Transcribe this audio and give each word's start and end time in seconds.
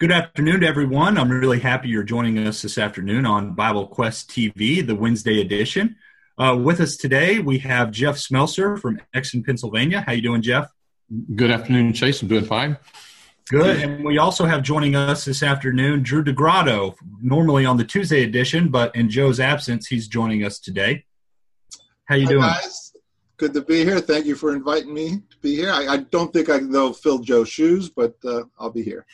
Good 0.00 0.10
afternoon 0.10 0.62
to 0.62 0.66
everyone. 0.66 1.16
I'm 1.16 1.30
really 1.30 1.60
happy 1.60 1.88
you're 1.88 2.02
joining 2.02 2.36
us 2.36 2.62
this 2.62 2.78
afternoon 2.78 3.24
on 3.24 3.54
Bible 3.54 3.86
Quest 3.86 4.28
TV, 4.28 4.84
the 4.84 4.96
Wednesday 4.96 5.40
edition. 5.40 5.94
Uh, 6.36 6.58
with 6.60 6.80
us 6.80 6.96
today, 6.96 7.38
we 7.38 7.58
have 7.58 7.92
Jeff 7.92 8.16
Smelser 8.16 8.76
from 8.76 9.00
Exton, 9.14 9.44
Pennsylvania. 9.44 10.02
How 10.04 10.10
you 10.10 10.20
doing, 10.20 10.42
Jeff? 10.42 10.68
Good 11.36 11.52
afternoon, 11.52 11.92
Chase. 11.92 12.20
I'm 12.20 12.26
doing 12.26 12.44
fine. 12.44 12.76
Good. 13.48 13.84
And 13.84 14.04
we 14.04 14.18
also 14.18 14.46
have 14.46 14.64
joining 14.64 14.96
us 14.96 15.24
this 15.26 15.44
afternoon 15.44 16.02
Drew 16.02 16.24
DeGrotto, 16.24 16.96
normally 17.22 17.64
on 17.64 17.76
the 17.76 17.84
Tuesday 17.84 18.24
edition, 18.24 18.70
but 18.70 18.96
in 18.96 19.08
Joe's 19.08 19.38
absence, 19.38 19.86
he's 19.86 20.08
joining 20.08 20.44
us 20.44 20.58
today. 20.58 21.04
How 22.06 22.16
you 22.16 22.26
Hi, 22.26 22.32
doing? 22.32 22.42
guys. 22.42 22.92
Good 23.36 23.54
to 23.54 23.62
be 23.62 23.84
here. 23.84 24.00
Thank 24.00 24.26
you 24.26 24.34
for 24.34 24.56
inviting 24.56 24.92
me 24.92 25.22
to 25.30 25.38
be 25.40 25.54
here. 25.54 25.70
I, 25.70 25.86
I 25.86 25.96
don't 25.98 26.32
think 26.32 26.50
I 26.50 26.58
can 26.58 26.72
though 26.72 26.92
fill 26.92 27.20
Joe's 27.20 27.48
shoes, 27.48 27.90
but 27.90 28.16
uh, 28.24 28.42
I'll 28.58 28.70
be 28.70 28.82
here. 28.82 29.06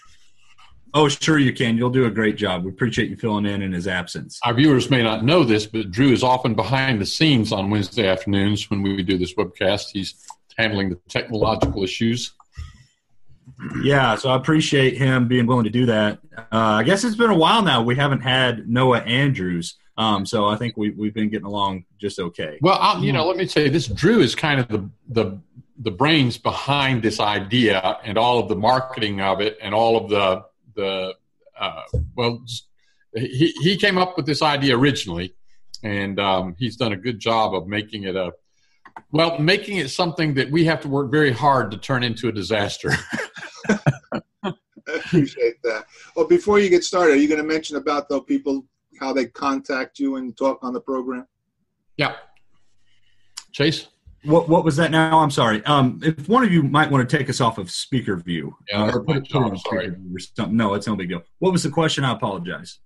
Oh, 0.93 1.09
sure 1.09 1.39
you 1.39 1.53
can. 1.53 1.77
You'll 1.77 1.91
do 1.91 2.07
a 2.07 2.11
great 2.11 2.37
job. 2.37 2.65
We 2.65 2.71
appreciate 2.71 3.11
you 3.11 3.17
filling 3.17 3.47
in 3.47 3.63
in 3.63 3.73
his 3.73 3.87
absence. 3.87 4.41
Our 4.45 4.55
viewers 4.55 4.91
may 4.91 5.03
not 5.03 5.25
know 5.25 5.45
this, 5.45 5.67
but 5.67 5.91
Drew 5.91 6.13
is 6.13 6.23
often 6.23 6.55
behind 6.55 7.01
the 7.01 7.07
scenes 7.07 7.53
on 7.53 7.71
Wednesday 7.71 8.09
afternoons 8.09 8.69
when 8.71 8.83
we 8.83 9.03
do 9.03 9.17
this 9.17 9.35
webcast. 9.35 9.91
He's 9.93 10.15
handling 10.59 10.91
the 10.91 10.99
technological 11.09 11.85
issues. 11.85 12.33
Yeah, 13.83 14.17
so 14.17 14.31
I 14.31 14.37
appreciate 14.37 14.97
him 14.97 15.29
being 15.29 15.47
willing 15.47 15.65
to 15.65 15.71
do 15.71 15.87
that. 15.87 16.19
Uh, 16.37 16.43
I 16.51 16.83
guess 16.83 17.05
it's 17.05 17.17
been 17.17 17.31
a 17.31 17.37
while 17.37 17.63
now. 17.63 17.83
We 17.83 17.95
haven't 17.95 18.21
had 18.21 18.69
Noah 18.69 19.01
Andrews, 19.01 19.77
um, 19.97 20.25
so 20.25 20.47
I 20.47 20.57
think 20.57 20.77
we, 20.77 20.91
we've 20.91 21.13
been 21.13 21.29
getting 21.29 21.47
along 21.47 21.85
just 21.99 22.19
okay. 22.19 22.59
Well, 22.63 22.79
i 22.81 22.99
you 23.01 23.13
know, 23.13 23.27
let 23.27 23.37
me 23.37 23.47
say 23.47 23.69
this: 23.69 23.87
Drew 23.87 24.21
is 24.21 24.35
kind 24.35 24.61
of 24.61 24.69
the 24.69 24.91
the 25.09 25.41
the 25.79 25.91
brains 25.91 26.37
behind 26.39 27.03
this 27.03 27.21
idea 27.21 27.99
and 28.05 28.19
all 28.19 28.39
of 28.39 28.49
the 28.49 28.57
marketing 28.57 29.21
of 29.21 29.41
it 29.41 29.59
and 29.63 29.75
all 29.75 29.97
of 29.97 30.11
the 30.11 30.45
the 30.75 31.15
uh, 31.59 31.83
well, 32.17 32.43
he 33.15 33.53
he 33.61 33.77
came 33.77 33.99
up 33.99 34.17
with 34.17 34.27
this 34.27 34.43
idea 34.43 34.77
originally, 34.77 35.35
and 35.83 36.19
um, 36.19 36.55
he's 36.59 36.77
done 36.77 36.93
a 36.93 36.97
good 36.97 37.19
job 37.19 37.55
of 37.55 37.67
making 37.67 38.05
it 38.05 38.17
a 38.17 38.33
well, 39.13 39.39
making 39.39 39.79
it 39.79 39.91
something 39.91 40.35
that 40.35 40.51
we 40.51 40.65
have 40.65 40.81
to 40.81 40.89
work 40.89 41.11
very 41.11 41.33
hard 41.33 41.71
to 41.71 41.77
turn 41.77 42.03
into 42.03 42.29
a 42.29 42.33
disaster. 42.33 42.93
I 44.45 44.53
appreciate 44.95 45.63
that. 45.63 45.87
Well, 46.17 46.27
before 46.27 46.59
you 46.59 46.69
get 46.69 46.85
started, 46.85 47.15
are 47.15 47.17
you 47.17 47.29
going 47.29 47.41
to 47.41 47.47
mention 47.47 47.77
about 47.77 48.09
the 48.09 48.21
people 48.23 48.65
how 48.99 49.13
they 49.13 49.27
contact 49.27 49.99
you 49.99 50.17
and 50.17 50.37
talk 50.37 50.63
on 50.63 50.73
the 50.73 50.81
program? 50.81 51.27
yeah, 51.97 52.17
Chase. 53.53 53.89
What 54.25 54.49
what 54.49 54.65
was 54.65 54.77
that 54.77 54.91
now? 54.91 55.19
I'm 55.19 55.31
sorry. 55.31 55.65
Um, 55.65 55.99
if 56.03 56.29
one 56.29 56.45
of 56.45 56.53
you 56.53 56.63
might 56.63 56.91
want 56.91 57.09
to 57.09 57.17
take 57.19 57.31
us 57.31 57.41
off 57.41 57.57
of 57.59 57.71
speaker 57.71 58.17
view, 58.17 58.55
Yeah, 58.69 58.85
that's 58.87 58.97
or 58.99 59.03
put 59.05 59.17
it, 59.17 59.35
on 59.35 59.51
job, 59.51 59.59
speaker 59.59 59.77
sorry. 59.83 59.91
view 59.91 60.15
or 60.17 60.19
something. 60.19 60.57
No, 60.57 60.75
it's 60.75 60.87
no 60.87 60.95
big 60.97 61.09
deal. 61.09 61.23
What 61.39 61.53
was 61.53 61.63
the 61.63 61.71
question? 61.71 62.05
I 62.05 62.13
apologize. 62.13 62.81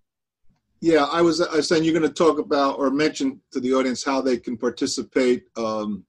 Yeah, 0.80 1.04
I 1.04 1.22
was, 1.22 1.40
I 1.40 1.56
was 1.56 1.66
saying 1.68 1.82
you're 1.84 1.94
going 1.98 2.06
to 2.06 2.12
talk 2.14 2.38
about 2.38 2.78
or 2.78 2.90
mention 2.90 3.40
to 3.52 3.60
the 3.60 3.72
audience 3.72 4.04
how 4.04 4.20
they 4.20 4.36
can 4.36 4.56
participate. 4.58 5.44
Um, 5.56 6.04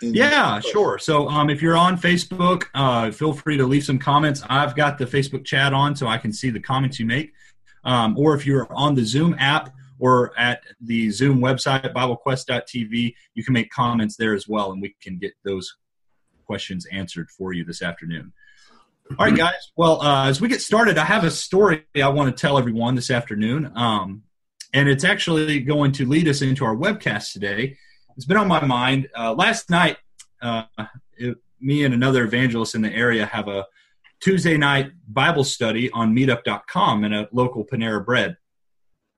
in 0.00 0.14
Yeah, 0.14 0.60
sure. 0.60 0.98
So 0.98 1.28
um, 1.28 1.50
if 1.50 1.60
you're 1.60 1.76
on 1.76 1.98
Facebook, 1.98 2.64
uh, 2.74 3.10
feel 3.10 3.32
free 3.32 3.56
to 3.56 3.66
leave 3.66 3.84
some 3.84 3.98
comments. 3.98 4.42
I've 4.48 4.76
got 4.76 4.96
the 4.96 5.06
Facebook 5.06 5.44
chat 5.44 5.72
on 5.72 5.96
so 5.96 6.06
I 6.06 6.18
can 6.18 6.32
see 6.32 6.50
the 6.50 6.60
comments 6.60 7.00
you 7.00 7.06
make. 7.06 7.32
Um, 7.84 8.16
or 8.16 8.34
if 8.36 8.46
you're 8.46 8.68
on 8.72 8.94
the 8.94 9.04
Zoom 9.04 9.34
app 9.40 9.74
or 10.02 10.36
at 10.36 10.64
the 10.80 11.10
Zoom 11.10 11.38
website, 11.38 11.94
BibleQuest.tv, 11.94 13.14
you 13.34 13.44
can 13.44 13.52
make 13.52 13.70
comments 13.70 14.16
there 14.16 14.34
as 14.34 14.48
well, 14.48 14.72
and 14.72 14.82
we 14.82 14.96
can 15.00 15.16
get 15.16 15.32
those 15.44 15.76
questions 16.44 16.86
answered 16.90 17.30
for 17.30 17.52
you 17.52 17.64
this 17.64 17.82
afternoon. 17.82 18.32
All 19.16 19.26
right, 19.26 19.36
guys. 19.36 19.70
Well, 19.76 20.02
uh, 20.02 20.26
as 20.26 20.40
we 20.40 20.48
get 20.48 20.60
started, 20.60 20.98
I 20.98 21.04
have 21.04 21.22
a 21.22 21.30
story 21.30 21.84
I 21.94 22.08
want 22.08 22.36
to 22.36 22.40
tell 22.40 22.58
everyone 22.58 22.96
this 22.96 23.12
afternoon. 23.12 23.70
Um, 23.76 24.24
and 24.74 24.88
it's 24.88 25.04
actually 25.04 25.60
going 25.60 25.92
to 25.92 26.06
lead 26.06 26.26
us 26.26 26.42
into 26.42 26.64
our 26.64 26.74
webcast 26.74 27.32
today. 27.32 27.76
It's 28.16 28.26
been 28.26 28.36
on 28.36 28.48
my 28.48 28.64
mind. 28.64 29.08
Uh, 29.16 29.34
last 29.34 29.70
night, 29.70 29.98
uh, 30.40 30.64
it, 31.16 31.36
me 31.60 31.84
and 31.84 31.94
another 31.94 32.24
evangelist 32.24 32.74
in 32.74 32.82
the 32.82 32.92
area 32.92 33.24
have 33.24 33.46
a 33.46 33.66
Tuesday 34.18 34.56
night 34.56 34.90
Bible 35.06 35.44
study 35.44 35.92
on 35.92 36.12
meetup.com 36.12 37.04
in 37.04 37.12
a 37.12 37.28
local 37.30 37.64
Panera 37.64 38.04
Bread. 38.04 38.36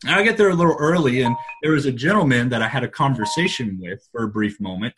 And 0.07 0.15
I 0.15 0.23
get 0.23 0.37
there 0.37 0.51
a 0.51 0.55
little 0.55 0.77
early, 0.79 1.23
and 1.23 1.35
there 1.63 1.73
was 1.73 1.87
a 1.87 1.93
gentleman 1.93 2.51
that 2.51 2.63
I 2.63 2.69
had 2.69 2.85
a 2.85 2.89
conversation 2.89 3.79
with 3.81 4.07
for 4.13 4.25
a 4.25 4.29
brief 4.29 4.61
moment. 4.61 4.95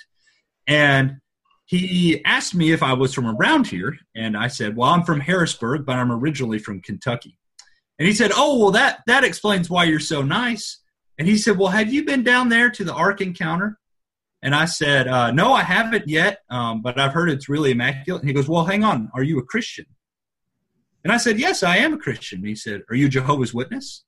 And 0.66 1.16
he 1.66 2.24
asked 2.24 2.54
me 2.54 2.72
if 2.72 2.82
I 2.82 2.92
was 2.92 3.12
from 3.12 3.26
around 3.26 3.66
here. 3.66 3.96
And 4.14 4.36
I 4.36 4.48
said, 4.48 4.76
Well, 4.76 4.90
I'm 4.90 5.02
from 5.02 5.20
Harrisburg, 5.20 5.84
but 5.84 5.96
I'm 5.96 6.12
originally 6.12 6.58
from 6.58 6.80
Kentucky. 6.80 7.38
And 7.98 8.06
he 8.06 8.14
said, 8.14 8.30
Oh, 8.34 8.58
well, 8.58 8.70
that, 8.72 9.00
that 9.06 9.24
explains 9.24 9.68
why 9.68 9.84
you're 9.84 10.00
so 10.00 10.22
nice. 10.22 10.80
And 11.18 11.26
he 11.26 11.36
said, 11.36 11.58
Well, 11.58 11.70
have 11.70 11.92
you 11.92 12.04
been 12.04 12.22
down 12.22 12.48
there 12.48 12.70
to 12.70 12.84
the 12.84 12.94
Ark 12.94 13.20
Encounter? 13.20 13.78
And 14.42 14.54
I 14.54 14.66
said, 14.66 15.08
uh, 15.08 15.32
No, 15.32 15.52
I 15.52 15.62
haven't 15.62 16.08
yet, 16.08 16.38
um, 16.50 16.82
but 16.82 17.00
I've 17.00 17.12
heard 17.12 17.30
it's 17.30 17.48
really 17.48 17.72
immaculate. 17.72 18.22
And 18.22 18.28
he 18.28 18.34
goes, 18.34 18.48
Well, 18.48 18.64
hang 18.64 18.84
on. 18.84 19.10
Are 19.14 19.22
you 19.22 19.38
a 19.38 19.44
Christian? 19.44 19.86
And 21.02 21.12
I 21.12 21.16
said, 21.16 21.38
Yes, 21.38 21.62
I 21.62 21.78
am 21.78 21.94
a 21.94 21.98
Christian. 21.98 22.40
And 22.40 22.48
he 22.48 22.54
said, 22.54 22.82
Are 22.90 22.96
you 22.96 23.08
Jehovah's 23.08 23.52
Witness? 23.54 24.04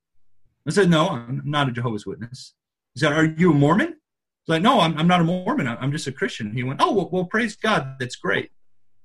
I 0.69 0.73
said, 0.73 0.91
No, 0.91 1.09
I'm 1.09 1.43
not 1.45 1.69
a 1.69 1.73
Jehovah's 1.73 2.07
Witness. 2.07 2.55
He 2.95 3.01
said, 3.01 3.13
Are 3.13 3.25
you 3.25 3.53
a 3.53 3.55
Mormon? 3.55 3.89
I 3.89 3.91
was 3.91 3.97
like, 4.49 4.63
No, 4.63 4.81
I'm, 4.81 4.97
I'm 4.99 5.09
not 5.09 5.21
a 5.21 5.25
Mormon. 5.25 5.67
I'm 5.67 5.93
just 5.93 6.07
a 6.07 6.13
Christian. 6.13 6.53
He 6.53 6.63
went, 6.63 6.81
Oh, 6.83 6.93
well, 6.93 7.09
well 7.11 7.25
praise 7.25 7.57
God. 7.57 7.97
That's 7.99 8.17
great. 8.17 8.51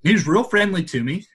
He 0.04 0.14
was 0.14 0.28
real 0.28 0.44
friendly 0.44 0.84
to 0.86 1.04
me. 1.04 1.26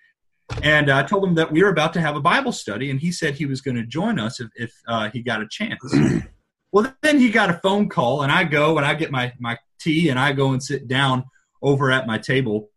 And 0.63 0.91
I 0.91 1.03
told 1.03 1.25
him 1.25 1.35
that 1.35 1.53
we 1.53 1.63
were 1.63 1.69
about 1.69 1.93
to 1.95 2.01
have 2.01 2.17
a 2.17 2.21
Bible 2.21 2.53
study, 2.53 2.91
and 2.91 2.99
he 2.99 3.13
said 3.13 3.35
he 3.35 3.45
was 3.45 3.61
going 3.61 3.77
to 3.77 3.85
join 3.85 4.19
us 4.19 4.41
if, 4.41 4.49
if 4.55 4.73
uh, 4.87 5.11
he 5.11 5.23
got 5.23 5.43
a 5.43 5.49
chance. 5.49 5.79
well, 6.73 6.95
then 7.03 7.19
he 7.19 7.31
got 7.31 7.51
a 7.51 7.61
phone 7.63 7.89
call, 7.89 8.23
and 8.23 8.33
I 8.33 8.45
go 8.45 8.79
and 8.79 8.87
I 8.87 8.95
get 8.95 9.11
my, 9.11 9.33
my 9.39 9.59
tea, 9.79 10.09
and 10.09 10.19
I 10.19 10.33
go 10.33 10.53
and 10.53 10.63
sit 10.63 10.89
down 10.89 11.25
over 11.61 11.91
at 11.91 12.07
my 12.07 12.17
table. 12.17 12.71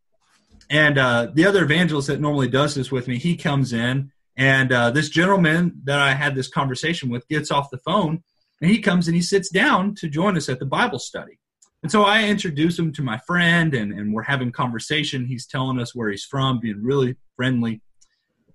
And 0.69 0.97
uh, 0.97 1.27
the 1.33 1.45
other 1.45 1.63
evangelist 1.63 2.07
that 2.07 2.19
normally 2.19 2.49
does 2.49 2.75
this 2.75 2.91
with 2.91 3.07
me, 3.07 3.17
he 3.17 3.37
comes 3.37 3.71
in, 3.71 4.11
and 4.37 4.71
uh, 4.71 4.91
this 4.91 5.09
gentleman 5.09 5.81
that 5.83 5.99
I 5.99 6.13
had 6.13 6.35
this 6.35 6.47
conversation 6.47 7.09
with 7.09 7.27
gets 7.27 7.51
off 7.51 7.69
the 7.69 7.77
phone, 7.79 8.23
and 8.61 8.71
he 8.71 8.79
comes 8.79 9.07
and 9.07 9.15
he 9.15 9.21
sits 9.21 9.49
down 9.49 9.95
to 9.95 10.07
join 10.07 10.37
us 10.37 10.49
at 10.49 10.59
the 10.59 10.65
Bible 10.65 10.99
study. 10.99 11.39
And 11.83 11.91
so 11.91 12.03
I 12.03 12.25
introduce 12.25 12.77
him 12.77 12.93
to 12.93 13.01
my 13.01 13.17
friend, 13.19 13.73
and, 13.73 13.91
and 13.91 14.13
we're 14.13 14.21
having 14.23 14.51
conversation. 14.51 15.25
He's 15.25 15.47
telling 15.47 15.79
us 15.79 15.95
where 15.95 16.09
he's 16.09 16.25
from, 16.25 16.59
being 16.59 16.83
really 16.83 17.15
friendly. 17.35 17.81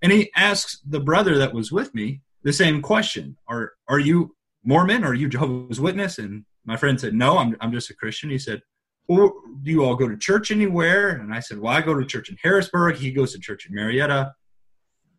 And 0.00 0.12
he 0.12 0.31
asks 0.37 0.81
the 0.87 1.00
brother 1.00 1.38
that 1.38 1.53
was 1.53 1.72
with 1.72 1.94
me 1.94 2.20
the 2.44 2.53
same 2.53 2.82
question 2.82 3.37
Are, 3.48 3.72
are 3.88 3.98
you 3.98 4.37
Mormon? 4.64 5.04
Are 5.04 5.14
you 5.14 5.28
Jehovah's 5.28 5.81
Witness? 5.81 6.19
And 6.19 6.44
my 6.64 6.76
friend 6.76 7.00
said, 7.00 7.14
No, 7.14 7.38
I'm, 7.38 7.56
I'm 7.60 7.72
just 7.72 7.91
a 7.91 7.94
Christian. 7.94 8.31
He 8.31 8.38
said, 8.38 8.62
Well, 9.08 9.34
do 9.62 9.70
you 9.72 9.84
all 9.84 9.97
go 9.97 10.08
to 10.08 10.16
church 10.16 10.53
anywhere? 10.53 11.08
And 11.08 11.34
I 11.34 11.41
said, 11.41 11.58
Well, 11.58 11.72
I 11.72 11.81
go 11.81 11.94
to 11.94 12.06
church 12.06 12.28
in 12.28 12.37
Harrisburg. 12.41 12.97
He 12.97 13.10
goes 13.10 13.32
to 13.32 13.41
church 13.41 13.66
in 13.66 13.75
Marietta. 13.75 14.32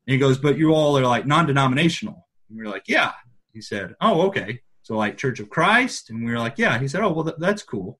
And 0.07 0.13
he 0.13 0.17
goes, 0.17 0.37
But 0.37 0.57
you 0.57 0.73
all 0.73 0.97
are 0.97 1.03
like 1.03 1.25
non 1.27 1.45
denominational. 1.45 2.27
And 2.49 2.57
we 2.57 2.63
are 2.63 2.69
like, 2.69 2.87
Yeah. 2.87 3.11
He 3.53 3.61
said, 3.61 3.95
Oh, 4.01 4.27
okay. 4.27 4.61
So, 4.83 4.95
like 4.95 5.17
Church 5.17 5.39
of 5.39 5.49
Christ? 5.49 6.09
And 6.09 6.25
we 6.25 6.31
were 6.31 6.39
like, 6.39 6.57
Yeah. 6.57 6.79
He 6.79 6.87
said, 6.87 7.01
Oh, 7.01 7.11
well, 7.11 7.25
th- 7.25 7.37
that's 7.37 7.63
cool. 7.63 7.99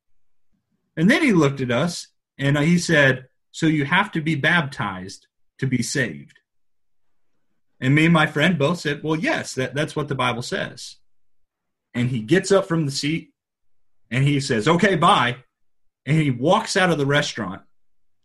And 0.96 1.12
then 1.12 1.22
he 1.22 1.34
looked 1.34 1.62
at 1.62 1.70
us 1.72 2.08
and 2.38 2.58
uh, 2.58 2.62
he 2.62 2.78
said, 2.78 3.28
So 3.52 3.66
you 3.66 3.86
have 3.86 4.12
to 4.14 4.22
be 4.22 4.36
baptized 4.36 5.28
to 5.60 5.68
be 5.68 5.84
saved. 5.84 6.40
And 7.80 7.94
me 7.94 8.06
and 8.06 8.14
my 8.14 8.26
friend 8.26 8.58
both 8.58 8.80
said, 8.80 9.04
Well, 9.04 9.18
yes, 9.18 9.54
that, 9.56 9.76
that's 9.76 9.96
what 9.96 10.08
the 10.08 10.16
Bible 10.16 10.42
says. 10.42 10.96
And 11.94 12.10
he 12.10 12.22
gets 12.22 12.52
up 12.52 12.68
from 12.68 12.86
the 12.86 12.92
seat 12.92 13.34
and 14.10 14.24
he 14.24 14.40
says, 14.40 14.68
Okay, 14.68 14.96
bye. 14.96 15.38
And 16.06 16.18
he 16.18 16.32
walks 16.32 16.78
out 16.78 16.90
of 16.90 16.98
the 16.98 17.06
restaurant. 17.06 17.64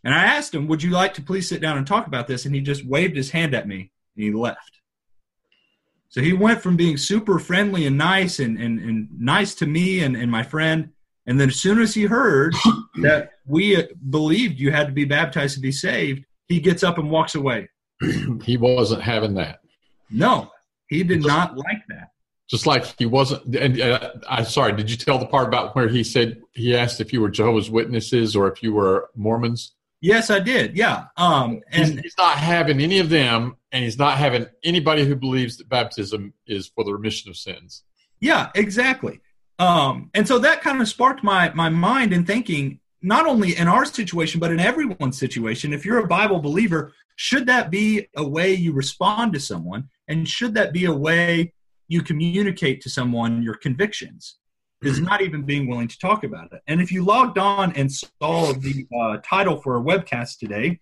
And 0.04 0.14
I 0.14 0.24
asked 0.24 0.54
him, 0.54 0.66
Would 0.68 0.82
you 0.82 0.90
like 0.90 1.14
to 1.14 1.22
please 1.22 1.48
sit 1.48 1.60
down 1.60 1.78
and 1.78 1.86
talk 1.86 2.06
about 2.06 2.26
this? 2.26 2.44
And 2.44 2.54
he 2.54 2.60
just 2.60 2.84
waved 2.84 3.16
his 3.16 3.30
hand 3.30 3.54
at 3.54 3.68
me 3.68 3.92
and 4.16 4.24
he 4.24 4.32
left. 4.32 4.80
So 6.08 6.20
he 6.20 6.32
went 6.32 6.60
from 6.60 6.76
being 6.76 6.99
super 6.99 7.38
friendly 7.38 7.87
and 7.87 7.96
nice 7.96 8.38
and, 8.38 8.58
and, 8.58 8.78
and 8.78 9.08
nice 9.19 9.54
to 9.56 9.66
me 9.66 10.00
and, 10.00 10.14
and 10.14 10.31
my 10.31 10.43
friend. 10.43 10.90
And 11.26 11.40
then 11.40 11.49
as 11.49 11.56
soon 11.56 11.81
as 11.81 11.94
he 11.94 12.02
heard 12.02 12.54
that 13.02 13.31
we 13.46 13.88
believed 14.10 14.58
you 14.58 14.72
had 14.72 14.88
to 14.88 14.93
be 14.93 15.04
baptized 15.04 15.54
to 15.54 15.60
be 15.60 15.72
saved, 15.72 16.25
he 16.48 16.60
gets 16.60 16.82
up 16.82 16.98
and 16.98 17.10
walks 17.10 17.34
away. 17.34 17.69
he 18.43 18.56
wasn't 18.56 19.02
having 19.02 19.34
that. 19.34 19.60
No, 20.10 20.50
he 20.88 21.02
did 21.02 21.25
not 21.25 21.56
like 21.56 21.82
that. 21.88 22.08
Just 22.50 22.66
like 22.66 22.84
he 22.98 23.06
wasn't. 23.06 23.56
And 23.56 23.81
uh, 23.81 24.10
I'm 24.28 24.44
sorry. 24.44 24.75
Did 24.75 24.90
you 24.90 24.96
tell 24.98 25.19
the 25.19 25.26
part 25.26 25.48
about 25.48 25.75
where 25.75 25.88
he 25.88 26.05
said 26.05 26.43
he 26.52 26.76
asked 26.76 27.00
if 27.00 27.10
you 27.10 27.22
were 27.22 27.31
Jehovah's 27.31 27.70
Witnesses 27.70 28.37
or 28.37 28.52
if 28.52 28.62
you 28.62 28.75
were 28.75 29.08
Mormons? 29.16 29.72
Yes, 30.02 30.31
I 30.31 30.40
did. 30.40 30.76
Yeah. 30.76 31.04
Um, 31.16 31.62
He's, 31.72 31.90
and 31.90 32.00
he's 32.00 32.14
not 32.19 32.37
having 32.37 32.81
any 32.81 32.99
of 32.99 33.08
them, 33.08 33.56
and 33.70 33.84
he's 33.84 33.99
not 33.99 34.19
having 34.19 34.46
anybody 34.64 35.06
who 35.06 35.14
believes 35.16 35.56
that 35.56 35.69
baptism 35.69 36.34
is 36.46 36.66
for 36.66 36.84
the 36.84 36.93
remission 36.93 37.31
of 37.31 37.37
sins. 37.37 37.84
yeah, 38.20 38.50
exactly. 38.54 39.20
Um, 39.58 40.10
and 40.12 40.26
so 40.26 40.40
that 40.40 40.60
kind 40.60 40.81
of 40.81 40.88
sparked 40.88 41.22
my 41.22 41.52
my 41.54 41.69
mind 41.69 42.12
in 42.12 42.25
thinking, 42.25 42.81
not 43.00 43.26
only 43.26 43.56
in 43.56 43.69
our 43.69 43.84
situation, 43.84 44.40
but 44.40 44.50
in 44.50 44.58
everyone's 44.58 45.19
situation, 45.19 45.72
if 45.72 45.84
you're 45.84 45.99
a 45.99 46.06
Bible 46.08 46.40
believer, 46.40 46.93
should 47.14 47.46
that 47.46 47.70
be 47.70 48.08
a 48.16 48.26
way 48.26 48.52
you 48.55 48.72
respond 48.72 49.32
to 49.34 49.40
someone? 49.40 49.88
And 50.08 50.28
should 50.28 50.55
that 50.55 50.72
be 50.72 50.87
a 50.87 50.93
way 50.93 51.52
you 51.87 52.02
communicate 52.02 52.81
to 52.82 52.90
someone 52.90 53.43
your 53.43 53.55
convictions? 53.55 54.38
Is 54.82 55.00
not 55.00 55.23
even 55.23 55.43
being 55.43 55.69
willing 55.69 55.88
to 55.88 55.99
talk 55.99 56.25
about 56.25 56.52
it. 56.52 56.61
And 56.67 56.81
if 56.81 56.90
you 56.90 57.05
logged 57.05 57.38
on 57.38 57.73
and 57.73 57.90
saw 57.90 58.52
the 58.52 58.87
uh, 58.96 59.19
title 59.25 59.61
for 59.61 59.76
our 59.76 59.82
webcast 59.82 60.38
today, 60.38 60.81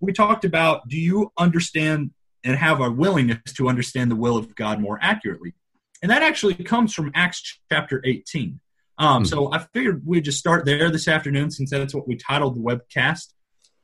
we 0.00 0.12
talked 0.12 0.44
about 0.44 0.88
do 0.88 0.98
you 0.98 1.32
understand 1.38 2.12
and 2.44 2.56
have 2.56 2.80
a 2.80 2.90
willingness 2.90 3.52
to 3.56 3.68
understand 3.68 4.10
the 4.10 4.16
will 4.16 4.36
of 4.36 4.54
God 4.54 4.80
more 4.80 4.98
accurately? 5.02 5.54
And 6.02 6.10
that 6.10 6.22
actually 6.22 6.54
comes 6.54 6.94
from 6.94 7.10
Acts 7.14 7.58
chapter 7.70 8.02
18. 8.04 8.60
Um, 8.98 9.22
mm-hmm. 9.22 9.24
So 9.24 9.52
I 9.52 9.58
figured 9.72 10.02
we'd 10.06 10.24
just 10.24 10.38
start 10.38 10.64
there 10.64 10.90
this 10.90 11.08
afternoon 11.08 11.50
since 11.50 11.70
that's 11.70 11.94
what 11.94 12.06
we 12.06 12.16
titled 12.16 12.56
the 12.56 12.60
webcast. 12.60 13.32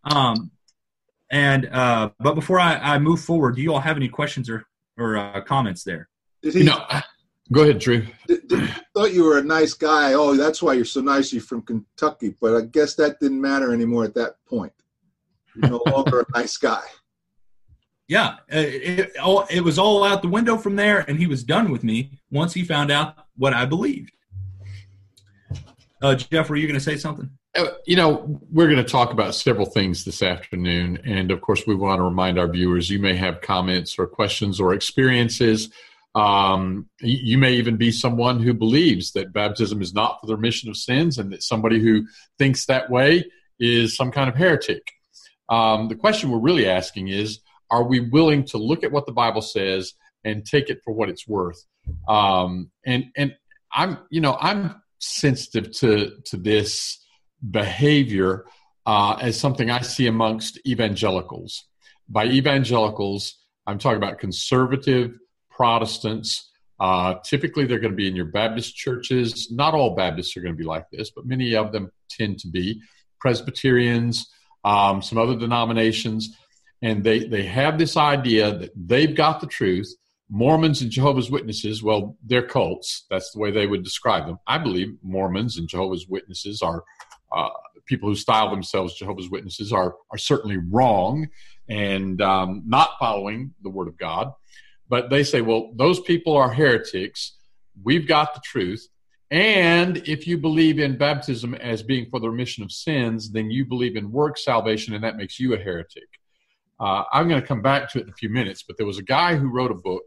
Um, 0.05 0.51
and 1.31 1.67
uh, 1.67 2.11
but 2.19 2.35
before 2.35 2.61
I, 2.61 2.77
I, 2.77 2.99
move 2.99 3.21
forward, 3.21 3.57
do 3.57 3.63
you 3.63 3.73
all 3.73 3.81
have 3.81 3.97
any 3.97 4.09
questions 4.09 4.51
or 4.51 4.67
or 4.99 5.17
uh, 5.17 5.41
comments 5.43 5.85
there? 5.85 6.09
Did 6.43 6.55
he, 6.55 6.63
no. 6.65 6.85
Go 7.51 7.63
ahead, 7.63 7.81
Drew. 7.81 8.07
Did, 8.29 8.47
did, 8.49 8.71
thought 8.95 9.13
you 9.13 9.25
were 9.25 9.39
a 9.39 9.43
nice 9.43 9.75
guy. 9.75 10.13
Oh, 10.13 10.37
that's 10.37 10.63
why 10.63 10.75
you're 10.75 10.85
so 10.85 11.01
nice. 11.01 11.33
You're 11.33 11.43
from 11.43 11.63
Kentucky, 11.63 12.35
but 12.41 12.57
I 12.57 12.63
guess 12.63 12.95
that 12.97 13.19
didn't 13.21 13.41
matter 13.41 13.73
anymore 13.73 14.05
at 14.05 14.15
that 14.15 14.37
point. 14.47 14.73
You're 15.55 15.71
no 15.71 15.83
longer 15.87 16.21
a 16.21 16.39
nice 16.39 16.57
guy. 16.57 16.83
Yeah, 18.09 18.37
uh, 18.53 18.59
it, 18.59 18.99
it, 18.99 19.17
all, 19.19 19.47
it 19.51 19.61
was 19.61 19.79
all 19.79 20.05
out 20.05 20.23
the 20.23 20.29
window 20.29 20.57
from 20.57 20.77
there, 20.77 21.05
and 21.09 21.19
he 21.19 21.27
was 21.27 21.43
done 21.45 21.71
with 21.71 21.83
me 21.83 22.19
once 22.31 22.53
he 22.53 22.63
found 22.65 22.91
out 22.91 23.15
what 23.37 23.55
I 23.55 23.65
believed. 23.65 24.13
Uh, 26.03 26.15
Jeff, 26.15 26.51
were 26.51 26.57
you 26.57 26.67
going 26.67 26.79
to 26.79 26.85
say 26.85 26.97
something? 26.97 27.31
Uh, 27.55 27.67
you 27.87 27.97
know, 27.97 28.41
we're 28.51 28.67
going 28.67 28.83
to 28.83 28.91
talk 28.91 29.13
about 29.13 29.35
several 29.35 29.67
things 29.67 30.05
this 30.05 30.23
afternoon. 30.23 30.99
And 31.05 31.31
of 31.31 31.41
course, 31.41 31.67
we 31.67 31.75
want 31.75 31.99
to 31.99 32.03
remind 32.03 32.39
our 32.39 32.49
viewers 32.49 32.91
you 32.91 32.99
may 32.99 33.15
have 33.15 33.41
comments 33.41 33.99
or 33.99 34.07
questions 34.07 34.59
or 34.59 34.75
experiences. 34.75 35.71
Um, 36.15 36.89
you 37.01 37.39
may 37.39 37.55
even 37.55 37.77
be 37.77 37.91
someone 37.91 38.41
who 38.41 38.53
believes 38.53 39.13
that 39.13 39.33
baptism 39.33 39.81
is 39.81 39.95
not 39.95 40.21
for 40.21 40.27
the 40.27 40.37
remission 40.37 40.69
of 40.69 40.77
sins 40.77 41.19
and 41.19 41.33
that 41.33 41.43
somebody 41.43 41.81
who 41.81 42.07
thinks 42.39 42.67
that 42.67 42.91
way 42.91 43.25
is 43.59 43.97
some 43.97 44.11
kind 44.11 44.29
of 44.29 44.37
heretic. 44.37 44.83
Um, 45.49 45.89
the 45.89 45.95
question 45.95 46.31
we're 46.31 46.39
really 46.39 46.69
asking 46.69 47.09
is 47.09 47.41
are 47.71 47.85
we 47.85 48.01
willing 48.01 48.45
to 48.47 48.59
look 48.59 48.85
at 48.85 48.93
what 48.93 49.07
the 49.07 49.13
Bible 49.13 49.41
says 49.41 49.95
and 50.25 50.45
take 50.45 50.69
it 50.69 50.81
for 50.85 50.93
what 50.93 51.09
it's 51.09 51.27
worth? 51.27 51.65
Um, 52.07 52.71
and, 52.85 53.07
and 53.17 53.35
I'm, 53.73 53.99
you 54.11 54.21
know, 54.21 54.37
I'm 54.39 54.83
sensitive 54.99 55.73
to 55.73 56.13
to 56.27 56.37
this 56.37 57.05
behavior 57.51 58.47
uh, 58.87 59.17
as 59.21 59.39
something 59.39 59.71
I 59.71 59.81
see 59.81 60.07
amongst 60.07 60.61
evangelicals. 60.67 61.65
By 62.09 62.27
evangelicals, 62.27 63.39
I'm 63.67 63.79
talking 63.79 63.97
about 63.97 64.19
conservative 64.19 65.19
Protestants. 65.63 66.51
Uh, 66.81 67.15
typically, 67.25 67.65
they're 67.65 67.79
going 67.79 67.93
to 67.93 67.97
be 67.97 68.09
in 68.09 68.17
your 68.17 68.25
Baptist 68.25 68.75
churches. 68.75 69.53
Not 69.53 69.75
all 69.75 69.95
Baptists 69.95 70.37
are 70.37 70.41
going 70.41 70.55
to 70.55 70.59
be 70.59 70.65
like 70.65 70.87
this, 70.91 71.13
but 71.13 71.25
many 71.25 71.55
of 71.55 71.71
them 71.71 71.93
tend 72.11 72.41
to 72.41 72.49
be. 72.49 72.81
Presbyterians, 73.21 74.29
um, 74.65 75.01
some 75.01 75.19
other 75.19 75.37
denominations, 75.37 76.37
and 76.83 77.05
they, 77.05 77.29
they 77.29 77.45
have 77.45 77.79
this 77.79 77.97
idea 77.97 78.59
that 78.59 78.73
they've 78.75 79.15
got 79.15 79.41
the 79.41 79.47
truth 79.47 79.95
Mormons 80.29 80.81
and 80.81 80.91
Jehovah's 80.91 81.31
Witnesses, 81.31 81.83
well, 81.83 82.17
they're 82.25 82.47
cults. 82.47 83.05
That's 83.11 83.31
the 83.33 83.39
way 83.39 83.51
they 83.51 83.67
would 83.67 83.85
describe 83.85 84.27
them. 84.27 84.39
I 84.47 84.57
believe 84.57 84.97
Mormons 85.03 85.59
and 85.59 85.69
Jehovah's 85.69 86.09
Witnesses 86.09 86.63
are 86.63 86.83
uh, 87.37 87.51
people 87.85 88.09
who 88.09 88.17
style 88.17 88.51
themselves 88.51 88.95
Jehovah's 88.95 89.29
Witnesses 89.29 89.73
are 89.73 89.95
are 90.11 90.19
certainly 90.19 90.57
wrong 90.57 91.29
and 91.69 92.21
um, 92.23 92.63
not 92.67 92.93
following 92.99 93.53
the 93.63 93.69
Word 93.69 93.89
of 93.89 93.99
God. 93.99 94.33
But 94.93 95.09
they 95.09 95.25
say, 95.25 95.41
well, 95.41 95.73
those 95.75 96.01
people 96.01 96.37
are 96.37 96.53
heretics. 96.53 97.21
We've 97.83 98.07
got 98.07 98.35
the 98.35 98.43
truth. 98.45 98.87
And 99.31 99.97
if 100.07 100.27
you 100.27 100.37
believe 100.37 100.79
in 100.79 100.99
baptism 100.99 101.55
as 101.55 101.83
being 101.83 102.11
for 102.11 102.21
the 102.21 102.29
remission 102.29 102.63
of 102.63 102.71
sins, 102.71 103.33
then 103.33 103.51
you 103.51 103.65
believe 103.65 103.97
in 103.97 104.13
work 104.13 104.37
salvation, 104.37 104.93
and 104.93 105.03
that 105.03 105.17
makes 105.17 105.41
you 105.41 105.55
a 105.55 105.57
heretic. 105.57 106.09
Uh, 106.79 107.05
I'm 107.11 107.27
going 107.27 107.41
to 107.41 107.47
come 107.47 107.63
back 107.63 107.91
to 107.91 108.01
it 108.01 108.03
in 108.03 108.11
a 108.11 108.19
few 108.23 108.29
minutes, 108.29 108.65
but 108.65 108.77
there 108.77 108.85
was 108.87 108.99
a 108.99 109.03
guy 109.19 109.35
who 109.35 109.49
wrote 109.49 109.71
a 109.71 109.83
book 109.91 110.03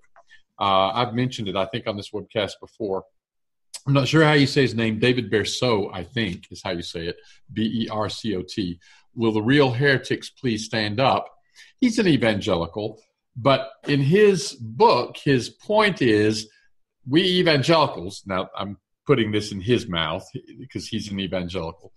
uh, 0.60 0.92
I've 0.94 1.14
mentioned 1.14 1.48
it, 1.48 1.56
I 1.56 1.66
think, 1.66 1.88
on 1.88 1.98
this 1.98 2.12
webcast 2.12 2.54
before. 2.62 3.04
I'm 3.88 3.94
not 3.94 4.08
sure 4.08 4.24
how 4.24 4.34
you 4.34 4.48
say 4.48 4.62
his 4.62 4.76
name. 4.76 5.00
David 5.00 5.32
Bercot, 5.32 5.90
I 5.94 6.04
think, 6.04 6.46
is 6.52 6.62
how 6.64 6.72
you 6.72 6.82
say 6.82 7.08
it. 7.08 7.18
B 7.52 7.84
E 7.84 7.90
R 7.90 8.10
C 8.10 8.36
O 8.36 8.42
T. 8.42 8.80
Will 9.16 9.32
the 9.32 9.42
real 9.42 9.72
heretics 9.72 10.30
please 10.30 10.66
stand 10.66 11.00
up? 11.00 11.26
He's 11.80 12.00
an 12.00 12.08
evangelical, 12.08 13.02
but 13.36 13.70
in 13.88 14.00
his 14.00 14.54
book, 14.54 15.18
his 15.18 15.50
point 15.50 16.02
is 16.02 16.50
we 17.08 17.22
evangelicals, 17.22 18.24
now 18.26 18.50
I'm 18.58 18.78
putting 19.06 19.32
this 19.32 19.52
in 19.52 19.62
his 19.62 19.88
mouth 19.88 20.28
because 20.60 20.88
he's 20.88 21.12
an 21.12 21.20
evangelical. 21.20 21.92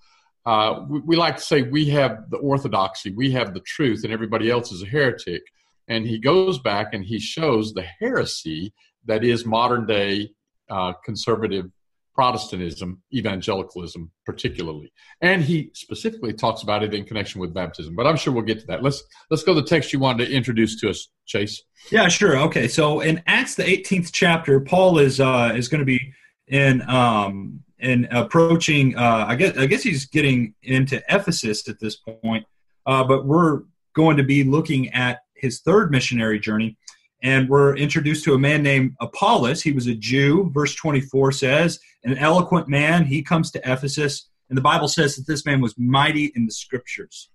Uh, 0.44 0.85
we, 0.88 1.00
we 1.00 1.17
like 1.17 1.37
to 1.37 1.43
say 1.43 1.62
we 1.62 1.87
have 1.87 2.31
the 2.31 2.38
orthodoxy, 2.38 3.11
we 3.11 3.31
have 3.32 3.55
the 3.55 3.61
truth, 3.61 4.05
and 4.05 4.12
everybody 4.12 4.50
else 4.50 4.73
is 4.73 4.82
a 4.82 4.87
heretic. 4.87 5.43
And 5.88 6.06
he 6.06 6.19
goes 6.19 6.58
back 6.58 6.93
and 6.93 7.05
he 7.05 7.19
shows 7.19 7.73
the 7.73 7.82
heresy 7.82 8.75
that 9.06 9.25
is 9.25 9.46
modern 9.46 9.87
day 9.87 10.31
uh, 10.69 10.93
conservative 11.05 11.70
Protestantism, 12.19 13.00
evangelicalism, 13.15 14.11
particularly, 14.26 14.93
and 15.20 15.41
he 15.41 15.70
specifically 15.73 16.32
talks 16.32 16.65
about 16.65 16.82
it 16.82 16.93
in 16.93 17.05
connection 17.05 17.41
with 17.41 17.55
baptism. 17.55 17.94
But 17.94 18.09
I'm 18.09 18.17
sure 18.17 18.32
we'll 18.32 18.43
get 18.43 18.59
to 18.59 18.67
that. 18.67 18.82
Let's 18.82 19.05
let's 19.31 19.44
go 19.44 19.55
to 19.55 19.61
the 19.61 19.67
text 19.69 19.93
you 19.93 20.00
wanted 20.00 20.26
to 20.26 20.35
introduce 20.35 20.81
to 20.81 20.91
us, 20.91 21.11
Chase. 21.26 21.62
Yeah, 21.93 22.09
sure. 22.09 22.37
Okay, 22.37 22.67
so 22.67 23.03
in 23.03 23.23
Acts 23.29 23.55
the 23.55 23.62
18th 23.62 24.11
chapter, 24.11 24.59
Paul 24.59 24.99
is 24.99 25.20
uh, 25.20 25.53
is 25.55 25.69
going 25.69 25.79
to 25.79 25.85
be 25.85 26.12
in 26.49 26.82
um, 26.91 27.62
in 27.79 28.09
approaching. 28.11 28.97
Uh, 28.97 29.26
I 29.29 29.37
guess 29.37 29.56
I 29.56 29.67
guess 29.67 29.85
he's 29.85 30.06
getting 30.06 30.55
into 30.64 31.00
Ephesus 31.09 31.69
at 31.69 31.79
this 31.79 31.99
point, 31.99 32.44
uh, 32.85 33.05
but 33.05 33.26
we're 33.26 33.62
going 33.94 34.17
to 34.17 34.25
be 34.25 34.43
looking 34.43 34.88
at 34.93 35.21
his 35.37 35.61
third 35.61 35.93
missionary 35.93 36.41
journey. 36.41 36.76
And 37.23 37.49
we're 37.49 37.76
introduced 37.76 38.25
to 38.25 38.35
a 38.35 38.38
man 38.38 38.62
named 38.62 38.94
Apollos. 39.00 39.62
He 39.62 39.73
was 39.73 39.87
a 39.87 39.94
Jew. 39.94 40.50
Verse 40.53 40.75
24 40.75 41.32
says, 41.32 41.81
an 42.05 42.17
eloquent 42.19 42.69
man. 42.69 43.05
He 43.05 43.23
comes 43.23 43.50
to 43.53 43.70
Ephesus. 43.70 44.29
And 44.49 44.56
the 44.56 44.62
Bible 44.62 44.88
says 44.88 45.17
that 45.17 45.26
this 45.26 45.44
man 45.44 45.61
was 45.61 45.76
mighty 45.76 46.32
in 46.35 46.47
the 46.47 46.53
scriptures. 46.53 47.31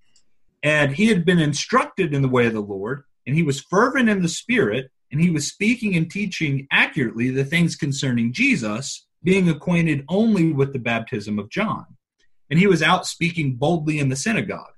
And 0.64 0.96
he 0.96 1.08
had 1.08 1.26
been 1.26 1.40
instructed 1.40 2.14
in 2.14 2.22
the 2.22 2.30
way 2.30 2.48
of 2.48 2.54
the 2.54 2.62
Lord, 2.62 3.04
and 3.28 3.36
he 3.36 3.44
was 3.44 3.62
fervent 3.62 4.10
in 4.10 4.22
the 4.22 4.30
Spirit, 4.30 4.90
and 5.12 5.20
he 5.20 5.30
was 5.30 5.46
speaking 5.46 5.96
and 5.96 6.10
teaching 6.10 6.68
accurately 6.72 7.30
the 7.30 7.44
things 7.44 7.76
concerning 7.76 8.34
Jesus, 8.34 9.06
being 9.24 9.50
acquainted 9.50 10.06
only 10.08 10.54
with 10.54 10.74
the 10.74 10.80
baptism 10.80 11.38
of 11.38 11.50
John. 11.50 11.86
And 12.50 12.58
he 12.58 12.68
was 12.68 12.82
out 12.82 13.06
speaking 13.06 13.56
boldly 13.56 14.00
in 14.00 14.10
the 14.10 14.16
synagogue. 14.16 14.74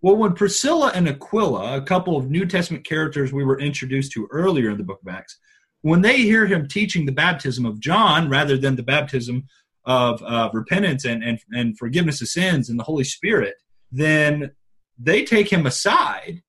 Well, 0.00 0.16
when 0.16 0.34
Priscilla 0.34 0.92
and 0.94 1.08
Aquila, 1.08 1.76
a 1.76 1.82
couple 1.82 2.16
of 2.16 2.30
New 2.30 2.46
Testament 2.46 2.84
characters 2.84 3.32
we 3.32 3.44
were 3.44 3.58
introduced 3.58 4.12
to 4.12 4.28
earlier 4.30 4.70
in 4.70 4.78
the 4.78 4.84
book 4.84 5.00
of 5.04 5.12
Acts, 5.12 5.38
when 5.82 6.02
they 6.02 6.18
hear 6.18 6.46
him 6.46 6.68
teaching 6.68 7.04
the 7.04 7.12
baptism 7.12 7.66
of 7.66 7.80
John 7.80 8.28
rather 8.28 8.56
than 8.56 8.76
the 8.76 8.82
baptism 8.82 9.44
of 9.84 10.22
uh, 10.22 10.50
repentance 10.52 11.04
and, 11.04 11.24
and, 11.24 11.38
and 11.50 11.78
forgiveness 11.78 12.22
of 12.22 12.28
sins 12.28 12.68
and 12.68 12.78
the 12.78 12.84
Holy 12.84 13.04
Spirit, 13.04 13.54
then 13.90 14.52
they 14.98 15.24
take 15.24 15.52
him 15.52 15.66
aside. 15.66 16.42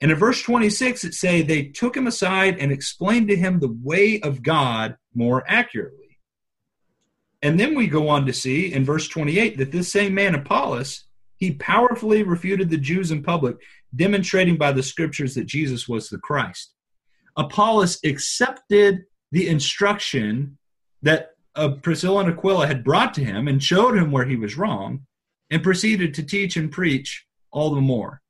And 0.00 0.10
in 0.10 0.16
verse 0.16 0.42
26, 0.42 1.04
it 1.04 1.14
say 1.14 1.42
they 1.42 1.64
took 1.64 1.96
him 1.96 2.06
aside 2.06 2.58
and 2.58 2.72
explained 2.72 3.28
to 3.28 3.36
him 3.36 3.58
the 3.58 3.76
way 3.82 4.20
of 4.20 4.42
God 4.42 4.96
more 5.14 5.44
accurately. 5.48 6.18
And 7.42 7.60
then 7.60 7.74
we 7.74 7.86
go 7.86 8.08
on 8.08 8.24
to 8.26 8.32
see 8.32 8.72
in 8.72 8.84
verse 8.84 9.08
28 9.08 9.58
that 9.58 9.72
this 9.72 9.92
same 9.92 10.14
man, 10.14 10.34
Apollos, 10.34 11.05
he 11.36 11.52
powerfully 11.52 12.22
refuted 12.22 12.70
the 12.70 12.78
Jews 12.78 13.10
in 13.10 13.22
public, 13.22 13.56
demonstrating 13.94 14.56
by 14.56 14.72
the 14.72 14.82
scriptures 14.82 15.34
that 15.34 15.46
Jesus 15.46 15.88
was 15.88 16.08
the 16.08 16.18
Christ. 16.18 16.72
Apollos 17.36 17.98
accepted 18.04 19.04
the 19.32 19.48
instruction 19.48 20.56
that 21.02 21.32
uh, 21.54 21.70
Priscilla 21.82 22.20
and 22.20 22.32
Aquila 22.32 22.66
had 22.66 22.84
brought 22.84 23.14
to 23.14 23.24
him 23.24 23.48
and 23.48 23.62
showed 23.62 23.96
him 23.96 24.10
where 24.10 24.24
he 24.24 24.36
was 24.36 24.56
wrong 24.56 25.06
and 25.50 25.62
proceeded 25.62 26.14
to 26.14 26.22
teach 26.22 26.56
and 26.56 26.72
preach 26.72 27.26
all 27.50 27.74
the 27.74 27.80
more. 27.80 28.22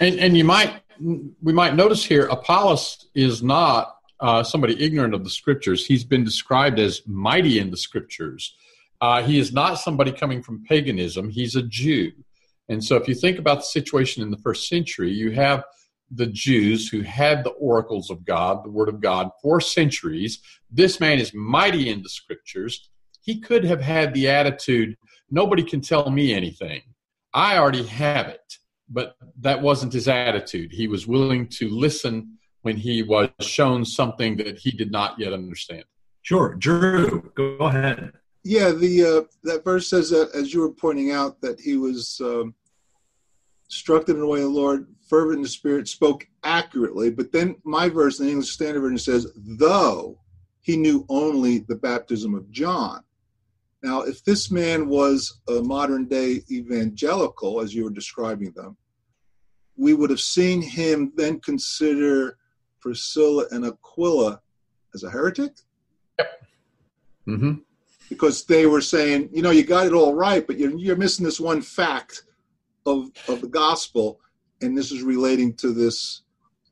And, 0.00 0.18
and 0.18 0.36
you 0.36 0.44
might, 0.44 0.82
we 0.98 1.52
might 1.52 1.74
notice 1.74 2.04
here, 2.04 2.26
Apollos 2.26 3.06
is 3.14 3.42
not 3.42 3.96
uh, 4.20 4.42
somebody 4.42 4.82
ignorant 4.82 5.14
of 5.14 5.24
the 5.24 5.30
scriptures. 5.30 5.86
He's 5.86 6.04
been 6.04 6.24
described 6.24 6.78
as 6.78 7.02
mighty 7.06 7.58
in 7.58 7.70
the 7.70 7.76
scriptures. 7.76 8.54
Uh, 9.00 9.22
he 9.22 9.38
is 9.38 9.52
not 9.52 9.74
somebody 9.74 10.12
coming 10.12 10.42
from 10.42 10.64
paganism. 10.64 11.28
He's 11.28 11.56
a 11.56 11.62
Jew. 11.62 12.12
And 12.68 12.82
so, 12.82 12.96
if 12.96 13.08
you 13.08 13.14
think 13.14 13.38
about 13.38 13.58
the 13.58 13.64
situation 13.64 14.22
in 14.22 14.30
the 14.30 14.38
first 14.38 14.68
century, 14.68 15.12
you 15.12 15.32
have 15.32 15.64
the 16.10 16.26
Jews 16.26 16.88
who 16.88 17.00
had 17.00 17.44
the 17.44 17.50
oracles 17.50 18.10
of 18.10 18.24
God, 18.24 18.64
the 18.64 18.70
Word 18.70 18.88
of 18.88 19.00
God, 19.00 19.30
for 19.42 19.60
centuries. 19.60 20.40
This 20.70 21.00
man 21.00 21.18
is 21.18 21.34
mighty 21.34 21.90
in 21.90 22.02
the 22.02 22.08
scriptures. 22.08 22.90
He 23.22 23.40
could 23.40 23.64
have 23.64 23.80
had 23.80 24.14
the 24.14 24.28
attitude 24.28 24.96
nobody 25.30 25.62
can 25.62 25.80
tell 25.80 26.10
me 26.10 26.32
anything. 26.32 26.82
I 27.32 27.58
already 27.58 27.84
have 27.84 28.28
it. 28.28 28.58
But 28.88 29.16
that 29.40 29.62
wasn't 29.62 29.92
his 29.92 30.08
attitude. 30.08 30.70
He 30.70 30.88
was 30.88 31.06
willing 31.06 31.48
to 31.48 31.68
listen 31.68 32.38
when 32.62 32.76
he 32.76 33.02
was 33.02 33.30
shown 33.40 33.84
something 33.84 34.36
that 34.36 34.58
he 34.58 34.70
did 34.70 34.90
not 34.90 35.18
yet 35.18 35.32
understand. 35.32 35.84
Sure, 36.22 36.54
Drew, 36.54 37.32
go 37.34 37.56
ahead. 37.60 38.12
Yeah, 38.44 38.72
the 38.72 39.04
uh, 39.04 39.22
that 39.44 39.64
verse 39.64 39.88
says 39.88 40.10
that 40.10 40.30
as 40.34 40.52
you 40.52 40.60
were 40.60 40.70
pointing 40.70 41.10
out 41.10 41.40
that 41.40 41.58
he 41.58 41.76
was 41.78 42.20
um, 42.22 42.54
instructed 43.66 44.16
in 44.16 44.20
the 44.20 44.26
way 44.26 44.40
of 44.40 44.44
the 44.44 44.50
Lord, 44.50 44.86
fervent 45.08 45.36
in 45.36 45.42
the 45.42 45.48
Spirit, 45.48 45.88
spoke 45.88 46.26
accurately. 46.44 47.10
But 47.10 47.32
then 47.32 47.56
my 47.64 47.88
verse, 47.88 48.18
the 48.18 48.28
English 48.28 48.50
Standard 48.50 48.80
Version, 48.80 48.98
says, 48.98 49.32
though 49.34 50.18
he 50.60 50.76
knew 50.76 51.06
only 51.08 51.60
the 51.60 51.76
baptism 51.76 52.34
of 52.34 52.50
John. 52.50 53.02
Now, 53.82 54.02
if 54.02 54.24
this 54.24 54.50
man 54.50 54.88
was 54.88 55.40
a 55.48 55.60
modern 55.60 56.06
day 56.06 56.42
evangelical, 56.50 57.60
as 57.60 57.74
you 57.74 57.84
were 57.84 57.90
describing 57.90 58.52
them, 58.52 58.76
we 59.76 59.92
would 59.92 60.10
have 60.10 60.20
seen 60.20 60.62
him 60.62 61.12
then 61.16 61.40
consider 61.40 62.38
Priscilla 62.80 63.46
and 63.50 63.66
Aquila 63.66 64.40
as 64.94 65.02
a 65.02 65.10
heretic. 65.10 65.52
Yep. 66.18 66.46
Mm-hmm. 67.28 67.52
Because 68.08 68.44
they 68.44 68.66
were 68.66 68.80
saying, 68.80 69.30
you 69.32 69.42
know, 69.42 69.50
you 69.50 69.64
got 69.64 69.86
it 69.86 69.92
all 69.92 70.14
right, 70.14 70.46
but 70.46 70.58
you're, 70.58 70.76
you're 70.76 70.96
missing 70.96 71.24
this 71.24 71.40
one 71.40 71.62
fact 71.62 72.24
of, 72.86 73.10
of 73.28 73.40
the 73.40 73.48
gospel, 73.48 74.20
and 74.60 74.76
this 74.76 74.92
is 74.92 75.02
relating 75.02 75.54
to 75.54 75.72
this 75.72 76.22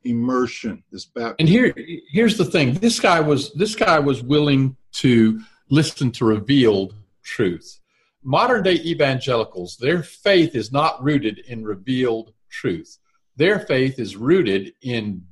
immersion, 0.03 0.83
this 0.91 1.05
baptism. 1.05 1.35
And 1.39 1.49
here, 1.49 1.73
here's 2.11 2.37
the 2.37 2.45
thing: 2.45 2.73
this 2.75 2.99
guy 2.99 3.19
was 3.19 3.53
this 3.53 3.75
guy 3.75 3.99
was 3.99 4.23
willing 4.23 4.75
to 4.93 5.41
listen 5.69 6.11
to 6.11 6.25
revealed 6.25 6.95
truth. 7.23 7.79
Modern 8.23 8.63
day 8.63 8.75
evangelicals, 8.75 9.77
their 9.77 10.03
faith 10.03 10.55
is 10.55 10.71
not 10.71 11.03
rooted 11.03 11.39
in 11.39 11.63
revealed 11.63 12.33
truth. 12.49 12.99
Their 13.35 13.59
faith 13.59 13.99
is 13.99 14.15
rooted 14.15 14.73
in 14.81 15.23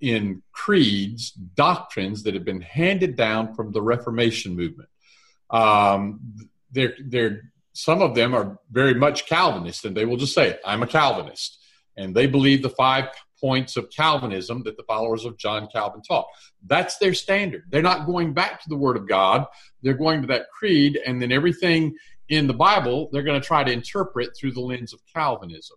in 0.00 0.42
creeds, 0.52 1.30
doctrines 1.30 2.22
that 2.24 2.34
have 2.34 2.44
been 2.44 2.60
handed 2.60 3.16
down 3.16 3.54
from 3.54 3.70
the 3.72 3.80
Reformation 3.80 4.56
movement. 4.56 4.88
Um, 5.52 6.20
they're, 6.70 6.94
they're, 7.04 7.42
some 7.74 8.02
of 8.02 8.14
them 8.14 8.34
are 8.34 8.58
very 8.70 8.94
much 8.94 9.26
Calvinist, 9.26 9.84
and 9.84 9.96
they 9.96 10.04
will 10.04 10.16
just 10.16 10.34
say, 10.34 10.58
I'm 10.64 10.82
a 10.82 10.86
Calvinist. 10.86 11.58
And 11.96 12.14
they 12.14 12.26
believe 12.26 12.62
the 12.62 12.70
five 12.70 13.08
points 13.40 13.76
of 13.76 13.90
Calvinism 13.90 14.62
that 14.62 14.76
the 14.76 14.84
followers 14.84 15.24
of 15.24 15.36
John 15.36 15.68
Calvin 15.72 16.00
taught. 16.02 16.26
That's 16.66 16.96
their 16.98 17.12
standard. 17.12 17.64
They're 17.68 17.82
not 17.82 18.06
going 18.06 18.32
back 18.32 18.62
to 18.62 18.68
the 18.68 18.76
Word 18.76 18.96
of 18.96 19.08
God. 19.08 19.46
They're 19.82 19.94
going 19.94 20.22
to 20.22 20.28
that 20.28 20.46
creed, 20.56 20.98
and 21.04 21.20
then 21.20 21.32
everything 21.32 21.96
in 22.28 22.46
the 22.46 22.54
Bible 22.54 23.10
they're 23.12 23.24
going 23.24 23.40
to 23.40 23.46
try 23.46 23.62
to 23.64 23.72
interpret 23.72 24.30
through 24.36 24.52
the 24.52 24.60
lens 24.60 24.94
of 24.94 25.00
Calvinism. 25.12 25.76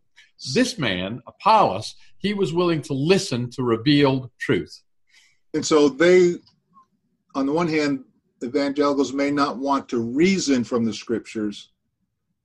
This 0.53 0.77
man, 0.77 1.22
Apollos, 1.27 1.96
he 2.17 2.34
was 2.34 2.53
willing 2.53 2.82
to 2.84 2.94
listen 2.94 3.50
to 3.51 3.63
revealed 3.63 4.29
truth. 4.39 4.82
And 5.53 5.65
so 5.65 5.89
they, 5.89 6.36
on 7.34 7.46
the 7.46 7.53
one 7.53 7.67
hand, 7.67 8.03
evangelicals 8.46 9.14
may 9.14 9.32
not 9.32 9.58
want 9.58 9.90
to 9.90 10.00
reason 10.00 10.64
from 10.64 10.86
the 10.86 10.94
scriptures, 10.94 11.72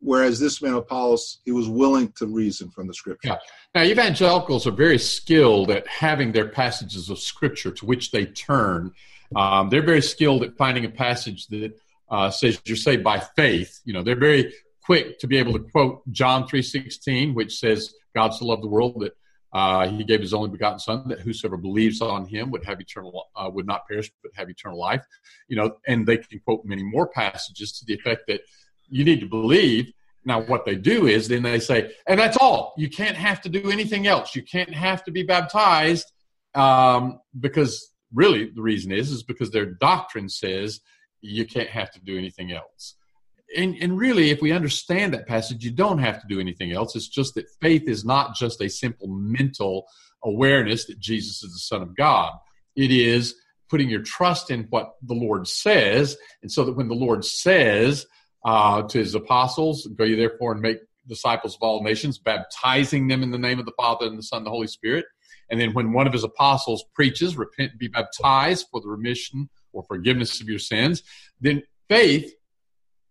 whereas 0.00 0.40
this 0.40 0.60
man 0.62 0.74
Apollos, 0.74 1.38
he 1.44 1.52
was 1.52 1.68
willing 1.68 2.10
to 2.12 2.26
reason 2.26 2.70
from 2.70 2.86
the 2.86 2.94
scriptures. 2.94 3.30
Yeah. 3.30 3.38
Now, 3.74 3.82
evangelicals 3.82 4.66
are 4.66 4.72
very 4.72 4.98
skilled 4.98 5.70
at 5.70 5.86
having 5.86 6.32
their 6.32 6.48
passages 6.48 7.10
of 7.10 7.18
scripture 7.18 7.70
to 7.70 7.86
which 7.86 8.10
they 8.10 8.26
turn. 8.26 8.92
Um, 9.36 9.68
they're 9.68 9.82
very 9.82 10.02
skilled 10.02 10.42
at 10.42 10.56
finding 10.56 10.84
a 10.84 10.88
passage 10.88 11.46
that 11.48 11.78
uh, 12.10 12.30
says 12.30 12.60
you're 12.64 12.76
saved 12.76 13.04
by 13.04 13.20
faith. 13.36 13.80
You 13.84 13.92
know, 13.92 14.02
they're 14.02 14.16
very 14.18 14.52
quick 14.82 15.18
to 15.20 15.26
be 15.28 15.36
able 15.36 15.52
to 15.52 15.60
quote 15.60 16.02
John 16.10 16.48
three 16.48 16.62
sixteen, 16.62 17.34
which 17.34 17.58
says, 17.58 17.94
"God 18.14 18.30
so 18.34 18.46
loved 18.46 18.64
the 18.64 18.68
world 18.68 19.00
that 19.00 19.16
uh, 19.52 19.88
He 19.88 20.04
gave 20.04 20.20
His 20.20 20.34
only 20.34 20.50
begotten 20.50 20.78
Son, 20.78 21.08
that 21.08 21.20
whosoever 21.20 21.56
believes 21.56 22.00
on 22.00 22.26
Him 22.26 22.50
would 22.50 22.64
have 22.64 22.80
eternal, 22.80 23.28
uh, 23.36 23.50
would 23.52 23.66
not 23.66 23.86
perish 23.88 24.10
but 24.22 24.32
have 24.34 24.48
eternal 24.48 24.78
life." 24.78 25.04
You 25.48 25.56
know, 25.56 25.76
and 25.86 26.06
they 26.06 26.18
can 26.18 26.40
quote 26.40 26.64
many 26.64 26.82
more 26.82 27.08
passages 27.08 27.72
to 27.78 27.84
the 27.84 27.94
effect 27.94 28.22
that 28.28 28.42
you 28.88 29.04
need 29.04 29.20
to 29.20 29.26
believe 29.26 29.92
now, 30.24 30.42
what 30.42 30.66
they 30.66 30.74
do 30.74 31.06
is 31.06 31.28
then 31.28 31.42
they 31.42 31.60
say, 31.60 31.92
and 32.06 32.20
that's 32.20 32.36
all. 32.36 32.74
You 32.76 32.90
can't 32.90 33.16
have 33.16 33.40
to 33.42 33.48
do 33.48 33.70
anything 33.70 34.06
else. 34.06 34.36
You 34.36 34.42
can't 34.42 34.72
have 34.72 35.02
to 35.04 35.10
be 35.10 35.22
baptized 35.22 36.12
um, 36.54 37.20
because 37.38 37.92
really 38.12 38.50
the 38.54 38.62
reason 38.62 38.92
is 38.92 39.10
is 39.10 39.22
because 39.22 39.50
their 39.50 39.66
doctrine 39.66 40.28
says 40.28 40.80
you 41.22 41.46
can't 41.46 41.68
have 41.68 41.90
to 41.92 42.00
do 42.00 42.18
anything 42.18 42.52
else. 42.52 42.96
And, 43.56 43.76
and 43.80 43.98
really, 43.98 44.30
if 44.30 44.40
we 44.40 44.52
understand 44.52 45.12
that 45.12 45.26
passage, 45.26 45.64
you 45.64 45.72
don't 45.72 45.98
have 45.98 46.20
to 46.20 46.26
do 46.28 46.40
anything 46.40 46.72
else. 46.72 46.94
It's 46.94 47.08
just 47.08 47.34
that 47.34 47.50
faith 47.60 47.88
is 47.88 48.04
not 48.04 48.36
just 48.36 48.60
a 48.60 48.68
simple 48.68 49.08
mental 49.08 49.86
awareness 50.22 50.86
that 50.86 51.00
Jesus 51.00 51.42
is 51.42 51.52
the 51.52 51.58
Son 51.58 51.82
of 51.82 51.96
God. 51.96 52.32
It 52.76 52.90
is 52.90 53.34
putting 53.68 53.88
your 53.88 54.02
trust 54.02 54.50
in 54.50 54.66
what 54.70 54.92
the 55.02 55.14
Lord 55.14 55.48
says, 55.48 56.16
and 56.42 56.50
so 56.50 56.64
that 56.64 56.76
when 56.76 56.88
the 56.88 56.94
Lord 56.94 57.24
says, 57.24 58.06
uh, 58.44 58.82
to 58.82 58.98
his 58.98 59.14
apostles, 59.14 59.86
go 59.96 60.04
ye 60.04 60.14
therefore 60.16 60.52
and 60.52 60.60
make 60.60 60.78
disciples 61.08 61.54
of 61.54 61.62
all 61.62 61.82
nations, 61.82 62.18
baptizing 62.18 63.08
them 63.08 63.22
in 63.22 63.30
the 63.30 63.38
name 63.38 63.58
of 63.58 63.66
the 63.66 63.72
Father 63.76 64.06
and 64.06 64.18
the 64.18 64.22
Son 64.22 64.38
and 64.38 64.46
the 64.46 64.50
Holy 64.50 64.66
Spirit. 64.66 65.04
And 65.50 65.60
then 65.60 65.72
when 65.72 65.92
one 65.92 66.06
of 66.06 66.12
his 66.12 66.24
apostles 66.24 66.84
preaches, 66.94 67.36
repent 67.36 67.72
and 67.72 67.78
be 67.78 67.88
baptized 67.88 68.66
for 68.70 68.80
the 68.80 68.88
remission 68.88 69.50
or 69.72 69.82
forgiveness 69.82 70.40
of 70.40 70.48
your 70.48 70.58
sins, 70.58 71.02
then 71.40 71.62
faith 71.88 72.32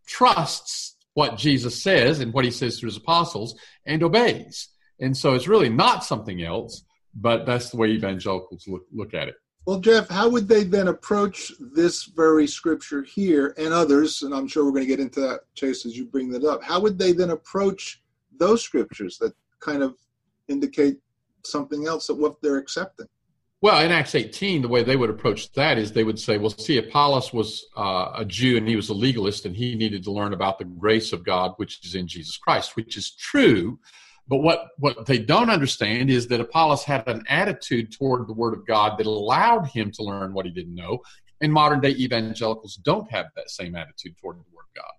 trusts 0.10 0.96
what 1.14 1.38
Jesus 1.38 1.82
says 1.82 2.20
and 2.20 2.34
what 2.34 2.46
he 2.46 2.52
says 2.52 2.80
through 2.80 2.88
his 2.88 2.98
apostles 2.98 3.56
and 3.86 4.04
obeys. 4.04 4.70
And 5.00 5.16
so 5.16 5.34
it's 5.34 5.48
really 5.48 5.70
not 5.70 6.04
something 6.04 6.44
else, 6.44 6.84
but 7.14 7.46
that's 7.46 7.70
the 7.70 7.78
way 7.78 7.90
evangelicals 7.90 8.68
look, 8.68 8.84
look 8.92 9.14
at 9.14 9.28
it. 9.28 9.36
Well, 9.66 9.80
Jeff, 9.80 10.10
how 10.10 10.30
would 10.30 10.48
they 10.48 10.64
then 10.64 10.88
approach 10.88 11.52
this 11.60 12.06
very 12.06 12.48
scripture 12.48 13.04
here 13.04 13.54
and 13.58 13.74
others? 13.74 14.24
And 14.24 14.34
I'm 14.34 14.48
sure 14.48 14.66
we're 14.66 14.72
going 14.72 14.86
to 14.86 14.88
get 14.88 15.00
into 15.00 15.20
that, 15.22 15.42
Chase, 15.54 15.86
as 15.86 15.96
you 15.96 16.06
bring 16.06 16.30
that 16.32 16.44
up. 16.44 16.64
How 16.64 16.80
would 16.80 16.98
they 16.98 17.12
then 17.12 17.30
approach 17.30 18.02
those 18.38 18.64
scriptures 18.64 19.18
that 19.20 19.34
kind 19.60 19.84
of 19.84 19.96
indicate 20.48 20.98
something 21.44 21.86
else 21.86 22.10
of 22.10 22.18
what 22.18 22.42
they're 22.42 22.58
accepting? 22.58 23.08
Well, 23.62 23.84
in 23.84 23.92
Acts 23.92 24.16
18, 24.16 24.62
the 24.62 24.70
way 24.70 24.84
they 24.84 24.96
would 24.96 25.10
approach 25.10 25.52
that 25.52 25.78
is 25.78 25.92
they 25.92 26.06
would 26.06 26.18
say, 26.20 26.38
well, 26.38 26.50
see, 26.50 26.78
Apollos 26.78 27.34
was 27.34 27.66
uh, 27.76 28.14
a 28.16 28.24
Jew 28.24 28.56
and 28.56 28.66
he 28.66 28.78
was 28.78 28.88
a 28.88 28.94
legalist 28.94 29.46
and 29.46 29.54
he 29.54 29.76
needed 29.76 30.02
to 30.06 30.12
learn 30.12 30.32
about 30.32 30.60
the 30.60 30.66
grace 30.66 31.12
of 31.12 31.26
God, 31.26 31.54
which 31.58 31.86
is 31.86 31.94
in 31.94 32.08
Jesus 32.08 32.38
Christ, 32.38 32.78
which 32.78 32.96
is 32.96 33.16
true. 33.16 33.78
But 34.30 34.38
what, 34.38 34.68
what 34.78 35.06
they 35.06 35.18
don't 35.18 35.50
understand 35.50 36.10
is 36.10 36.28
that 36.28 36.40
Apollos 36.40 36.86
had 36.86 37.06
an 37.08 37.26
attitude 37.28 37.92
toward 37.92 38.28
the 38.28 38.34
Word 38.34 38.54
of 38.54 38.66
God 38.66 38.98
that 38.98 39.08
allowed 39.08 39.68
him 39.68 39.92
to 39.92 40.04
learn 40.04 40.34
what 40.34 40.46
he 40.46 40.52
didn't 40.52 40.76
know. 40.76 41.00
And 41.42 41.52
modern 41.52 41.82
day 41.82 41.90
evangelicals 41.92 42.76
don't 42.76 43.12
have 43.12 43.26
that 43.36 43.50
same 43.50 43.76
attitude 43.76 44.18
toward 44.22 44.38
the 44.38 44.46
Word 44.54 44.66
of 44.70 44.84
God. 44.84 44.92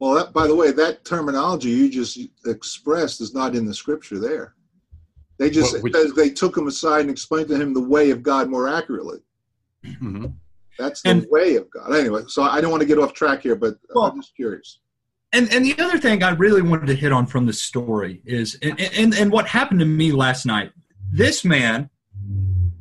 Well, 0.00 0.14
that, 0.14 0.32
by 0.32 0.48
the 0.48 0.56
way, 0.56 0.72
that 0.72 1.04
terminology 1.04 1.70
you 1.70 1.88
just 1.88 2.18
expressed 2.46 3.20
is 3.20 3.32
not 3.32 3.54
in 3.54 3.64
the 3.64 3.74
scripture 3.74 4.18
there. 4.18 4.54
They 5.38 5.50
just 5.50 5.76
they 6.16 6.30
took 6.30 6.56
him 6.56 6.66
aside 6.66 7.02
and 7.02 7.10
explained 7.10 7.48
to 7.48 7.56
him 7.56 7.72
the 7.72 7.80
way 7.80 8.10
of 8.10 8.22
God 8.22 8.50
more 8.50 8.68
accurately. 8.68 9.18
Mm-hmm. 9.84 10.26
That's 10.78 11.02
the 11.02 11.10
and, 11.10 11.26
way 11.30 11.56
of 11.56 11.70
God. 11.70 11.94
Anyway, 11.94 12.22
so 12.26 12.42
I 12.42 12.60
don't 12.60 12.70
want 12.70 12.80
to 12.80 12.86
get 12.86 12.98
off 12.98 13.12
track 13.12 13.42
here, 13.42 13.54
but 13.54 13.76
well, 13.94 14.06
I'm 14.06 14.20
just 14.20 14.34
curious 14.34 14.80
and 15.32 15.52
and 15.52 15.64
the 15.64 15.78
other 15.78 15.98
thing 15.98 16.22
I 16.22 16.30
really 16.30 16.62
wanted 16.62 16.86
to 16.86 16.94
hit 16.94 17.12
on 17.12 17.26
from 17.26 17.46
the 17.46 17.52
story 17.52 18.22
is 18.24 18.58
and, 18.62 18.80
and 18.80 19.14
and 19.14 19.30
what 19.30 19.46
happened 19.46 19.80
to 19.80 19.86
me 19.86 20.12
last 20.12 20.46
night. 20.46 20.72
This 21.10 21.44
man 21.44 21.90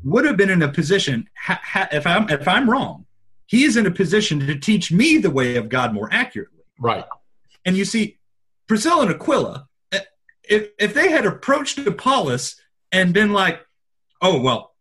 would 0.03 0.25
have 0.25 0.37
been 0.37 0.49
in 0.49 0.61
a 0.61 0.71
position 0.71 1.29
ha, 1.37 1.59
ha, 1.63 1.87
if 1.91 2.07
I'm 2.07 2.29
if 2.29 2.47
I'm 2.47 2.69
wrong, 2.69 3.05
he 3.47 3.63
is 3.63 3.77
in 3.77 3.85
a 3.85 3.91
position 3.91 4.39
to 4.39 4.57
teach 4.57 4.91
me 4.91 5.17
the 5.17 5.29
way 5.29 5.55
of 5.55 5.69
God 5.69 5.93
more 5.93 6.09
accurately. 6.11 6.63
Right. 6.79 7.05
And 7.65 7.75
you 7.75 7.85
see, 7.85 8.17
Priscilla 8.67 9.03
and 9.03 9.11
Aquila, 9.11 9.67
if 10.49 10.69
if 10.79 10.93
they 10.93 11.11
had 11.11 11.25
approached 11.25 11.77
Apollos 11.79 12.55
and 12.91 13.13
been 13.13 13.33
like, 13.33 13.65
"Oh 14.21 14.39
well, 14.39 14.75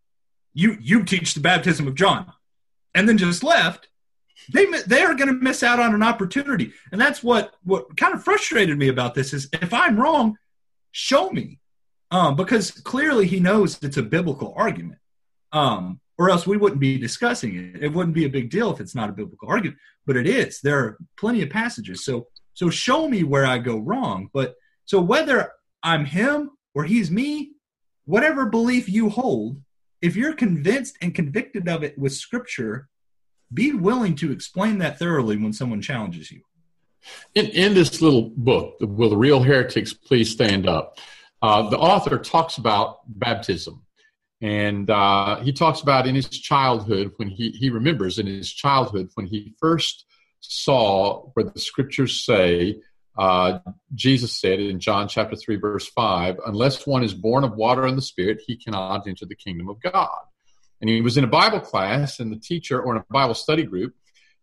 you 0.54 0.76
you 0.80 1.04
teach 1.04 1.34
the 1.34 1.40
baptism 1.40 1.86
of 1.86 1.94
John," 1.94 2.32
and 2.94 3.08
then 3.08 3.18
just 3.18 3.42
left, 3.42 3.88
they 4.52 4.66
they 4.86 5.02
are 5.02 5.14
going 5.14 5.28
to 5.28 5.34
miss 5.34 5.62
out 5.62 5.80
on 5.80 5.94
an 5.94 6.02
opportunity, 6.02 6.72
and 6.92 7.00
that's 7.00 7.22
what 7.22 7.54
what 7.64 7.96
kind 7.96 8.14
of 8.14 8.24
frustrated 8.24 8.78
me 8.78 8.88
about 8.88 9.14
this 9.14 9.32
is 9.32 9.48
if 9.52 9.72
I'm 9.74 9.98
wrong, 9.98 10.36
show 10.92 11.30
me, 11.30 11.58
um, 12.10 12.36
because 12.36 12.70
clearly 12.70 13.26
he 13.26 13.40
knows 13.40 13.82
it's 13.82 13.96
a 13.96 14.02
biblical 14.02 14.54
argument, 14.56 15.00
um, 15.52 16.00
or 16.18 16.30
else 16.30 16.46
we 16.46 16.56
wouldn't 16.56 16.80
be 16.80 16.98
discussing 16.98 17.56
it. 17.56 17.82
It 17.82 17.92
wouldn't 17.92 18.14
be 18.14 18.24
a 18.24 18.30
big 18.30 18.50
deal 18.50 18.72
if 18.72 18.80
it's 18.80 18.94
not 18.94 19.10
a 19.10 19.14
biblical 19.14 19.48
argument, 19.48 19.78
but 20.06 20.16
it 20.16 20.26
is. 20.26 20.60
There 20.60 20.78
are 20.78 20.98
plenty 21.18 21.42
of 21.42 21.50
passages, 21.50 22.04
so 22.04 22.28
so 22.54 22.70
show 22.70 23.08
me 23.08 23.24
where 23.24 23.46
I 23.46 23.58
go 23.58 23.78
wrong. 23.78 24.30
But 24.32 24.54
so 24.84 25.00
whether 25.00 25.52
I'm 25.86 26.04
him 26.04 26.50
or 26.74 26.84
he's 26.84 27.10
me, 27.10 27.52
whatever 28.04 28.46
belief 28.46 28.88
you 28.88 29.08
hold, 29.08 29.62
if 30.02 30.16
you're 30.16 30.34
convinced 30.34 30.98
and 31.00 31.14
convicted 31.14 31.68
of 31.68 31.84
it 31.84 31.96
with 31.96 32.12
Scripture 32.12 32.88
be 33.54 33.72
willing 33.72 34.16
to 34.16 34.32
explain 34.32 34.78
that 34.78 34.98
thoroughly 34.98 35.36
when 35.36 35.52
someone 35.52 35.80
challenges 35.80 36.32
you. 36.32 36.42
In, 37.36 37.46
in 37.46 37.74
this 37.74 38.02
little 38.02 38.32
book, 38.36 38.74
Will 38.80 39.10
the 39.10 39.16
Real 39.16 39.40
Heretics 39.40 39.92
Please 39.94 40.28
Stand 40.30 40.68
Up? 40.68 40.98
Uh, 41.40 41.70
the 41.70 41.78
author 41.78 42.18
talks 42.18 42.58
about 42.58 42.98
baptism. 43.06 43.84
And 44.42 44.90
uh, 44.90 45.40
he 45.40 45.52
talks 45.52 45.80
about 45.80 46.08
in 46.08 46.16
his 46.16 46.28
childhood 46.28 47.12
when 47.16 47.28
he, 47.28 47.50
he 47.50 47.70
remembers 47.70 48.18
in 48.18 48.26
his 48.26 48.52
childhood 48.52 49.08
when 49.14 49.26
he 49.26 49.54
first 49.60 50.04
saw 50.40 51.30
where 51.34 51.44
the 51.44 51.60
scriptures 51.60 52.24
say, 52.24 52.80
uh, 53.16 53.60
Jesus 53.94 54.38
said 54.38 54.60
in 54.60 54.80
John 54.80 55.08
chapter 55.08 55.36
3, 55.36 55.56
verse 55.56 55.88
5, 55.88 56.40
unless 56.46 56.86
one 56.86 57.02
is 57.02 57.14
born 57.14 57.44
of 57.44 57.56
water 57.56 57.84
and 57.84 57.96
the 57.96 58.02
Spirit, 58.02 58.42
he 58.46 58.56
cannot 58.56 59.06
enter 59.06 59.26
the 59.26 59.34
kingdom 59.34 59.68
of 59.68 59.80
God. 59.80 60.18
And 60.80 60.90
he 60.90 61.00
was 61.00 61.16
in 61.16 61.24
a 61.24 61.28
Bible 61.28 61.60
class, 61.60 62.20
and 62.20 62.30
the 62.30 62.38
teacher, 62.38 62.80
or 62.80 62.94
in 62.94 63.02
a 63.02 63.12
Bible 63.12 63.34
study 63.34 63.62
group, 63.62 63.94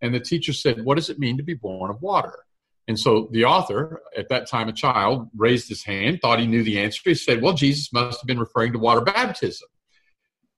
and 0.02 0.14
the 0.14 0.20
teacher 0.20 0.54
said, 0.54 0.84
What 0.84 0.96
does 0.96 1.10
it 1.10 1.20
mean 1.20 1.38
to 1.38 1.44
be 1.44 1.54
born 1.54 1.92
of 1.92 2.02
water? 2.02 2.40
And 2.88 3.00
so 3.00 3.30
the 3.32 3.46
author, 3.46 4.02
at 4.18 4.30
that 4.30 4.50
time 4.50 4.68
a 4.68 4.74
child, 4.74 5.30
raised 5.36 5.70
his 5.70 5.84
hand, 5.84 6.20
thought 6.22 6.40
he 6.40 6.48
knew 6.48 6.64
the 6.64 6.80
answer. 6.80 7.02
He 7.06 7.16
said, 7.16 7.42
Well, 7.42 7.54
Jesus 7.54 7.94
must 7.94 8.20
have 8.20 8.28
been 8.28 8.40
referring 8.40 8.74
to 8.74 8.80
water 8.80 9.02
baptism. 9.02 9.68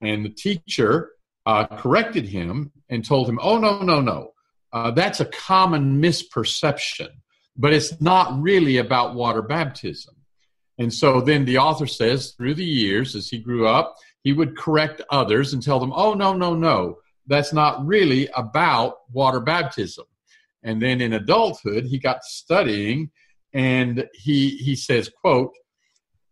And 0.01 0.25
the 0.25 0.29
teacher 0.29 1.12
uh, 1.45 1.67
corrected 1.67 2.27
him 2.27 2.72
and 2.89 3.05
told 3.05 3.29
him, 3.29 3.39
Oh, 3.41 3.57
no, 3.57 3.81
no, 3.81 4.01
no. 4.01 4.31
Uh, 4.74 4.91
that's 4.91 5.19
a 5.19 5.25
common 5.25 6.01
misperception, 6.01 7.10
but 7.57 7.74
it's 7.74 8.00
not 8.01 8.41
really 8.41 8.77
about 8.77 9.15
water 9.15 9.41
baptism. 9.41 10.15
And 10.77 10.93
so 10.93 11.21
then 11.21 11.45
the 11.45 11.57
author 11.57 11.88
says, 11.88 12.31
through 12.31 12.55
the 12.55 12.65
years, 12.65 13.15
as 13.15 13.29
he 13.29 13.39
grew 13.39 13.67
up, 13.67 13.95
he 14.24 14.33
would 14.33 14.57
correct 14.57 15.01
others 15.09 15.53
and 15.53 15.63
tell 15.63 15.79
them, 15.79 15.93
oh, 15.95 16.13
no, 16.13 16.33
no, 16.33 16.53
no, 16.53 16.97
that's 17.27 17.53
not 17.53 17.85
really 17.85 18.27
about 18.35 18.97
water 19.12 19.39
baptism. 19.39 20.05
And 20.63 20.81
then 20.81 21.00
in 21.00 21.13
adulthood, 21.13 21.85
he 21.85 22.00
got 22.00 22.24
studying 22.24 23.12
and 23.53 24.05
he, 24.13 24.50
he 24.50 24.75
says, 24.75 25.09
quote, 25.09 25.53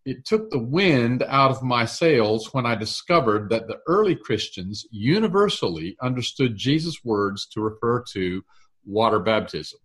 it 0.05 0.25
took 0.25 0.49
the 0.49 0.59
wind 0.59 1.23
out 1.23 1.51
of 1.51 1.63
my 1.63 1.85
sails 1.85 2.53
when 2.53 2.65
I 2.65 2.75
discovered 2.75 3.49
that 3.49 3.67
the 3.67 3.79
early 3.87 4.15
Christians 4.15 4.85
universally 4.91 5.95
understood 6.01 6.57
Jesus' 6.57 7.05
words 7.05 7.45
to 7.53 7.61
refer 7.61 8.03
to 8.11 8.43
water 8.85 9.19
baptism. 9.19 9.79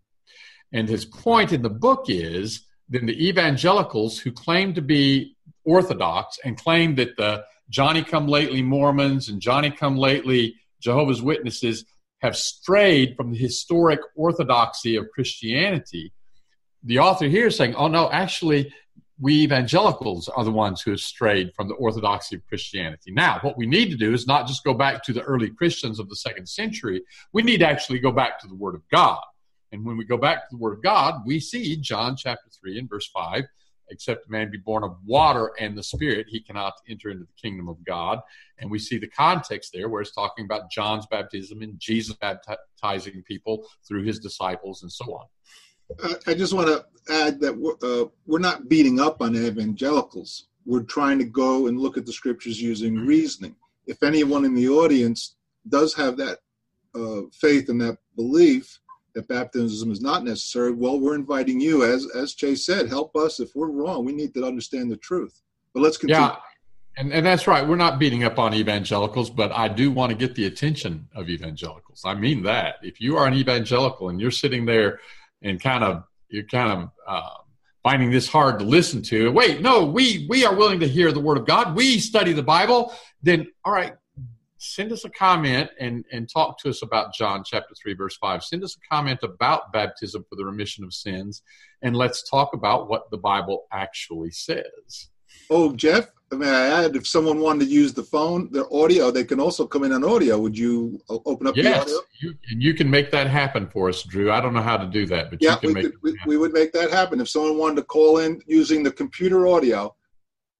And 0.72 0.88
his 0.88 1.04
point 1.04 1.52
in 1.52 1.62
the 1.62 1.70
book 1.70 2.06
is 2.08 2.66
then 2.88 3.06
the 3.06 3.28
evangelicals 3.28 4.18
who 4.18 4.32
claim 4.32 4.74
to 4.74 4.82
be 4.82 5.36
Orthodox 5.64 6.38
and 6.44 6.56
claim 6.56 6.94
that 6.94 7.16
the 7.16 7.44
Johnny 7.68 8.02
come 8.02 8.26
lately 8.26 8.62
Mormons 8.62 9.28
and 9.28 9.40
Johnny 9.40 9.70
come 9.70 9.96
lately 9.96 10.54
Jehovah's 10.80 11.20
Witnesses 11.20 11.84
have 12.22 12.36
strayed 12.36 13.16
from 13.16 13.30
the 13.30 13.38
historic 13.38 14.00
orthodoxy 14.16 14.96
of 14.96 15.10
Christianity. 15.10 16.12
The 16.84 16.98
author 16.98 17.26
here 17.26 17.48
is 17.48 17.56
saying, 17.56 17.74
oh 17.74 17.88
no, 17.88 18.10
actually, 18.10 18.72
we 19.20 19.42
evangelicals 19.42 20.28
are 20.28 20.44
the 20.44 20.50
ones 20.50 20.80
who 20.80 20.92
have 20.92 21.00
strayed 21.00 21.52
from 21.54 21.68
the 21.68 21.74
orthodoxy 21.74 22.36
of 22.36 22.46
Christianity. 22.46 23.12
Now, 23.12 23.38
what 23.42 23.58
we 23.58 23.66
need 23.66 23.90
to 23.90 23.96
do 23.96 24.14
is 24.14 24.26
not 24.26 24.46
just 24.46 24.64
go 24.64 24.74
back 24.74 25.02
to 25.04 25.12
the 25.12 25.22
early 25.22 25.50
Christians 25.50 25.98
of 25.98 26.08
the 26.08 26.16
second 26.16 26.48
century, 26.48 27.02
we 27.32 27.42
need 27.42 27.58
to 27.58 27.68
actually 27.68 27.98
go 27.98 28.12
back 28.12 28.40
to 28.40 28.48
the 28.48 28.54
Word 28.54 28.74
of 28.74 28.88
God. 28.90 29.20
And 29.72 29.84
when 29.84 29.96
we 29.96 30.04
go 30.04 30.16
back 30.16 30.48
to 30.48 30.56
the 30.56 30.58
Word 30.58 30.74
of 30.74 30.82
God, 30.82 31.22
we 31.26 31.40
see 31.40 31.76
John 31.76 32.16
chapter 32.16 32.48
3 32.50 32.78
and 32.78 32.88
verse 32.88 33.08
5 33.08 33.44
except 33.90 34.26
a 34.26 34.30
man 34.30 34.50
be 34.50 34.58
born 34.58 34.84
of 34.84 34.96
water 35.04 35.52
and 35.58 35.76
the 35.76 35.82
Spirit, 35.82 36.26
he 36.28 36.40
cannot 36.40 36.74
enter 36.88 37.10
into 37.10 37.24
the 37.24 37.40
kingdom 37.40 37.68
of 37.68 37.82
God. 37.84 38.20
And 38.58 38.70
we 38.70 38.78
see 38.78 38.98
the 38.98 39.08
context 39.08 39.70
there 39.72 39.88
where 39.88 40.02
it's 40.02 40.14
talking 40.14 40.44
about 40.44 40.70
John's 40.70 41.06
baptism 41.06 41.62
and 41.62 41.78
Jesus 41.78 42.16
baptizing 42.16 43.22
people 43.26 43.66
through 43.86 44.04
his 44.04 44.18
disciples 44.18 44.82
and 44.82 44.92
so 44.92 45.04
on. 45.14 45.26
I 46.26 46.34
just 46.34 46.52
want 46.52 46.68
to 46.68 46.84
add 47.12 47.40
that 47.40 47.56
we're, 47.56 47.76
uh, 47.82 48.06
we're 48.26 48.38
not 48.38 48.68
beating 48.68 49.00
up 49.00 49.22
on 49.22 49.34
evangelicals. 49.34 50.48
We're 50.66 50.82
trying 50.82 51.18
to 51.18 51.24
go 51.24 51.66
and 51.66 51.80
look 51.80 51.96
at 51.96 52.04
the 52.04 52.12
scriptures 52.12 52.60
using 52.60 52.94
reasoning. 52.94 53.56
If 53.86 54.02
anyone 54.02 54.44
in 54.44 54.54
the 54.54 54.68
audience 54.68 55.36
does 55.66 55.94
have 55.94 56.18
that 56.18 56.40
uh, 56.94 57.22
faith 57.32 57.70
and 57.70 57.80
that 57.80 57.96
belief 58.16 58.78
that 59.14 59.28
baptism 59.28 59.90
is 59.90 60.00
not 60.00 60.24
necessary, 60.24 60.72
well, 60.72 61.00
we're 61.00 61.14
inviting 61.14 61.60
you, 61.60 61.84
as 61.84 62.06
as 62.14 62.34
Chase 62.34 62.64
said, 62.64 62.88
help 62.88 63.16
us 63.16 63.40
if 63.40 63.54
we're 63.54 63.70
wrong. 63.70 64.04
We 64.04 64.12
need 64.12 64.34
to 64.34 64.44
understand 64.44 64.90
the 64.90 64.96
truth. 64.96 65.40
But 65.74 65.82
let's 65.82 65.96
continue. 65.96 66.22
Yeah. 66.22 66.36
And, 66.96 67.12
and 67.12 67.24
that's 67.24 67.46
right. 67.46 67.66
We're 67.66 67.76
not 67.76 68.00
beating 68.00 68.24
up 68.24 68.40
on 68.40 68.54
evangelicals, 68.54 69.30
but 69.30 69.52
I 69.52 69.68
do 69.68 69.92
want 69.92 70.10
to 70.10 70.18
get 70.18 70.34
the 70.34 70.46
attention 70.46 71.06
of 71.14 71.28
evangelicals. 71.28 72.02
I 72.04 72.14
mean 72.14 72.42
that. 72.42 72.76
If 72.82 73.00
you 73.00 73.16
are 73.16 73.26
an 73.26 73.34
evangelical 73.34 74.08
and 74.08 74.20
you're 74.20 74.32
sitting 74.32 74.66
there 74.66 74.98
and 75.42 75.60
kind 75.60 75.84
of 75.84 76.02
you're 76.28 76.44
kind 76.44 76.72
of 76.72 76.90
uh, 77.06 77.38
finding 77.82 78.10
this 78.10 78.28
hard 78.28 78.58
to 78.58 78.64
listen 78.64 79.00
to. 79.02 79.30
Wait, 79.30 79.60
no, 79.60 79.84
we 79.84 80.26
we 80.28 80.44
are 80.44 80.54
willing 80.54 80.80
to 80.80 80.88
hear 80.88 81.12
the 81.12 81.20
word 81.20 81.38
of 81.38 81.46
God. 81.46 81.76
We 81.76 81.98
study 81.98 82.32
the 82.32 82.42
Bible. 82.42 82.92
Then, 83.22 83.48
all 83.64 83.72
right, 83.72 83.94
send 84.58 84.92
us 84.92 85.04
a 85.04 85.10
comment 85.10 85.70
and 85.80 86.04
and 86.12 86.28
talk 86.28 86.58
to 86.58 86.68
us 86.68 86.82
about 86.82 87.14
John 87.14 87.42
chapter 87.44 87.74
three 87.80 87.94
verse 87.94 88.16
five. 88.16 88.42
Send 88.42 88.62
us 88.64 88.76
a 88.76 88.94
comment 88.94 89.20
about 89.22 89.72
baptism 89.72 90.24
for 90.28 90.36
the 90.36 90.44
remission 90.44 90.84
of 90.84 90.92
sins, 90.92 91.42
and 91.82 91.96
let's 91.96 92.28
talk 92.28 92.52
about 92.52 92.88
what 92.88 93.10
the 93.10 93.18
Bible 93.18 93.66
actually 93.72 94.30
says. 94.30 95.10
Oh, 95.50 95.74
Jeff, 95.74 96.10
may 96.32 96.48
I 96.48 96.84
add, 96.84 96.96
if 96.96 97.06
someone 97.06 97.38
wanted 97.38 97.66
to 97.66 97.70
use 97.70 97.94
the 97.94 98.02
phone, 98.02 98.50
their 98.50 98.70
audio, 98.74 99.10
they 99.10 99.24
can 99.24 99.40
also 99.40 99.66
come 99.66 99.84
in 99.84 99.92
on 99.92 100.04
audio. 100.04 100.38
Would 100.38 100.58
you 100.58 101.00
uh, 101.08 101.18
open 101.24 101.46
up 101.46 101.56
yes, 101.56 101.64
the 101.64 101.80
audio? 101.80 102.00
You, 102.20 102.34
and 102.50 102.62
you 102.62 102.74
can 102.74 102.90
make 102.90 103.10
that 103.12 103.28
happen 103.28 103.68
for 103.68 103.88
us, 103.88 104.02
Drew. 104.02 104.32
I 104.32 104.40
don't 104.40 104.54
know 104.54 104.62
how 104.62 104.76
to 104.76 104.86
do 104.86 105.06
that, 105.06 105.30
but 105.30 105.40
yeah, 105.40 105.52
you 105.52 105.58
can 105.58 105.68
we 105.68 105.74
make 105.74 105.84
could, 105.84 105.94
we, 106.02 106.18
we 106.26 106.36
would 106.36 106.52
make 106.52 106.72
that 106.72 106.90
happen. 106.90 107.20
If 107.20 107.28
someone 107.28 107.58
wanted 107.58 107.76
to 107.76 107.84
call 107.84 108.18
in 108.18 108.42
using 108.46 108.82
the 108.82 108.90
computer 108.90 109.46
audio 109.46 109.94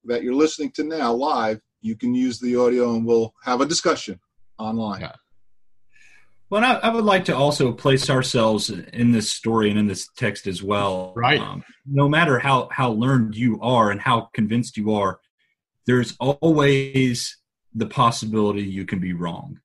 that 0.05 0.23
you're 0.23 0.33
listening 0.33 0.71
to 0.71 0.83
now 0.83 1.11
live, 1.13 1.59
you 1.81 1.95
can 1.95 2.13
use 2.13 2.39
the 2.39 2.55
audio 2.55 2.95
and 2.95 3.05
we'll 3.05 3.33
have 3.43 3.61
a 3.61 3.65
discussion 3.65 4.19
online. 4.57 5.01
Yeah. 5.01 5.13
Well, 6.49 6.63
I, 6.63 6.87
I, 6.87 6.89
would 6.89 7.05
like 7.05 7.25
to 7.25 7.35
also 7.35 7.71
place 7.71 8.09
ourselves 8.09 8.71
in 8.71 9.11
this 9.11 9.29
story 9.29 9.69
and 9.69 9.77
in 9.77 9.85
this 9.85 10.09
text 10.17 10.47
as 10.47 10.63
well. 10.63 11.13
Right. 11.15 11.39
Um, 11.39 11.63
no 11.85 12.09
matter 12.09 12.39
how 12.39 12.69
how 12.71 12.91
learned 12.91 13.35
you 13.35 13.59
are 13.61 13.91
and 13.91 14.01
how 14.01 14.29
convinced 14.33 14.75
you 14.75 14.93
are, 14.95 15.19
there's 15.85 16.15
always 16.19 17.37
the 17.75 17.85
possibility 17.85 18.63
you 18.63 18.85
can 18.85 18.99
be 18.99 19.13
wrong. 19.13 19.59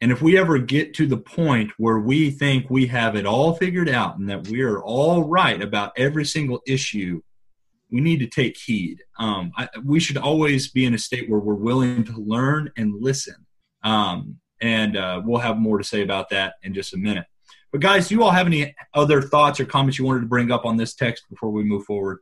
And 0.00 0.12
if 0.12 0.22
we 0.22 0.38
ever 0.38 0.58
get 0.58 0.94
to 0.94 1.06
the 1.06 1.18
point 1.18 1.72
where 1.76 1.98
we 1.98 2.30
think 2.30 2.70
we 2.70 2.86
have 2.86 3.16
it 3.16 3.26
all 3.26 3.54
figured 3.54 3.88
out 3.88 4.16
and 4.16 4.28
that 4.30 4.48
we 4.48 4.62
are 4.62 4.80
all 4.80 5.24
right 5.24 5.60
about 5.60 5.92
every 5.96 6.24
single 6.24 6.62
issue, 6.66 7.20
we 7.90 8.00
need 8.00 8.20
to 8.20 8.26
take 8.26 8.56
heed. 8.56 9.02
Um, 9.18 9.52
I, 9.56 9.68
we 9.84 10.00
should 10.00 10.16
always 10.16 10.68
be 10.68 10.84
in 10.84 10.94
a 10.94 10.98
state 10.98 11.28
where 11.28 11.40
we're 11.40 11.54
willing 11.54 12.04
to 12.04 12.16
learn 12.16 12.70
and 12.76 12.94
listen. 13.00 13.46
Um, 13.82 14.38
and 14.60 14.96
uh, 14.96 15.22
we'll 15.24 15.40
have 15.40 15.56
more 15.56 15.78
to 15.78 15.84
say 15.84 16.02
about 16.02 16.30
that 16.30 16.54
in 16.62 16.74
just 16.74 16.94
a 16.94 16.98
minute. 16.98 17.26
But 17.72 17.80
guys, 17.80 18.08
do 18.08 18.14
you 18.14 18.22
all 18.22 18.30
have 18.30 18.46
any 18.46 18.74
other 18.94 19.22
thoughts 19.22 19.60
or 19.60 19.64
comments 19.64 19.98
you 19.98 20.04
wanted 20.04 20.20
to 20.20 20.26
bring 20.26 20.50
up 20.50 20.64
on 20.64 20.76
this 20.76 20.94
text 20.94 21.24
before 21.30 21.50
we 21.50 21.62
move 21.62 21.84
forward? 21.84 22.18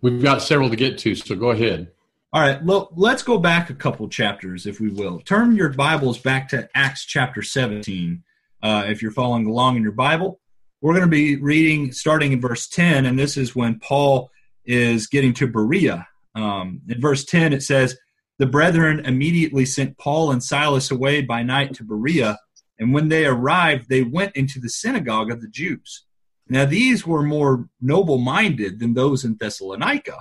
We've 0.00 0.22
got 0.22 0.42
several 0.42 0.70
to 0.70 0.76
get 0.76 0.96
to, 0.98 1.14
so 1.14 1.34
go 1.34 1.50
ahead. 1.50 1.92
All 2.32 2.40
right, 2.40 2.62
well, 2.64 2.90
let's 2.94 3.22
go 3.22 3.38
back 3.38 3.70
a 3.70 3.74
couple 3.74 4.08
chapters, 4.08 4.66
if 4.66 4.80
we 4.80 4.88
will. 4.88 5.20
Turn 5.20 5.56
your 5.56 5.68
Bibles 5.70 6.18
back 6.18 6.48
to 6.50 6.68
Acts 6.74 7.04
chapter 7.04 7.42
17, 7.42 8.22
uh, 8.62 8.84
if 8.86 9.02
you're 9.02 9.10
following 9.10 9.46
along 9.46 9.76
in 9.76 9.82
your 9.82 9.92
Bible. 9.92 10.40
We're 10.80 10.94
going 10.94 11.04
to 11.04 11.10
be 11.10 11.36
reading 11.36 11.92
starting 11.92 12.32
in 12.32 12.40
verse 12.40 12.66
10, 12.68 13.04
and 13.04 13.18
this 13.18 13.36
is 13.36 13.54
when 13.54 13.78
Paul 13.80 14.30
is 14.64 15.06
getting 15.06 15.34
to 15.34 15.46
Berea. 15.46 16.06
Um, 16.34 16.80
in 16.88 17.00
verse 17.00 17.24
10, 17.24 17.52
it 17.52 17.62
says, 17.62 17.96
The 18.38 18.46
brethren 18.46 19.00
immediately 19.04 19.64
sent 19.64 19.98
Paul 19.98 20.30
and 20.30 20.42
Silas 20.42 20.90
away 20.90 21.22
by 21.22 21.42
night 21.42 21.74
to 21.74 21.84
Berea, 21.84 22.38
and 22.78 22.94
when 22.94 23.08
they 23.08 23.26
arrived, 23.26 23.88
they 23.88 24.02
went 24.02 24.36
into 24.36 24.58
the 24.58 24.68
synagogue 24.68 25.30
of 25.30 25.40
the 25.40 25.48
Jews. 25.48 26.04
Now, 26.48 26.64
these 26.64 27.06
were 27.06 27.22
more 27.22 27.68
noble 27.80 28.18
minded 28.18 28.80
than 28.80 28.94
those 28.94 29.24
in 29.24 29.36
Thessalonica 29.38 30.18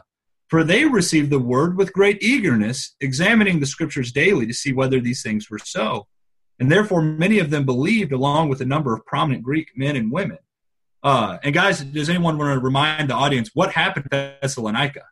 for 0.49 0.63
they 0.63 0.86
received 0.86 1.30
the 1.30 1.39
word 1.39 1.78
with 1.78 1.93
great 1.93 2.21
eagerness, 2.23 2.95
examining 2.99 3.60
the 3.60 3.67
scriptures 3.67 4.12
daily 4.12 4.47
to 4.47 4.54
see 4.54 4.73
whether 4.73 4.99
these 4.99 5.21
things 5.21 5.49
were 5.49 5.60
so. 5.60 6.08
And 6.60 6.71
therefore, 6.71 7.02
many 7.02 7.38
of 7.39 7.52
them 7.52 7.65
believed, 7.65 8.12
along 8.12 8.49
with 8.49 8.60
a 8.60 8.65
number 8.65 8.93
of 8.93 9.06
prominent 9.06 9.43
Greek 9.43 9.69
men 9.75 9.95
and 9.95 10.12
women. 10.12 10.39
Uh, 11.01 11.38
and 11.43 11.53
guys, 11.53 11.81
does 11.81 12.09
anyone 12.09 12.38
want 12.38 12.53
to 12.53 12.59
remind 12.59 13.09
the 13.09 13.13
audience 13.13 13.51
what 13.53 13.71
happened 13.71 14.07
to 14.12 14.35
Thessalonica? 14.41 15.03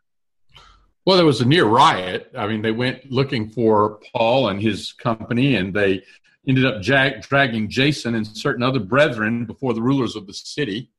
Well, 1.06 1.16
there 1.16 1.26
was 1.26 1.40
a 1.40 1.46
near 1.46 1.66
riot. 1.66 2.32
I 2.38 2.48
mean, 2.48 2.62
they 2.62 2.72
went 2.72 3.10
looking 3.10 3.50
for 3.50 4.00
Paul 4.14 4.50
and 4.50 4.62
his 4.62 4.92
company, 4.92 5.56
and 5.56 5.74
they 5.74 6.04
ended 6.48 6.66
up 6.66 6.82
jag- 6.82 7.22
dragging 7.22 7.70
Jason 7.70 8.16
and 8.16 8.28
certain 8.28 8.62
other 8.62 8.80
brethren 8.80 9.46
before 9.46 9.74
the 9.74 9.82
rulers 9.82 10.18
of 10.18 10.28
the 10.28 10.34
city. 10.34 10.92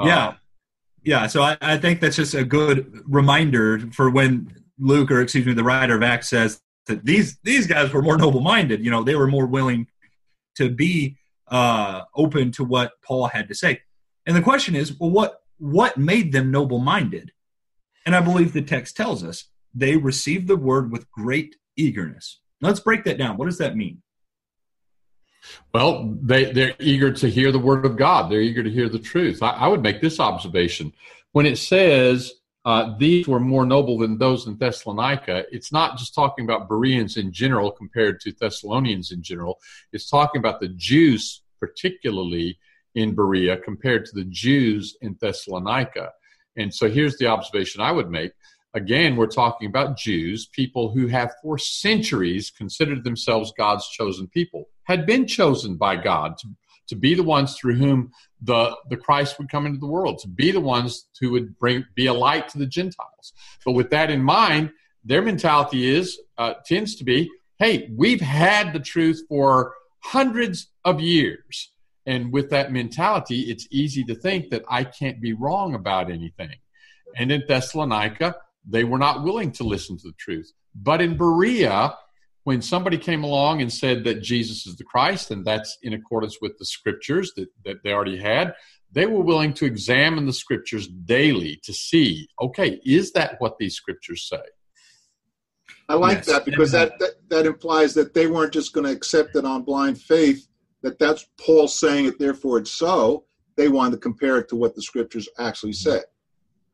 Yeah. 0.00 0.28
Uh, 0.28 0.34
yeah, 1.02 1.26
so 1.26 1.42
I, 1.42 1.56
I 1.60 1.78
think 1.78 2.00
that's 2.00 2.16
just 2.16 2.34
a 2.34 2.44
good 2.44 3.02
reminder 3.06 3.80
for 3.92 4.10
when 4.10 4.54
Luke, 4.78 5.10
or 5.10 5.22
excuse 5.22 5.46
me, 5.46 5.54
the 5.54 5.64
writer 5.64 5.96
of 5.96 6.02
Acts 6.02 6.28
says 6.28 6.60
that 6.86 7.04
these 7.04 7.38
these 7.42 7.66
guys 7.66 7.92
were 7.92 8.02
more 8.02 8.18
noble 8.18 8.40
minded. 8.40 8.84
You 8.84 8.90
know, 8.90 9.02
they 9.02 9.14
were 9.14 9.26
more 9.26 9.46
willing 9.46 9.86
to 10.56 10.68
be 10.68 11.16
uh, 11.50 12.02
open 12.14 12.52
to 12.52 12.64
what 12.64 12.92
Paul 13.02 13.26
had 13.26 13.48
to 13.48 13.54
say. 13.54 13.82
And 14.26 14.36
the 14.36 14.42
question 14.42 14.74
is, 14.74 14.98
well, 14.98 15.10
what 15.10 15.42
what 15.58 15.98
made 15.98 16.32
them 16.32 16.50
noble 16.50 16.78
minded? 16.78 17.32
And 18.06 18.16
I 18.16 18.20
believe 18.20 18.52
the 18.52 18.62
text 18.62 18.96
tells 18.96 19.22
us 19.22 19.44
they 19.74 19.96
received 19.96 20.48
the 20.48 20.56
word 20.56 20.90
with 20.90 21.10
great 21.10 21.56
eagerness. 21.76 22.40
Let's 22.60 22.80
break 22.80 23.04
that 23.04 23.18
down. 23.18 23.36
What 23.36 23.46
does 23.46 23.58
that 23.58 23.76
mean? 23.76 24.02
Well, 25.72 26.14
they, 26.20 26.52
they're 26.52 26.74
eager 26.78 27.12
to 27.12 27.28
hear 27.28 27.52
the 27.52 27.58
word 27.58 27.84
of 27.84 27.96
God. 27.96 28.30
They're 28.30 28.40
eager 28.40 28.62
to 28.62 28.70
hear 28.70 28.88
the 28.88 28.98
truth. 28.98 29.42
I, 29.42 29.50
I 29.50 29.68
would 29.68 29.82
make 29.82 30.00
this 30.00 30.20
observation. 30.20 30.92
When 31.32 31.46
it 31.46 31.56
says 31.58 32.32
uh, 32.64 32.94
these 32.98 33.26
were 33.26 33.40
more 33.40 33.64
noble 33.64 33.98
than 33.98 34.18
those 34.18 34.46
in 34.46 34.58
Thessalonica, 34.58 35.44
it's 35.50 35.72
not 35.72 35.96
just 35.96 36.14
talking 36.14 36.44
about 36.44 36.68
Bereans 36.68 37.16
in 37.16 37.32
general 37.32 37.70
compared 37.70 38.20
to 38.20 38.32
Thessalonians 38.38 39.12
in 39.12 39.22
general. 39.22 39.58
It's 39.92 40.10
talking 40.10 40.40
about 40.40 40.60
the 40.60 40.68
Jews, 40.68 41.42
particularly 41.58 42.58
in 42.94 43.14
Berea, 43.14 43.56
compared 43.58 44.04
to 44.06 44.12
the 44.14 44.24
Jews 44.24 44.96
in 45.00 45.16
Thessalonica. 45.20 46.10
And 46.56 46.74
so 46.74 46.90
here's 46.90 47.16
the 47.16 47.28
observation 47.28 47.80
I 47.80 47.92
would 47.92 48.10
make. 48.10 48.32
Again, 48.74 49.16
we're 49.16 49.26
talking 49.26 49.68
about 49.68 49.96
Jews, 49.96 50.46
people 50.46 50.90
who 50.90 51.06
have 51.06 51.32
for 51.42 51.56
centuries 51.56 52.50
considered 52.50 53.04
themselves 53.04 53.52
God's 53.56 53.88
chosen 53.88 54.28
people, 54.28 54.68
had 54.84 55.06
been 55.06 55.26
chosen 55.26 55.76
by 55.76 55.96
God 55.96 56.36
to, 56.38 56.48
to 56.88 56.96
be 56.96 57.14
the 57.14 57.22
ones 57.22 57.56
through 57.56 57.76
whom 57.76 58.12
the, 58.42 58.76
the 58.88 58.96
Christ 58.96 59.38
would 59.38 59.50
come 59.50 59.66
into 59.66 59.78
the 59.78 59.86
world, 59.86 60.18
to 60.20 60.28
be 60.28 60.50
the 60.50 60.60
ones 60.60 61.06
who 61.20 61.30
would 61.32 61.58
bring 61.58 61.84
be 61.94 62.06
a 62.06 62.14
light 62.14 62.48
to 62.50 62.58
the 62.58 62.66
Gentiles. 62.66 63.32
But 63.64 63.72
with 63.72 63.90
that 63.90 64.10
in 64.10 64.22
mind, 64.22 64.72
their 65.04 65.22
mentality 65.22 65.88
is 65.88 66.18
uh, 66.38 66.54
tends 66.64 66.94
to 66.96 67.04
be, 67.04 67.30
hey, 67.58 67.90
we've 67.96 68.20
had 68.20 68.72
the 68.72 68.80
truth 68.80 69.22
for 69.28 69.74
hundreds 70.00 70.68
of 70.84 71.00
years. 71.00 71.72
And 72.06 72.32
with 72.32 72.50
that 72.50 72.72
mentality, 72.72 73.42
it's 73.42 73.68
easy 73.70 74.04
to 74.04 74.14
think 74.14 74.50
that 74.50 74.64
I 74.68 74.84
can't 74.84 75.20
be 75.20 75.34
wrong 75.34 75.74
about 75.74 76.10
anything. 76.10 76.56
And 77.16 77.30
in 77.30 77.42
Thessalonica, 77.46 78.36
they 78.66 78.84
were 78.84 78.98
not 78.98 79.22
willing 79.22 79.52
to 79.52 79.64
listen 79.64 79.96
to 79.98 80.08
the 80.08 80.14
truth. 80.18 80.52
But 80.74 81.00
in 81.00 81.16
Berea, 81.16 81.94
when 82.44 82.62
somebody 82.62 82.96
came 82.96 83.22
along 83.22 83.60
and 83.60 83.72
said 83.72 84.04
that 84.04 84.22
Jesus 84.22 84.66
is 84.66 84.76
the 84.76 84.84
Christ, 84.84 85.30
and 85.30 85.44
that's 85.44 85.76
in 85.82 85.92
accordance 85.92 86.38
with 86.40 86.56
the 86.58 86.64
scriptures 86.64 87.32
that, 87.36 87.48
that 87.64 87.82
they 87.84 87.92
already 87.92 88.16
had, 88.16 88.54
they 88.92 89.06
were 89.06 89.22
willing 89.22 89.52
to 89.54 89.66
examine 89.66 90.26
the 90.26 90.32
scriptures 90.32 90.88
daily 90.88 91.60
to 91.64 91.72
see, 91.72 92.28
okay, 92.40 92.80
is 92.84 93.12
that 93.12 93.36
what 93.38 93.56
these 93.58 93.74
scriptures 93.74 94.28
say? 94.28 94.40
I 95.88 95.94
like 95.94 96.18
yes. 96.18 96.26
that 96.26 96.44
because 96.44 96.72
that, 96.72 96.98
that, 96.98 97.28
that 97.28 97.46
implies 97.46 97.94
that 97.94 98.14
they 98.14 98.26
weren't 98.26 98.52
just 98.52 98.72
going 98.72 98.86
to 98.86 98.92
accept 98.92 99.36
it 99.36 99.44
on 99.44 99.62
blind 99.62 100.00
faith, 100.00 100.46
that 100.82 100.98
that's 100.98 101.26
Paul 101.38 101.68
saying 101.68 102.06
it, 102.06 102.18
therefore 102.18 102.58
it's 102.58 102.72
so. 102.72 103.24
They 103.56 103.68
wanted 103.68 103.96
to 103.96 103.98
compare 103.98 104.38
it 104.38 104.48
to 104.48 104.56
what 104.56 104.74
the 104.74 104.82
scriptures 104.82 105.28
actually 105.38 105.74
said. 105.74 106.04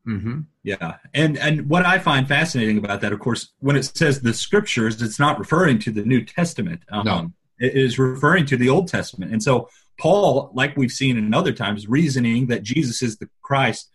Mm-hmm. 0.07 0.41
Yeah, 0.63 0.97
and 1.13 1.37
and 1.37 1.69
what 1.69 1.85
I 1.85 1.99
find 1.99 2.27
fascinating 2.27 2.77
about 2.77 3.01
that, 3.01 3.11
of 3.11 3.19
course, 3.19 3.53
when 3.59 3.75
it 3.75 3.83
says 3.83 4.21
the 4.21 4.33
scriptures, 4.33 5.01
it's 5.01 5.19
not 5.19 5.37
referring 5.37 5.79
to 5.79 5.91
the 5.91 6.03
New 6.03 6.23
Testament. 6.23 6.81
Um, 6.89 7.05
no. 7.05 7.31
It 7.59 7.75
is 7.75 7.97
referring 7.97 8.45
to 8.47 8.57
the 8.57 8.69
Old 8.69 8.87
Testament, 8.87 9.31
and 9.31 9.41
so 9.41 9.69
Paul, 9.99 10.51
like 10.53 10.77
we've 10.77 10.91
seen 10.91 11.17
in 11.17 11.33
other 11.33 11.51
times, 11.51 11.87
reasoning 11.87 12.47
that 12.47 12.63
Jesus 12.63 13.01
is 13.01 13.17
the 13.17 13.29
Christ, 13.41 13.89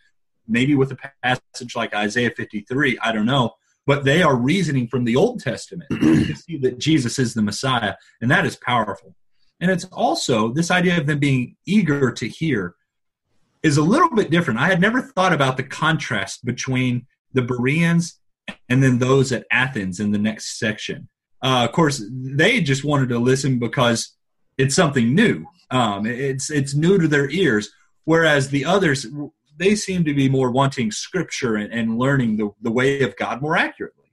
maybe 0.48 0.74
with 0.74 0.92
a 0.92 0.98
passage 1.22 1.76
like 1.76 1.94
Isaiah 1.94 2.32
53, 2.36 2.98
I 3.02 3.12
don't 3.12 3.26
know, 3.26 3.52
but 3.86 4.04
they 4.04 4.22
are 4.22 4.36
reasoning 4.36 4.88
from 4.88 5.04
the 5.04 5.16
Old 5.16 5.40
Testament 5.40 5.88
to 6.00 6.34
see 6.34 6.58
that 6.58 6.78
Jesus 6.78 7.18
is 7.18 7.34
the 7.34 7.42
Messiah, 7.42 7.94
and 8.20 8.30
that 8.30 8.44
is 8.44 8.56
powerful. 8.56 9.14
And 9.60 9.70
it's 9.70 9.84
also 9.86 10.52
this 10.52 10.70
idea 10.70 10.98
of 10.98 11.06
them 11.06 11.20
being 11.20 11.56
eager 11.66 12.10
to 12.10 12.28
hear 12.28 12.74
is 13.62 13.76
a 13.76 13.82
little 13.82 14.10
bit 14.10 14.30
different. 14.30 14.60
I 14.60 14.66
had 14.66 14.80
never 14.80 15.00
thought 15.00 15.32
about 15.32 15.56
the 15.56 15.62
contrast 15.62 16.44
between 16.44 17.06
the 17.32 17.42
Bereans 17.42 18.18
and 18.68 18.82
then 18.82 18.98
those 18.98 19.32
at 19.32 19.46
Athens 19.50 20.00
in 20.00 20.10
the 20.10 20.18
next 20.18 20.58
section. 20.58 21.08
Uh, 21.42 21.64
of 21.68 21.72
course, 21.72 22.02
they 22.10 22.60
just 22.60 22.84
wanted 22.84 23.08
to 23.10 23.18
listen 23.18 23.58
because 23.58 24.16
it's 24.58 24.74
something 24.74 25.14
new. 25.14 25.46
Um, 25.70 26.06
it's 26.06 26.50
it's 26.50 26.74
new 26.74 26.98
to 26.98 27.08
their 27.08 27.30
ears, 27.30 27.70
whereas 28.04 28.50
the 28.50 28.64
others 28.64 29.06
they 29.56 29.74
seem 29.74 30.04
to 30.04 30.14
be 30.14 30.28
more 30.28 30.50
wanting 30.50 30.90
scripture 30.90 31.56
and, 31.56 31.72
and 31.72 31.98
learning 31.98 32.36
the, 32.36 32.50
the 32.62 32.70
way 32.70 33.02
of 33.02 33.16
God 33.16 33.42
more 33.42 33.56
accurately. 33.56 34.12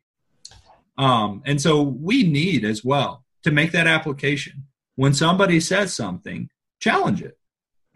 Um, 0.98 1.42
and 1.46 1.62
so 1.62 1.82
we 1.82 2.24
need 2.24 2.66
as 2.66 2.84
well 2.84 3.24
to 3.44 3.52
make 3.52 3.72
that 3.72 3.88
application. 3.88 4.68
When 4.96 5.14
somebody 5.14 5.60
says 5.62 5.94
something, 5.94 6.50
challenge 6.80 7.22
it 7.22 7.39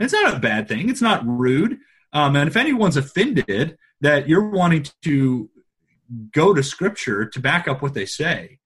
it's 0.03 0.13
not 0.13 0.33
a 0.33 0.39
bad 0.39 0.67
thing. 0.67 0.89
It's 0.89 1.01
not 1.01 1.25
rude. 1.25 1.79
Um, 2.13 2.35
and 2.35 2.47
if 2.47 2.55
anyone's 2.55 2.97
offended 2.97 3.77
that 4.01 4.27
you're 4.29 4.49
wanting 4.49 4.85
to 5.03 5.49
go 6.31 6.53
to 6.53 6.61
Scripture 6.61 7.25
to 7.25 7.39
back 7.39 7.67
up 7.67 7.81
what 7.81 7.93
they 7.93 8.05
say, 8.05 8.59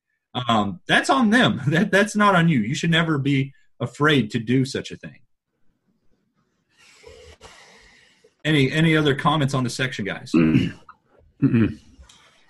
um, 0.47 0.81
that's 0.87 1.09
on 1.09 1.29
them. 1.29 1.61
That 1.67 1.91
that's 1.91 2.15
not 2.15 2.35
on 2.35 2.49
you. 2.49 2.59
You 2.59 2.75
should 2.75 2.91
never 2.91 3.17
be 3.17 3.53
afraid 3.79 4.31
to 4.31 4.39
do 4.39 4.65
such 4.65 4.91
a 4.91 4.97
thing. 4.97 5.19
Any 8.43 8.71
any 8.71 8.95
other 8.95 9.15
comments 9.15 9.53
on 9.53 9.63
the 9.63 9.69
section, 9.69 10.05
guys? 10.05 10.31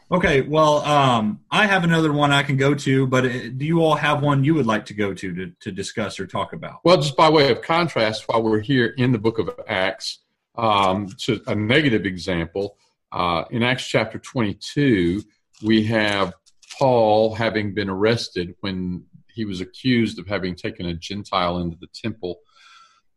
Okay, 0.10 0.40
well, 0.40 0.78
um, 0.86 1.42
I 1.52 1.68
have 1.68 1.84
another 1.84 2.14
one 2.14 2.32
I 2.32 2.42
can 2.42 2.56
go 2.56 2.74
to, 2.74 3.06
but 3.08 3.26
uh, 3.26 3.50
do 3.58 3.66
you 3.66 3.82
all 3.82 3.96
have 3.96 4.24
one 4.24 4.42
you 4.42 4.54
would 4.54 4.66
like 4.66 4.86
to 4.86 4.94
go 4.94 5.14
to, 5.14 5.36
to 5.36 5.52
to 5.60 5.72
discuss 5.72 6.18
or 6.18 6.26
talk 6.26 6.54
about? 6.54 6.80
Well, 6.86 6.96
just 6.96 7.18
by 7.18 7.30
way 7.30 7.52
of 7.52 7.62
contrast, 7.62 8.24
while 8.28 8.42
we're 8.42 8.62
here 8.62 8.94
in 8.98 9.12
the 9.12 9.18
book 9.18 9.38
of 9.38 9.50
Acts, 9.68 10.20
um, 10.56 11.10
to 11.20 11.42
a 11.48 11.56
negative 11.56 12.06
example, 12.06 12.78
uh, 13.12 13.44
in 13.52 13.64
Acts 13.64 13.86
chapter 13.86 14.18
22, 14.18 15.24
we 15.64 15.84
have 15.84 16.34
Paul 16.80 17.36
having 17.36 17.74
been 17.74 17.90
arrested 17.90 18.56
when 18.62 19.04
he 19.34 19.44
was 19.44 19.60
accused 19.60 20.20
of 20.20 20.28
having 20.28 20.56
taken 20.56 20.86
a 20.86 20.94
Gentile 20.94 21.58
into 21.58 21.76
the 21.82 21.88
temple. 21.88 22.40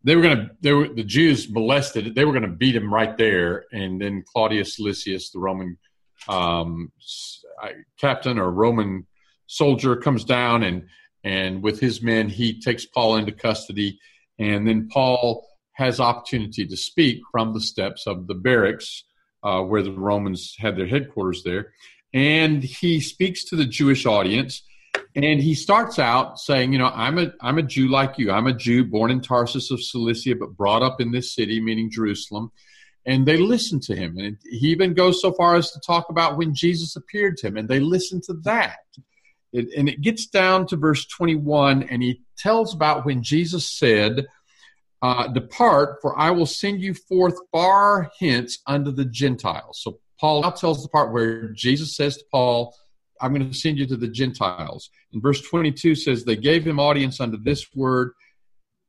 They 0.03 0.16
were 0.16 0.22
going 0.22 0.37
to, 0.38 0.50
they 0.61 0.72
were 0.72 0.88
the 0.88 1.05
Jews 1.05 1.48
molested. 1.48 2.16
They 2.16 2.24
were 2.24 2.33
going 2.33 2.42
to 2.42 2.48
beat 2.48 2.74
him 2.74 2.92
right 2.92 3.16
there, 3.16 3.66
and 3.70 4.00
then 4.00 4.24
Claudius 4.26 4.81
Lysias, 4.81 5.31
the 5.31 5.38
Roman 5.38 5.79
um, 6.28 6.92
captain 7.98 8.38
or 8.38 8.50
Roman 8.50 9.06
soldier 9.46 9.96
comes 9.96 10.24
down 10.24 10.62
and 10.62 10.87
and 11.22 11.62
with 11.62 11.80
his 11.80 12.00
men 12.00 12.28
he 12.28 12.61
takes 12.61 12.87
Paul 12.87 13.16
into 13.16 13.33
custody, 13.33 13.98
and 14.38 14.66
then 14.66 14.88
Paul 14.88 15.46
has 15.72 16.00
opportunity 16.00 16.66
to 16.66 16.76
speak 16.76 17.20
from 17.30 17.52
the 17.52 17.61
steps 17.61 18.06
of 18.06 18.26
the 18.26 18.35
barracks 18.35 19.04
uh, 19.42 19.61
where 19.62 19.83
the 19.83 19.92
Romans 19.92 20.54
had 20.59 20.76
their 20.76 20.87
headquarters 20.87 21.42
there, 21.42 21.72
and 22.14 22.62
he 22.62 23.00
speaks 23.00 23.44
to 23.44 23.56
the 23.56 23.66
Jewish 23.66 24.06
audience. 24.06 24.62
And 25.14 25.40
he 25.40 25.54
starts 25.54 25.98
out 25.98 26.38
saying, 26.38 26.72
you 26.72 26.78
know, 26.78 26.90
I'm 26.94 27.18
a 27.18 27.33
I'm 27.40 27.59
a 27.59 27.62
Jew 27.62 27.88
like 27.88 28.16
you. 28.16 28.30
I'm 28.30 28.46
a 28.46 28.54
Jew 28.54 28.85
born 28.85 29.11
in 29.11 29.20
Tarsus 29.20 29.70
of 29.70 29.83
Cilicia, 29.83 30.37
but 30.37 30.56
brought 30.56 30.83
up 30.83 31.00
in 31.00 31.11
this 31.11 31.35
city, 31.35 31.61
meaning 31.61 31.90
Jerusalem 31.90 32.50
and 33.06 33.26
they 33.26 33.36
listen 33.36 33.80
to 33.80 33.96
him. 33.96 34.18
And 34.18 34.36
he 34.44 34.68
even 34.68 34.94
goes 34.94 35.20
so 35.20 35.32
far 35.32 35.56
as 35.56 35.70
to 35.72 35.80
talk 35.80 36.10
about 36.10 36.36
when 36.36 36.54
Jesus 36.54 36.96
appeared 36.96 37.36
to 37.38 37.48
him, 37.48 37.56
and 37.56 37.68
they 37.68 37.80
listen 37.80 38.20
to 38.22 38.34
that. 38.44 38.78
It, 39.52 39.68
and 39.76 39.88
it 39.88 40.00
gets 40.00 40.26
down 40.26 40.66
to 40.68 40.76
verse 40.76 41.06
21, 41.06 41.84
and 41.84 42.02
he 42.02 42.22
tells 42.38 42.74
about 42.74 43.04
when 43.04 43.22
Jesus 43.22 43.70
said, 43.70 44.26
uh, 45.02 45.28
Depart, 45.28 45.98
for 46.02 46.18
I 46.18 46.30
will 46.30 46.46
send 46.46 46.82
you 46.82 46.94
forth 46.94 47.34
far 47.50 48.10
hence 48.20 48.58
unto 48.66 48.90
the 48.90 49.06
Gentiles. 49.06 49.80
So 49.82 49.98
Paul 50.20 50.42
now 50.42 50.50
tells 50.50 50.82
the 50.82 50.88
part 50.90 51.12
where 51.12 51.48
Jesus 51.48 51.96
says 51.96 52.18
to 52.18 52.24
Paul, 52.30 52.76
I'm 53.20 53.34
going 53.34 53.50
to 53.50 53.56
send 53.56 53.78
you 53.78 53.86
to 53.86 53.96
the 53.96 54.08
Gentiles. 54.08 54.90
And 55.12 55.22
verse 55.22 55.40
22 55.40 55.94
says, 55.94 56.24
They 56.24 56.36
gave 56.36 56.66
him 56.66 56.78
audience 56.78 57.20
unto 57.20 57.38
this 57.38 57.66
word 57.74 58.12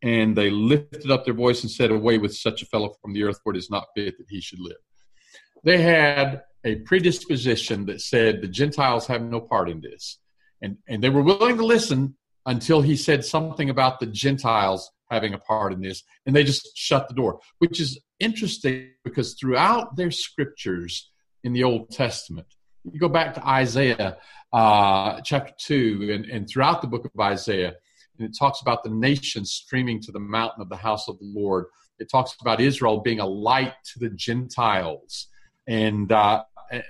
and 0.03 0.35
they 0.35 0.49
lifted 0.49 1.11
up 1.11 1.25
their 1.25 1.33
voice 1.33 1.61
and 1.61 1.71
said, 1.71 1.91
Away 1.91 2.17
with 2.17 2.35
such 2.35 2.61
a 2.61 2.65
fellow 2.65 2.95
from 3.01 3.13
the 3.13 3.23
earth, 3.23 3.39
for 3.43 3.53
it 3.53 3.57
is 3.57 3.69
not 3.69 3.87
fit 3.95 4.17
that 4.17 4.27
he 4.29 4.41
should 4.41 4.59
live. 4.59 4.77
They 5.63 5.81
had 5.81 6.43
a 6.63 6.75
predisposition 6.75 7.85
that 7.85 8.01
said 8.01 8.41
the 8.41 8.47
Gentiles 8.47 9.07
have 9.07 9.21
no 9.21 9.41
part 9.41 9.69
in 9.69 9.81
this. 9.81 10.19
And, 10.61 10.77
and 10.87 11.03
they 11.03 11.09
were 11.09 11.23
willing 11.23 11.57
to 11.57 11.65
listen 11.65 12.15
until 12.45 12.81
he 12.81 12.95
said 12.95 13.23
something 13.25 13.69
about 13.69 13.99
the 13.99 14.05
Gentiles 14.07 14.89
having 15.09 15.33
a 15.33 15.37
part 15.37 15.73
in 15.73 15.81
this, 15.81 16.03
and 16.25 16.35
they 16.35 16.43
just 16.43 16.75
shut 16.75 17.07
the 17.09 17.13
door, 17.13 17.39
which 17.59 17.81
is 17.81 17.99
interesting 18.19 18.91
because 19.03 19.33
throughout 19.33 19.95
their 19.97 20.09
scriptures 20.09 21.11
in 21.43 21.51
the 21.51 21.63
Old 21.63 21.91
Testament, 21.91 22.47
you 22.83 22.99
go 22.99 23.09
back 23.09 23.33
to 23.35 23.45
Isaiah 23.47 24.17
uh, 24.53 25.19
chapter 25.21 25.53
2, 25.59 26.11
and, 26.13 26.25
and 26.25 26.49
throughout 26.49 26.81
the 26.81 26.87
book 26.87 27.05
of 27.05 27.19
Isaiah, 27.19 27.75
and 28.17 28.27
it 28.27 28.37
talks 28.37 28.61
about 28.61 28.83
the 28.83 28.89
nations 28.89 29.51
streaming 29.51 30.01
to 30.01 30.11
the 30.11 30.19
mountain 30.19 30.61
of 30.61 30.69
the 30.69 30.75
house 30.75 31.07
of 31.07 31.17
the 31.19 31.25
Lord. 31.25 31.65
It 31.99 32.09
talks 32.09 32.35
about 32.41 32.59
Israel 32.59 32.99
being 32.99 33.19
a 33.19 33.25
light 33.25 33.73
to 33.93 33.99
the 33.99 34.09
Gentiles, 34.09 35.27
and 35.67 36.11
uh, 36.11 36.43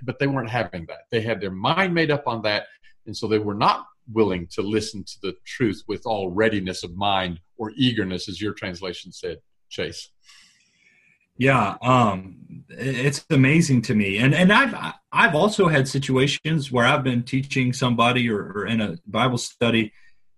but 0.03 0.19
they 0.19 0.27
weren't 0.27 0.49
having 0.49 0.85
that. 0.87 1.01
They 1.11 1.21
had 1.21 1.41
their 1.41 1.51
mind 1.51 1.93
made 1.93 2.11
up 2.11 2.27
on 2.27 2.41
that, 2.43 2.67
and 3.05 3.15
so 3.15 3.27
they 3.27 3.39
were 3.39 3.55
not 3.55 3.85
willing 4.11 4.47
to 4.47 4.61
listen 4.61 5.03
to 5.03 5.17
the 5.21 5.35
truth 5.45 5.83
with 5.87 6.05
all 6.05 6.29
readiness 6.29 6.83
of 6.83 6.95
mind 6.95 7.39
or 7.57 7.71
eagerness, 7.75 8.27
as 8.27 8.41
your 8.41 8.53
translation 8.53 9.11
said, 9.11 9.37
Chase. 9.69 10.09
Yeah, 11.37 11.77
um, 11.81 12.63
it's 12.69 13.25
amazing 13.29 13.81
to 13.83 13.95
me, 13.95 14.17
and 14.17 14.35
and 14.35 14.53
I've 14.53 14.75
I've 15.11 15.33
also 15.33 15.67
had 15.67 15.87
situations 15.87 16.71
where 16.71 16.85
I've 16.85 17.03
been 17.03 17.23
teaching 17.23 17.73
somebody 17.73 18.29
or, 18.29 18.51
or 18.53 18.67
in 18.67 18.79
a 18.79 18.97
Bible 19.07 19.39
study, 19.39 19.91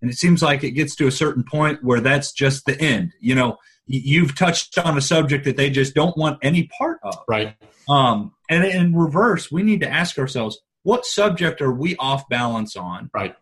and 0.03 0.11
it 0.11 0.17
seems 0.17 0.43
like 0.43 0.65
it 0.65 0.71
gets 0.71 0.97
to 0.97 1.07
a 1.07 1.11
certain 1.11 1.45
point 1.45 1.81
where 1.81 2.01
that's 2.01 2.33
just 2.33 2.65
the 2.65 2.79
end. 2.79 3.13
You 3.21 3.35
know, 3.35 3.57
you've 3.87 4.35
touched 4.35 4.77
on 4.77 4.97
a 4.97 5.01
subject 5.01 5.45
that 5.45 5.55
they 5.55 5.69
just 5.69 5.95
don't 5.95 6.17
want 6.17 6.39
any 6.41 6.69
part 6.77 6.99
of. 7.03 7.15
Right. 7.25 7.55
Um, 7.87 8.33
and 8.49 8.65
in 8.65 8.93
reverse, 8.93 9.49
we 9.49 9.63
need 9.63 9.79
to 9.79 9.89
ask 9.89 10.19
ourselves, 10.19 10.59
what 10.83 11.05
subject 11.05 11.61
are 11.61 11.71
we 11.71 11.95
off 11.95 12.27
balance 12.27 12.75
on? 12.75 13.11
Right. 13.13 13.33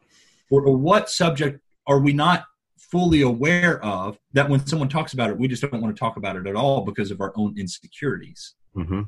Or, 0.52 0.62
or 0.62 0.78
what 0.78 1.10
subject 1.10 1.62
are 1.88 1.98
we 1.98 2.14
not 2.14 2.44
fully 2.78 3.24
aware 3.24 3.84
of 3.84 4.20
that 4.34 4.48
when 4.48 4.64
someone 4.68 4.88
talks 4.88 5.14
about 5.14 5.32
it, 5.32 5.40
we 5.40 5.48
just 5.48 5.64
don't 5.64 5.82
want 5.82 5.96
to 5.96 6.00
talk 6.00 6.16
about 6.16 6.36
it 6.36 6.46
at 6.46 6.56
all 6.56 6.82
because 6.82 7.10
of 7.10 7.22
our 7.22 7.34
own 7.36 7.58
insecurities. 7.58 8.54
Mm-hmm. 8.78 9.02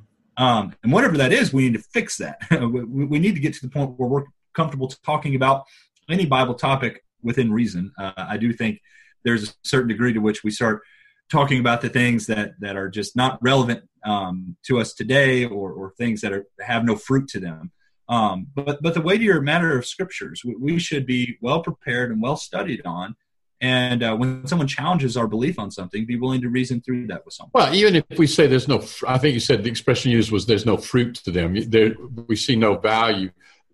Um, 0.43 0.73
and 0.81 0.91
whatever 0.91 1.17
that 1.17 1.31
is, 1.31 1.53
we 1.53 1.65
need 1.65 1.73
to 1.73 1.83
fix 1.93 2.17
that. 2.17 2.41
we, 2.49 3.05
we, 3.05 3.19
need 3.19 3.35
to 3.35 3.41
get 3.41 3.53
to 3.53 3.61
the 3.61 3.69
point 3.69 3.91
where 3.99 4.09
we're 4.09 4.23
comfortable 4.55 4.87
talking 5.05 5.35
about 5.35 5.65
any 6.09 6.25
Bible 6.25 6.55
topic 6.55 7.03
within 7.23 7.51
reason. 7.51 7.91
Uh, 7.97 8.13
I 8.17 8.37
do 8.37 8.53
think 8.53 8.81
there's 9.23 9.49
a 9.49 9.53
certain 9.63 9.87
degree 9.87 10.13
to 10.13 10.19
which 10.19 10.43
we 10.43 10.51
start 10.51 10.81
talking 11.31 11.59
about 11.59 11.81
the 11.81 11.89
things 11.89 12.27
that 12.27 12.53
that 12.59 12.75
are 12.75 12.89
just 12.89 13.15
not 13.15 13.39
relevant 13.41 13.87
um, 14.05 14.57
to 14.63 14.79
us 14.79 14.93
today, 14.93 15.45
or, 15.45 15.71
or 15.71 15.93
things 15.97 16.21
that 16.21 16.33
are 16.33 16.45
have 16.59 16.83
no 16.85 16.95
fruit 16.95 17.27
to 17.29 17.39
them. 17.39 17.71
Um, 18.09 18.47
but 18.53 18.81
but 18.81 18.93
the 18.93 19.01
weightier 19.01 19.41
matter 19.41 19.77
of 19.77 19.85
scriptures, 19.85 20.41
we, 20.45 20.55
we 20.55 20.79
should 20.79 21.05
be 21.05 21.37
well 21.41 21.63
prepared 21.63 22.11
and 22.11 22.21
well 22.21 22.37
studied 22.37 22.81
on 22.85 23.15
and 23.63 24.03
uh, 24.03 24.13
when 24.13 24.45
someone 24.45 24.67
challenges 24.67 25.15
our 25.15 25.25
belief 25.25 25.57
on 25.57 25.71
something, 25.71 26.05
be 26.05 26.17
willing 26.17 26.41
to 26.41 26.49
reason 26.49 26.81
through 26.81 27.07
that 27.07 27.23
with 27.23 27.33
someone. 27.33 27.51
Well, 27.53 27.73
even 27.73 27.95
if 27.95 28.19
we 28.19 28.27
say 28.27 28.45
there's 28.45 28.67
no, 28.67 28.83
I 29.07 29.17
think 29.17 29.35
you 29.35 29.39
said 29.39 29.63
the 29.63 29.69
expression 29.69 30.11
used 30.11 30.31
was 30.31 30.45
there's 30.45 30.65
no 30.65 30.75
fruit 30.75 31.15
to 31.23 31.31
them. 31.31 31.55
There, 31.69 31.95
we 32.27 32.35
see 32.35 32.57
no 32.57 32.77
value. 32.77 33.31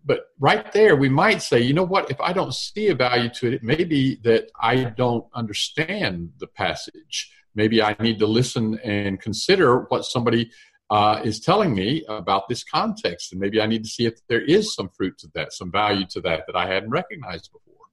But 0.09 0.21
right 0.39 0.71
there, 0.71 0.95
we 0.95 1.07
might 1.07 1.39
say, 1.43 1.61
you 1.61 1.75
know 1.75 1.83
what? 1.83 2.09
If 2.09 2.19
I 2.19 2.33
don't 2.33 2.51
see 2.51 2.87
a 2.87 2.95
value 2.95 3.29
to 3.35 3.45
it, 3.45 3.53
it 3.53 3.63
may 3.63 3.83
be 3.83 4.15
that 4.23 4.49
I 4.59 4.85
don't 4.85 5.27
understand 5.35 6.31
the 6.39 6.47
passage. 6.47 7.31
Maybe 7.53 7.79
I 7.83 7.95
need 7.99 8.17
to 8.17 8.25
listen 8.25 8.79
and 8.83 9.21
consider 9.21 9.81
what 9.89 10.05
somebody 10.05 10.49
uh, 10.89 11.21
is 11.23 11.39
telling 11.39 11.75
me 11.75 12.03
about 12.09 12.49
this 12.49 12.63
context, 12.63 13.33
and 13.33 13.39
maybe 13.39 13.61
I 13.61 13.67
need 13.67 13.83
to 13.83 13.89
see 13.89 14.07
if 14.07 14.15
there 14.27 14.41
is 14.41 14.73
some 14.73 14.89
fruit 14.89 15.15
to 15.19 15.29
that, 15.35 15.53
some 15.53 15.71
value 15.71 16.07
to 16.09 16.21
that 16.21 16.45
that 16.47 16.55
I 16.55 16.65
hadn't 16.65 16.89
recognized 16.89 17.51
before. 17.51 17.85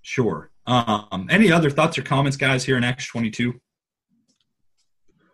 Sure. 0.00 0.50
Um, 0.66 1.28
any 1.28 1.52
other 1.52 1.68
thoughts 1.68 1.98
or 1.98 2.02
comments, 2.02 2.38
guys, 2.38 2.64
here 2.64 2.78
in 2.78 2.84
Acts 2.84 3.06
22? 3.08 3.60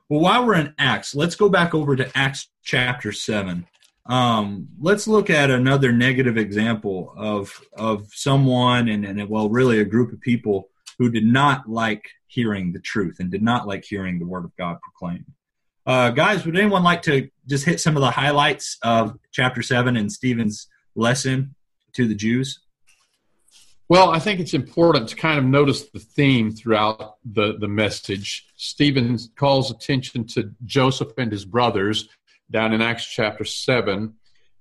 Well, 0.08 0.18
while 0.18 0.44
we're 0.44 0.56
in 0.56 0.74
Acts, 0.76 1.14
let's 1.14 1.36
go 1.36 1.48
back 1.48 1.72
over 1.72 1.94
to 1.94 2.10
Acts 2.18 2.48
chapter 2.64 3.12
7. 3.12 3.64
Um, 4.10 4.66
let's 4.80 5.06
look 5.06 5.30
at 5.30 5.52
another 5.52 5.92
negative 5.92 6.36
example 6.36 7.14
of, 7.16 7.64
of 7.74 8.08
someone 8.12 8.88
and, 8.88 9.06
and, 9.06 9.28
well, 9.28 9.48
really 9.48 9.78
a 9.78 9.84
group 9.84 10.12
of 10.12 10.20
people 10.20 10.68
who 10.98 11.12
did 11.12 11.24
not 11.24 11.70
like 11.70 12.04
hearing 12.26 12.72
the 12.72 12.80
truth 12.80 13.18
and 13.20 13.30
did 13.30 13.40
not 13.40 13.68
like 13.68 13.84
hearing 13.84 14.18
the 14.18 14.26
word 14.26 14.44
of 14.44 14.56
God 14.56 14.78
proclaimed. 14.82 15.26
Uh, 15.86 16.10
guys, 16.10 16.44
would 16.44 16.58
anyone 16.58 16.82
like 16.82 17.02
to 17.02 17.30
just 17.46 17.64
hit 17.64 17.78
some 17.78 17.96
of 17.96 18.00
the 18.00 18.10
highlights 18.10 18.78
of 18.82 19.16
chapter 19.30 19.62
7 19.62 19.96
and 19.96 20.10
Stephen's 20.10 20.66
lesson 20.96 21.54
to 21.92 22.08
the 22.08 22.14
Jews? 22.16 22.58
Well, 23.88 24.10
I 24.10 24.18
think 24.18 24.40
it's 24.40 24.54
important 24.54 25.08
to 25.08 25.16
kind 25.16 25.38
of 25.38 25.44
notice 25.44 25.88
the 25.88 26.00
theme 26.00 26.50
throughout 26.50 27.16
the, 27.24 27.58
the 27.58 27.68
message. 27.68 28.46
Stephen 28.56 29.18
calls 29.36 29.70
attention 29.70 30.26
to 30.28 30.52
Joseph 30.64 31.12
and 31.16 31.30
his 31.30 31.44
brothers 31.44 32.08
down 32.50 32.72
in 32.72 32.82
Acts 32.82 33.06
chapter 33.06 33.44
7, 33.44 34.14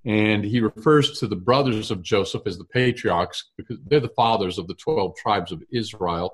and 0.06 0.44
he 0.44 0.62
refers 0.62 1.20
to 1.20 1.28
the 1.28 1.36
brothers 1.36 1.92
of 1.92 2.02
Joseph 2.02 2.44
as 2.46 2.58
the 2.58 2.66
patriarchs 2.66 3.52
because 3.58 3.78
they're 3.86 4.00
the 4.00 4.10
fathers 4.10 4.58
of 4.58 4.68
the 4.68 4.76
12 4.76 5.16
tribes 5.16 5.52
of 5.52 5.64
Israel. 5.72 6.34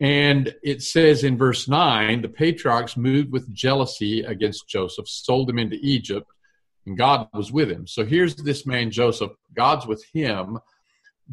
And 0.00 0.54
it 0.62 0.82
says 0.82 1.24
in 1.24 1.38
verse 1.38 1.68
9 1.68 2.22
the 2.22 2.28
patriarchs 2.28 2.96
moved 2.96 3.32
with 3.32 3.52
jealousy 3.52 4.22
against 4.22 4.68
Joseph, 4.68 5.08
sold 5.08 5.48
him 5.48 5.58
into 5.58 5.78
Egypt, 5.80 6.26
and 6.86 6.98
God 6.98 7.28
was 7.32 7.52
with 7.52 7.70
him. 7.70 7.86
So 7.86 8.04
here's 8.04 8.34
this 8.34 8.66
man, 8.66 8.90
Joseph, 8.90 9.30
God's 9.54 9.86
with 9.86 10.04
him 10.12 10.58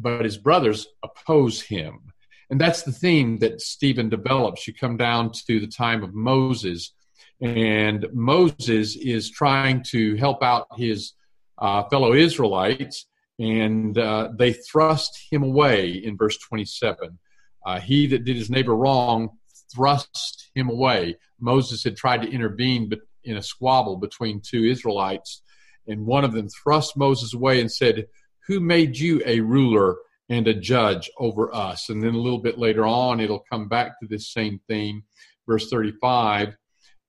but 0.00 0.24
his 0.24 0.38
brothers 0.38 0.86
oppose 1.02 1.60
him. 1.60 2.12
And 2.48 2.60
that's 2.60 2.82
the 2.82 2.92
theme 2.92 3.38
that 3.38 3.60
Stephen 3.60 4.08
develops. 4.08 4.66
You 4.66 4.74
come 4.74 4.96
down 4.96 5.32
to 5.46 5.60
the 5.60 5.66
time 5.66 6.02
of 6.02 6.14
Moses, 6.14 6.92
and 7.40 8.06
Moses 8.12 8.96
is 8.96 9.30
trying 9.30 9.82
to 9.90 10.16
help 10.16 10.42
out 10.42 10.66
his 10.76 11.14
uh, 11.58 11.84
fellow 11.84 12.12
Israelites, 12.12 13.06
and 13.38 13.96
uh, 13.96 14.28
they 14.36 14.52
thrust 14.52 15.18
him 15.30 15.42
away 15.42 15.90
in 15.90 16.16
verse 16.16 16.38
27. 16.38 17.18
Uh, 17.64 17.80
he 17.80 18.06
that 18.08 18.24
did 18.24 18.36
his 18.36 18.50
neighbor 18.50 18.74
wrong 18.74 19.30
thrust 19.72 20.50
him 20.54 20.68
away. 20.68 21.16
Moses 21.38 21.84
had 21.84 21.96
tried 21.96 22.22
to 22.22 22.30
intervene 22.30 22.88
but 22.88 23.00
in 23.24 23.36
a 23.36 23.42
squabble 23.42 23.96
between 23.96 24.40
two 24.40 24.64
Israelites, 24.64 25.42
and 25.86 26.06
one 26.06 26.24
of 26.24 26.32
them 26.32 26.48
thrust 26.48 26.96
Moses 26.96 27.34
away 27.34 27.60
and 27.60 27.70
said, 27.70 28.06
who 28.50 28.58
made 28.58 28.98
you 28.98 29.22
a 29.26 29.38
ruler 29.40 29.96
and 30.28 30.48
a 30.48 30.54
judge 30.54 31.08
over 31.18 31.54
us? 31.54 31.88
And 31.88 32.02
then 32.02 32.14
a 32.14 32.20
little 32.20 32.40
bit 32.40 32.58
later 32.58 32.84
on, 32.84 33.20
it'll 33.20 33.44
come 33.50 33.68
back 33.68 34.00
to 34.00 34.08
this 34.08 34.32
same 34.32 34.60
theme. 34.68 35.04
Verse 35.46 35.70
35 35.70 36.56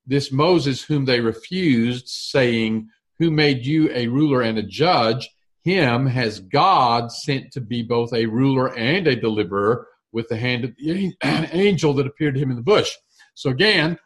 This 0.06 0.32
Moses, 0.32 0.84
whom 0.84 1.06
they 1.06 1.20
refused, 1.20 2.08
saying, 2.08 2.90
Who 3.20 3.32
made 3.32 3.66
you 3.66 3.90
a 3.94 4.08
ruler 4.08 4.42
and 4.42 4.58
a 4.58 4.64
judge? 4.64 5.30
Him 5.64 6.08
has 6.08 6.40
God 6.40 7.12
sent 7.12 7.52
to 7.52 7.62
be 7.62 7.84
both 7.84 8.14
a 8.14 8.26
ruler 8.26 8.76
and 8.76 9.08
a 9.08 9.16
deliverer 9.16 9.88
with 10.12 10.28
the 10.28 10.38
hand 10.38 10.66
of 10.66 10.76
the 10.76 11.14
angel 11.24 11.94
that 11.94 12.08
appeared 12.08 12.34
to 12.36 12.42
him 12.42 12.50
in 12.50 12.56
the 12.58 12.64
bush. 12.64 12.92
So 13.36 13.52
again, 13.52 13.98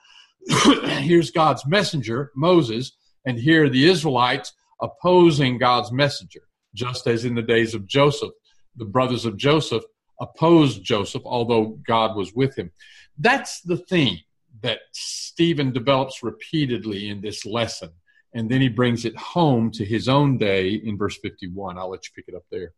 here's 0.47 1.31
God's 1.31 1.65
messenger, 1.65 2.31
Moses, 2.35 2.91
and 3.25 3.39
here 3.39 3.65
are 3.65 3.69
the 3.69 3.87
Israelites 3.87 4.53
opposing 4.81 5.57
God's 5.57 5.91
messenger 5.91 6.41
just 6.75 7.07
as 7.07 7.25
in 7.25 7.33
the 7.33 7.41
days 7.41 7.73
of 7.73 7.87
Joseph, 7.87 8.33
the 8.75 8.85
brothers 8.85 9.25
of 9.25 9.37
Joseph 9.37 9.83
opposed 10.21 10.83
Joseph, 10.83 11.23
although 11.25 11.79
God 11.87 12.15
was 12.15 12.33
with 12.33 12.55
him. 12.55 12.71
That's 13.17 13.61
the 13.61 13.77
theme 13.77 14.19
that 14.61 14.79
Stephen 14.91 15.71
develops 15.71 16.23
repeatedly 16.23 17.09
in 17.09 17.21
this 17.21 17.45
lesson. 17.45 17.89
And 18.33 18.49
then 18.49 18.61
he 18.61 18.69
brings 18.69 19.05
it 19.05 19.15
home 19.15 19.71
to 19.71 19.85
his 19.85 20.09
own 20.09 20.37
day 20.37 20.73
in 20.73 20.97
verse 20.97 21.17
51. 21.17 21.77
I'll 21.77 21.89
let 21.89 22.05
you 22.05 22.11
pick 22.15 22.25
it 22.27 22.35
up 22.35 22.45
there. 22.51 22.73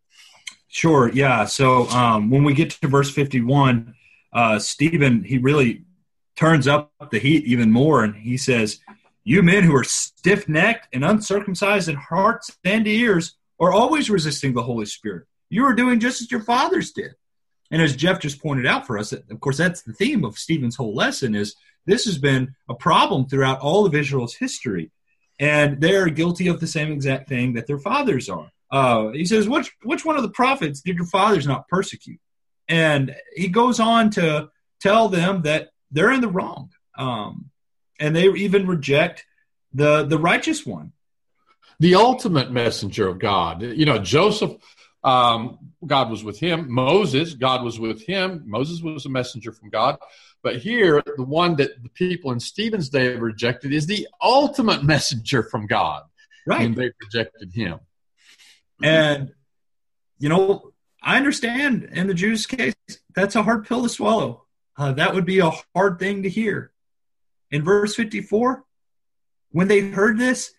Sure. 0.68 1.10
Yeah. 1.12 1.46
So 1.46 1.88
um, 1.90 2.30
when 2.30 2.44
we 2.44 2.54
get 2.54 2.72
to 2.72 2.88
verse 2.88 3.10
51, 3.10 3.96
uh, 4.34 4.60
Stephen, 4.60 5.24
he 5.24 5.38
really 5.38 5.86
turns 6.36 6.68
up 6.68 6.92
the 7.10 7.20
heat 7.20 7.46
even 7.46 7.72
more. 7.72 8.04
And 8.04 8.16
he 8.16 8.38
says, 8.38 8.80
You 9.24 9.42
men 9.42 9.64
who 9.64 9.76
are 9.76 9.84
stiff 9.84 10.48
necked 10.48 10.90
and 10.94 11.04
uncircumcised 11.04 11.90
in 11.90 11.96
hearts 11.96 12.56
and 12.64 12.88
ears, 12.88 13.36
are 13.60 13.72
always 13.72 14.10
resisting 14.10 14.54
the 14.54 14.62
Holy 14.62 14.86
Spirit. 14.86 15.26
You 15.50 15.66
are 15.66 15.74
doing 15.74 16.00
just 16.00 16.22
as 16.22 16.30
your 16.30 16.42
fathers 16.42 16.92
did. 16.92 17.16
And 17.72 17.82
as 17.82 17.96
Jeff 17.96 18.20
just 18.20 18.42
pointed 18.42 18.66
out 18.66 18.88
for 18.88 18.98
us, 18.98 19.12
of 19.12 19.40
course, 19.40 19.58
that's 19.58 19.82
the 19.82 19.94
theme 19.94 20.24
of 20.24 20.38
Stephen's 20.38 20.76
whole 20.76 20.96
lesson 20.96 21.36
is 21.36 21.56
this 21.86 22.06
has 22.06 22.18
been 22.18 22.56
a 22.70 22.76
problem 22.76 23.28
throughout 23.28 23.60
all 23.60 23.86
of 23.86 23.96
Israel's 23.96 24.36
history. 24.36 24.92
And 25.40 25.80
they're 25.82 26.10
guilty 26.10 26.48
of 26.48 26.60
the 26.60 26.68
same 26.68 26.92
exact 26.92 27.30
thing 27.30 27.54
that 27.54 27.68
their 27.68 27.78
fathers 27.78 28.30
are. 28.30 28.50
Uh, 28.72 29.10
he 29.10 29.26
says, 29.26 29.48
which, 29.48 29.72
which 29.84 30.04
one 30.04 30.16
of 30.16 30.24
the 30.24 30.30
prophets 30.30 30.82
did 30.82 30.96
your 30.96 31.06
fathers 31.06 31.46
not 31.46 31.68
persecute? 31.68 32.20
And 32.68 33.16
he 33.36 33.48
goes 33.48 33.80
on 33.80 34.10
to 34.12 34.50
tell 34.82 35.10
them 35.10 35.44
that 35.44 35.70
they're 35.92 36.12
in 36.12 36.22
the 36.22 36.28
wrong. 36.28 36.72
Um, 36.98 37.50
and 38.00 38.16
they 38.16 38.28
even 38.28 38.68
reject 38.68 39.26
the, 39.74 40.04
the 40.04 40.18
righteous 40.18 40.66
one 40.66 40.94
the 41.80 41.96
ultimate 41.96 42.52
messenger 42.52 43.08
of 43.08 43.20
God. 43.20 43.62
You 43.62 43.86
know, 43.86 44.00
Joseph, 44.00 44.54
um, 45.08 45.58
God 45.86 46.10
was 46.10 46.22
with 46.22 46.38
him. 46.38 46.70
Moses, 46.70 47.34
God 47.34 47.64
was 47.64 47.80
with 47.80 48.06
him. 48.06 48.44
Moses 48.46 48.82
was 48.82 49.06
a 49.06 49.10
messenger 49.10 49.54
from 49.54 49.70
God. 49.70 49.98
But 50.44 50.58
here, 50.58 51.02
the 51.16 51.24
one 51.24 51.56
that 51.56 51.82
the 51.82 51.90
people 51.90 52.32
in 52.34 52.42
Stephen's 52.42 52.90
day 52.90 53.14
have 53.14 53.22
rejected 53.22 53.72
is 53.72 53.88
the 53.88 54.06
ultimate 54.22 54.84
messenger 54.84 55.44
from 55.44 55.66
God. 55.66 56.04
Right. 56.46 56.66
And 56.66 56.76
they 56.76 56.92
rejected 57.02 57.54
him. 57.54 57.80
And, 58.84 59.32
you 60.20 60.28
know, 60.28 60.72
I 61.02 61.16
understand 61.16 61.90
in 61.94 62.08
the 62.08 62.14
Jews' 62.14 62.46
case, 62.46 62.76
that's 63.16 63.38
a 63.38 63.44
hard 63.44 63.66
pill 63.66 63.84
to 63.84 63.90
swallow. 63.90 64.44
Uh, 64.78 64.92
that 64.92 65.14
would 65.16 65.26
be 65.26 65.40
a 65.40 65.52
hard 65.74 66.00
thing 66.00 66.24
to 66.24 66.30
hear. 66.30 66.72
In 67.50 67.64
verse 67.64 67.96
54, 67.96 68.66
when 69.52 69.70
they 69.70 69.80
heard 69.80 70.18
this, 70.18 70.52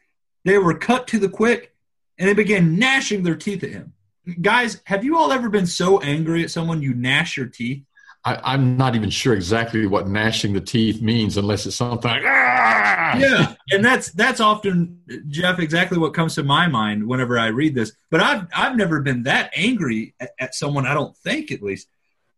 they 0.47 0.57
were 0.57 0.75
cut 0.75 1.07
to 1.09 1.19
the 1.19 1.29
quick 1.29 1.75
and 2.17 2.27
they 2.27 2.35
began 2.35 2.79
gnashing 2.79 3.23
their 3.23 3.37
teeth 3.37 3.63
at 3.63 3.71
him. 3.71 3.93
Guys, 4.41 4.81
have 4.85 5.05
you 5.05 5.17
all 5.17 5.33
ever 5.33 5.49
been 5.49 5.67
so 5.67 6.01
angry 6.01 6.43
at 6.43 6.51
someone 6.51 6.83
you 6.83 6.95
gnash 6.95 7.37
your 7.37 7.47
teeth? 7.47 7.85
I, 8.25 8.55
am 8.55 8.77
not 8.77 8.95
even 8.95 9.11
sure 9.11 9.35
exactly 9.35 9.87
what 9.87 10.09
gnashing 10.09 10.53
the 10.53 10.61
teeth 10.61 11.01
means 11.01 11.37
unless 11.37 11.65
it's 11.67 11.77
something 11.77 12.11
like 12.11 12.23
ah! 12.27 13.17
yeah 13.17 13.55
and 13.71 13.83
that's 13.83 14.11
that's 14.11 14.41
often 14.41 15.01
jeff 15.29 15.59
exactly 15.59 15.99
what 15.99 16.15
comes 16.15 16.35
to 16.35 16.43
my 16.43 16.67
mind 16.67 17.07
whenever 17.07 17.39
i 17.39 17.47
read 17.47 17.75
this 17.75 17.93
but 18.11 18.21
i've 18.21 18.47
i've 18.55 18.77
never 18.77 19.01
been 19.01 19.23
that 19.23 19.51
angry 19.55 20.15
at, 20.21 20.31
at 20.41 20.55
someone 20.55 20.85
i 20.85 20.93
don't 20.93 21.17
think 21.19 21.51
at 21.51 21.63
least 21.63 21.89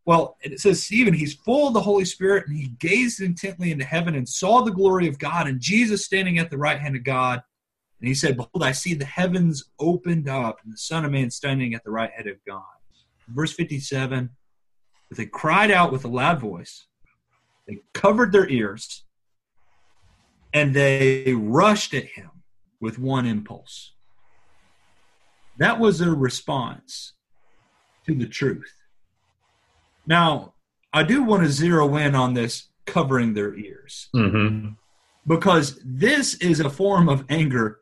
well 0.04 0.36
it 0.42 0.60
says 0.60 0.82
stephen 0.82 1.14
he's 1.14 1.34
full 1.34 1.68
of 1.68 1.74
the 1.74 1.80
holy 1.80 2.04
spirit 2.04 2.46
and 2.46 2.56
he 2.56 2.68
gazed 2.78 3.20
intently 3.20 3.72
into 3.72 3.84
heaven 3.84 4.14
and 4.14 4.28
saw 4.28 4.60
the 4.62 4.70
glory 4.70 5.08
of 5.08 5.18
god 5.18 5.48
and 5.48 5.60
jesus 5.60 6.04
standing 6.04 6.38
at 6.38 6.50
the 6.50 6.58
right 6.58 6.78
hand 6.78 6.94
of 6.94 7.02
god 7.02 7.42
and 8.00 8.08
he 8.08 8.14
said 8.14 8.36
behold 8.36 8.62
i 8.62 8.72
see 8.72 8.94
the 8.94 9.04
heavens 9.04 9.64
opened 9.78 10.28
up 10.28 10.58
and 10.64 10.72
the 10.72 10.78
son 10.78 11.04
of 11.04 11.12
man 11.12 11.30
standing 11.30 11.74
at 11.74 11.84
the 11.84 11.90
right 11.90 12.10
hand 12.12 12.28
of 12.28 12.36
god 12.46 12.62
verse 13.28 13.52
57 13.52 14.30
but 15.10 15.18
they 15.18 15.26
cried 15.26 15.70
out 15.70 15.92
with 15.92 16.04
a 16.04 16.08
loud 16.08 16.40
voice. 16.40 16.86
They 17.66 17.78
covered 17.92 18.32
their 18.32 18.48
ears 18.48 19.04
and 20.54 20.74
they 20.74 21.34
rushed 21.34 21.92
at 21.94 22.04
him 22.04 22.30
with 22.80 22.98
one 22.98 23.26
impulse. 23.26 23.92
That 25.58 25.78
was 25.78 25.98
their 25.98 26.14
response 26.14 27.12
to 28.06 28.14
the 28.14 28.26
truth. 28.26 28.72
Now, 30.06 30.54
I 30.92 31.02
do 31.02 31.22
want 31.22 31.42
to 31.42 31.50
zero 31.50 31.96
in 31.96 32.14
on 32.14 32.34
this 32.34 32.68
covering 32.86 33.34
their 33.34 33.54
ears 33.54 34.08
mm-hmm. 34.14 34.70
because 35.26 35.80
this 35.84 36.34
is 36.36 36.60
a 36.60 36.70
form 36.70 37.08
of 37.08 37.24
anger 37.28 37.80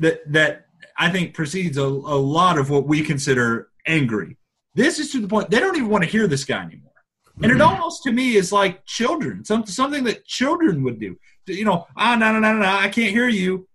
that 0.00 0.20
that 0.32 0.66
I 0.96 1.10
think 1.10 1.34
precedes 1.34 1.76
a, 1.76 1.84
a 1.84 1.84
lot 1.84 2.58
of 2.58 2.70
what 2.70 2.86
we 2.86 3.02
consider 3.02 3.70
angry. 3.86 4.36
This 4.74 4.98
is 4.98 5.10
to 5.12 5.20
the 5.20 5.28
point 5.28 5.50
they 5.50 5.60
don't 5.60 5.76
even 5.76 5.88
want 5.88 6.04
to 6.04 6.10
hear 6.10 6.26
this 6.26 6.44
guy 6.44 6.62
anymore. 6.62 6.92
And 7.40 7.52
it 7.52 7.58
mm-hmm. 7.58 7.62
almost 7.62 8.02
to 8.02 8.12
me 8.12 8.34
is 8.34 8.50
like 8.50 8.84
children, 8.84 9.44
something 9.44 9.72
something 9.72 10.04
that 10.04 10.24
children 10.24 10.82
would 10.82 10.98
do. 10.98 11.16
You 11.46 11.64
know, 11.64 11.86
ah, 11.96 12.14
no, 12.16 12.32
no, 12.32 12.40
no, 12.40 12.52
no, 12.54 12.66
I 12.66 12.88
can't 12.88 13.12
hear 13.12 13.28
you, 13.28 13.68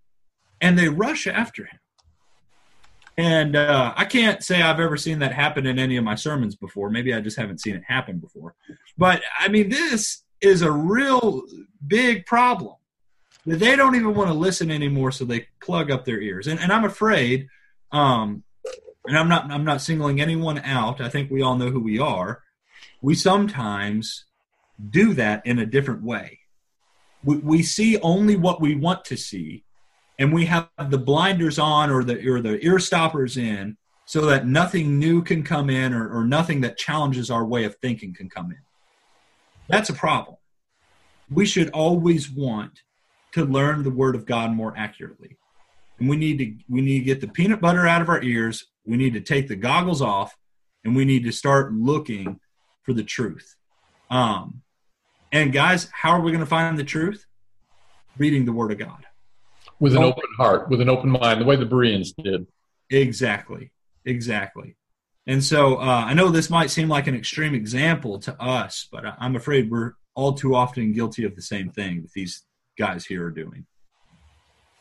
and 0.61 0.77
they 0.77 0.89
rush 0.89 1.27
after 1.27 1.63
him. 1.63 1.79
And 3.17 3.55
uh, 3.55 3.93
I 3.95 4.05
can't 4.05 4.43
say 4.43 4.61
I've 4.61 4.79
ever 4.79 4.97
seen 4.97 5.19
that 5.19 5.33
happen 5.33 5.65
in 5.65 5.77
any 5.77 5.97
of 5.97 6.03
my 6.03 6.15
sermons 6.15 6.55
before. 6.55 6.89
Maybe 6.89 7.13
I 7.13 7.21
just 7.21 7.37
haven't 7.37 7.61
seen 7.61 7.75
it 7.75 7.83
happen 7.87 8.17
before. 8.17 8.55
But 8.97 9.21
I 9.39 9.47
mean, 9.47 9.69
this 9.69 10.23
is 10.41 10.61
a 10.61 10.71
real 10.71 11.43
big 11.87 12.25
problem. 12.25 12.75
They 13.45 13.75
don't 13.75 13.95
even 13.95 14.13
want 14.13 14.29
to 14.29 14.33
listen 14.33 14.71
anymore, 14.71 15.11
so 15.11 15.25
they 15.25 15.47
plug 15.61 15.91
up 15.91 16.05
their 16.05 16.21
ears. 16.21 16.47
And, 16.47 16.59
and 16.59 16.71
I'm 16.71 16.85
afraid 16.85 17.47
um, 17.91 18.43
and 19.05 19.17
I'm 19.17 19.29
not 19.29 19.51
I'm 19.51 19.63
not 19.63 19.81
singling 19.81 20.19
anyone 20.21 20.59
out. 20.59 21.01
I 21.01 21.09
think 21.09 21.29
we 21.29 21.41
all 21.41 21.55
know 21.55 21.69
who 21.69 21.79
we 21.79 21.99
are. 21.99 22.41
We 23.01 23.15
sometimes 23.15 24.25
do 24.89 25.13
that 25.13 25.45
in 25.45 25.59
a 25.59 25.65
different 25.65 26.03
way. 26.03 26.39
We, 27.23 27.37
we 27.37 27.63
see 27.63 27.97
only 27.99 28.35
what 28.35 28.61
we 28.61 28.75
want 28.75 29.05
to 29.05 29.17
see, 29.17 29.63
and 30.17 30.33
we 30.33 30.45
have 30.45 30.69
the 30.89 30.97
blinders 30.97 31.59
on 31.59 31.89
or 31.89 32.03
the 32.03 32.27
or 32.27 32.41
the 32.41 32.63
ear 32.65 32.79
stoppers 32.79 33.37
in, 33.37 33.77
so 34.05 34.25
that 34.25 34.47
nothing 34.47 34.99
new 34.99 35.21
can 35.21 35.43
come 35.43 35.69
in 35.69 35.93
or, 35.93 36.09
or 36.09 36.23
nothing 36.23 36.61
that 36.61 36.77
challenges 36.77 37.29
our 37.29 37.45
way 37.45 37.65
of 37.65 37.75
thinking 37.75 38.13
can 38.13 38.29
come 38.29 38.51
in. 38.51 38.59
That's 39.67 39.89
a 39.89 39.93
problem. 39.93 40.37
We 41.29 41.45
should 41.45 41.69
always 41.69 42.29
want 42.29 42.81
to 43.33 43.45
learn 43.45 43.83
the 43.83 43.89
Word 43.89 44.15
of 44.15 44.25
God 44.25 44.51
more 44.51 44.73
accurately. 44.77 45.37
And 45.99 46.09
we 46.09 46.17
need 46.17 46.37
to 46.39 46.55
we 46.69 46.81
need 46.81 46.99
to 46.99 47.05
get 47.05 47.21
the 47.21 47.27
peanut 47.27 47.61
butter 47.61 47.87
out 47.87 48.01
of 48.01 48.09
our 48.09 48.21
ears 48.21 48.65
we 48.85 48.97
need 48.97 49.13
to 49.13 49.21
take 49.21 49.47
the 49.47 49.55
goggles 49.55 50.01
off 50.01 50.37
and 50.83 50.95
we 50.95 51.05
need 51.05 51.23
to 51.23 51.31
start 51.31 51.73
looking 51.73 52.39
for 52.83 52.93
the 52.93 53.03
truth. 53.03 53.55
Um, 54.09 54.61
and 55.31 55.53
guys, 55.53 55.89
how 55.93 56.11
are 56.11 56.21
we 56.21 56.31
going 56.31 56.43
to 56.43 56.49
find 56.49 56.77
the 56.77 56.83
truth? 56.83 57.25
Reading 58.17 58.45
the 58.45 58.51
Word 58.51 58.71
of 58.71 58.77
God 58.77 59.05
with 59.79 59.95
an 59.95 60.03
open 60.03 60.23
heart, 60.37 60.69
with 60.69 60.81
an 60.81 60.89
open 60.89 61.09
mind, 61.09 61.41
the 61.41 61.45
way 61.45 61.55
the 61.55 61.65
Bereans 61.65 62.13
did. 62.13 62.45
Exactly, 62.89 63.71
exactly. 64.05 64.75
And 65.25 65.43
so 65.43 65.77
uh, 65.77 66.05
I 66.07 66.13
know 66.13 66.29
this 66.29 66.49
might 66.49 66.69
seem 66.69 66.89
like 66.89 67.07
an 67.07 67.15
extreme 67.15 67.55
example 67.55 68.19
to 68.19 68.39
us, 68.41 68.87
but 68.91 69.03
I'm 69.17 69.35
afraid 69.35 69.71
we're 69.71 69.93
all 70.15 70.33
too 70.33 70.53
often 70.53 70.91
guilty 70.93 71.23
of 71.23 71.35
the 71.35 71.41
same 71.41 71.71
thing 71.71 72.01
that 72.03 72.11
these 72.13 72.43
guys 72.77 73.05
here 73.05 73.25
are 73.25 73.31
doing. 73.31 73.65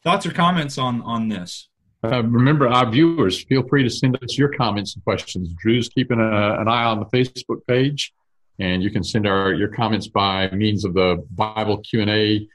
Thoughts 0.04 0.26
or 0.26 0.32
comments 0.32 0.78
on 0.78 1.02
on 1.02 1.28
this? 1.28 1.68
Uh, 2.04 2.22
remember, 2.24 2.66
our 2.66 2.90
viewers, 2.90 3.44
feel 3.44 3.62
free 3.68 3.84
to 3.84 3.90
send 3.90 4.16
us 4.24 4.36
your 4.36 4.48
comments 4.48 4.96
and 4.96 5.04
questions. 5.04 5.54
Drew's 5.54 5.88
keeping 5.88 6.18
a, 6.18 6.60
an 6.60 6.66
eye 6.66 6.84
on 6.84 6.98
the 6.98 7.06
Facebook 7.06 7.64
page, 7.68 8.12
and 8.58 8.82
you 8.82 8.90
can 8.90 9.04
send 9.04 9.26
our 9.26 9.52
your 9.52 9.68
comments 9.68 10.08
by 10.08 10.50
means 10.50 10.84
of 10.84 10.94
the 10.94 11.24
Bible 11.30 11.78
Q 11.78 12.00
and 12.00 12.10
A 12.10 12.48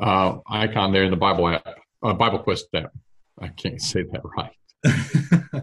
uh, 0.00 0.38
icon 0.48 0.92
there 0.92 1.04
in 1.04 1.10
the 1.10 1.16
Bible 1.16 1.48
app, 1.48 1.78
uh, 2.02 2.12
Bible 2.12 2.40
Quest 2.40 2.66
app. 2.74 2.92
I 3.40 3.48
can't 3.48 3.80
say 3.80 4.02
that 4.02 4.22
right. 4.36 4.52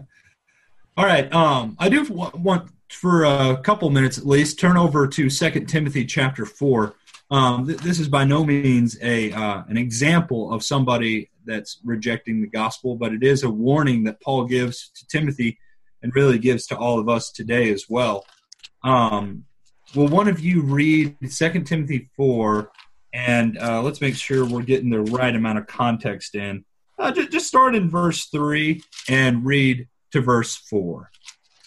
All 0.96 1.04
right. 1.04 1.30
Um, 1.32 1.76
I 1.78 1.90
do 1.90 2.04
want 2.04 2.70
for 2.88 3.24
a 3.24 3.58
couple 3.58 3.90
minutes 3.90 4.16
at 4.16 4.26
least 4.26 4.58
turn 4.58 4.76
over 4.76 5.06
to 5.08 5.28
Second 5.28 5.66
Timothy 5.66 6.06
chapter 6.06 6.46
four. 6.46 6.94
Um, 7.30 7.66
th- 7.66 7.80
this 7.80 7.98
is 7.98 8.08
by 8.08 8.24
no 8.24 8.44
means 8.44 8.98
a 9.02 9.32
uh, 9.32 9.64
an 9.68 9.76
example 9.76 10.52
of 10.52 10.64
somebody 10.64 11.30
that's 11.44 11.80
rejecting 11.84 12.40
the 12.40 12.46
gospel, 12.46 12.96
but 12.96 13.12
it 13.12 13.22
is 13.22 13.42
a 13.42 13.50
warning 13.50 14.04
that 14.04 14.20
Paul 14.20 14.44
gives 14.44 14.90
to 14.90 15.06
Timothy 15.06 15.58
and 16.02 16.14
really 16.14 16.38
gives 16.38 16.66
to 16.66 16.76
all 16.76 16.98
of 16.98 17.08
us 17.08 17.30
today 17.30 17.72
as 17.72 17.86
well. 17.88 18.24
Um, 18.82 19.44
will 19.94 20.08
one 20.08 20.28
of 20.28 20.40
you 20.40 20.62
read 20.62 21.16
Second 21.30 21.64
Timothy 21.64 22.10
4 22.16 22.70
and 23.12 23.58
uh, 23.58 23.82
let's 23.82 24.00
make 24.00 24.14
sure 24.14 24.44
we're 24.44 24.62
getting 24.62 24.90
the 24.90 25.00
right 25.00 25.34
amount 25.34 25.58
of 25.58 25.66
context 25.66 26.34
in. 26.34 26.64
Uh, 26.98 27.10
just, 27.12 27.32
just 27.32 27.46
start 27.46 27.74
in 27.74 27.88
verse 27.88 28.26
3 28.26 28.82
and 29.08 29.44
read 29.44 29.88
to 30.12 30.20
verse 30.20 30.54
4. 30.54 31.10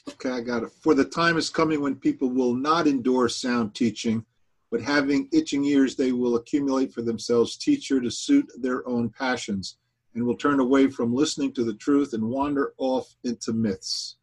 Okay, 0.10 0.30
I 0.30 0.42
got 0.42 0.64
it. 0.64 0.72
For 0.82 0.94
the 0.94 1.06
time 1.06 1.38
is 1.38 1.50
coming 1.50 1.82
when 1.82 1.96
people 1.96 2.30
will 2.30 2.54
not 2.54 2.88
endure 2.88 3.30
sound 3.30 3.76
teaching 3.76 4.26
but 4.72 4.82
having 4.82 5.28
itching 5.32 5.66
ears, 5.66 5.96
they 5.96 6.12
will 6.12 6.36
accumulate 6.36 6.94
for 6.94 7.02
themselves 7.02 7.58
teacher 7.58 8.00
to 8.00 8.12
suit 8.12 8.50
their 8.58 8.88
own 8.88 9.10
passions, 9.10 9.78
and 10.14 10.24
will 10.24 10.36
turn 10.36 10.60
away 10.60 10.88
from 10.88 11.14
listening 11.14 11.54
to 11.54 11.64
the 11.64 11.76
truth 11.76 12.14
and 12.14 12.24
wander 12.24 12.74
off 12.78 13.16
into 13.24 13.54
myths. 13.54 14.18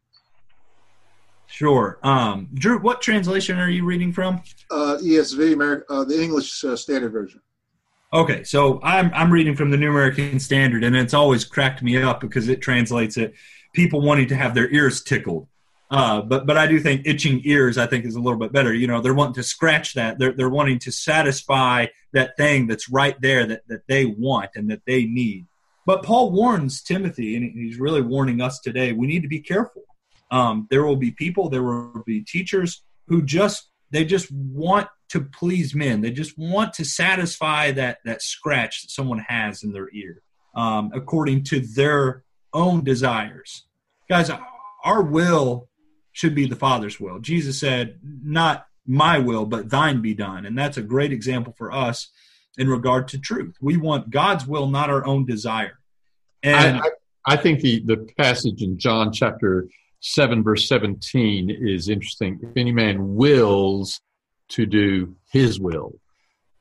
Sure. 1.47 1.97
Um, 2.03 2.49
Drew, 2.53 2.79
what 2.79 3.01
translation 3.01 3.57
are 3.57 3.69
you 3.69 3.85
reading 3.85 4.11
from? 4.11 4.41
Uh, 4.69 4.97
ESV, 5.01 5.83
uh, 5.89 6.03
the 6.03 6.21
English 6.21 6.63
uh, 6.63 6.75
Standard 6.75 7.11
Version. 7.11 7.41
Okay, 8.13 8.43
so 8.43 8.79
I'm 8.83 9.11
I'm 9.13 9.31
reading 9.31 9.55
from 9.55 9.69
the 9.69 9.75
New 9.75 9.89
American 9.89 10.39
Standard, 10.39 10.83
and 10.85 10.95
it's 10.95 11.13
always 11.13 11.43
cracked 11.43 11.83
me 11.83 12.01
up 12.01 12.21
because 12.21 12.47
it 12.47 12.61
translates 12.61 13.17
it 13.17 13.33
people 13.73 14.01
wanting 14.01 14.27
to 14.27 14.35
have 14.35 14.55
their 14.55 14.69
ears 14.69 15.03
tickled. 15.03 15.47
Uh, 15.89 16.21
but 16.21 16.45
but 16.45 16.57
I 16.57 16.67
do 16.67 16.79
think 16.79 17.03
itching 17.05 17.41
ears 17.45 17.77
I 17.77 17.87
think 17.87 18.05
is 18.05 18.15
a 18.15 18.19
little 18.19 18.39
bit 18.39 18.51
better. 18.51 18.73
You 18.73 18.87
know, 18.87 18.99
they're 18.99 19.13
wanting 19.13 19.35
to 19.35 19.43
scratch 19.43 19.93
that. 19.93 20.19
They're 20.19 20.33
they're 20.33 20.49
wanting 20.49 20.79
to 20.79 20.91
satisfy 20.91 21.87
that 22.11 22.35
thing 22.35 22.67
that's 22.67 22.89
right 22.89 23.19
there 23.21 23.45
that 23.45 23.61
that 23.67 23.87
they 23.87 24.05
want 24.05 24.51
and 24.55 24.69
that 24.69 24.81
they 24.85 25.05
need. 25.05 25.47
But 25.85 26.03
Paul 26.03 26.31
warns 26.31 26.81
Timothy, 26.81 27.37
and 27.37 27.45
he's 27.45 27.79
really 27.79 28.01
warning 28.01 28.41
us 28.41 28.59
today. 28.59 28.91
We 28.91 29.07
need 29.07 29.21
to 29.21 29.29
be 29.29 29.39
careful. 29.39 29.83
Um, 30.29 30.67
there 30.69 30.85
will 30.85 30.97
be 30.97 31.11
people, 31.11 31.49
there 31.49 31.63
will 31.63 32.03
be 32.05 32.21
teachers 32.21 32.83
who 33.07 33.21
just 33.21 33.69
they 33.91 34.03
just 34.03 34.29
want 34.31 34.89
to 35.09 35.21
please 35.21 35.73
men. 35.73 36.01
They 36.01 36.11
just 36.11 36.37
want 36.37 36.73
to 36.73 36.83
satisfy 36.83 37.71
that 37.71 37.99
that 38.03 38.21
scratch 38.21 38.81
that 38.81 38.91
someone 38.91 39.19
has 39.19 39.63
in 39.63 39.71
their 39.71 39.89
ear, 39.93 40.21
um, 40.53 40.91
according 40.93 41.43
to 41.45 41.61
their 41.61 42.23
own 42.53 42.83
desires. 42.83 43.63
Guys, 44.09 44.29
our 44.83 45.01
will 45.01 45.66
should 46.17 46.33
be 46.33 46.47
the 46.47 46.55
Father's 46.55 46.99
will. 46.99 47.19
Jesus 47.19 47.59
said, 47.59 47.99
Not 48.03 48.65
my 48.87 49.19
will, 49.19 49.45
but 49.45 49.69
thine 49.69 50.01
be 50.01 50.15
done. 50.15 50.47
And 50.47 50.57
that's 50.57 50.77
a 50.77 50.81
great 50.81 51.11
example 51.11 51.53
for 51.55 51.71
us 51.71 52.07
in 52.57 52.67
regard 52.67 53.07
to 53.09 53.19
truth. 53.19 53.55
We 53.61 53.77
want 53.77 54.09
God's 54.09 54.47
will, 54.47 54.65
not 54.67 54.89
our 54.89 55.05
own 55.05 55.27
desire. 55.27 55.77
And 56.41 56.77
I, 56.77 56.79
I, 56.79 56.89
I 57.33 57.37
think 57.37 57.59
the, 57.59 57.83
the 57.85 58.07
passage 58.17 58.63
in 58.63 58.79
John 58.79 59.13
chapter 59.13 59.67
7, 59.99 60.43
verse 60.43 60.67
17 60.67 61.51
is 61.51 61.87
interesting. 61.87 62.39
If 62.41 62.57
any 62.57 62.71
man 62.71 63.13
wills 63.15 64.01
to 64.49 64.65
do 64.65 65.15
his 65.31 65.59
will, 65.59 65.99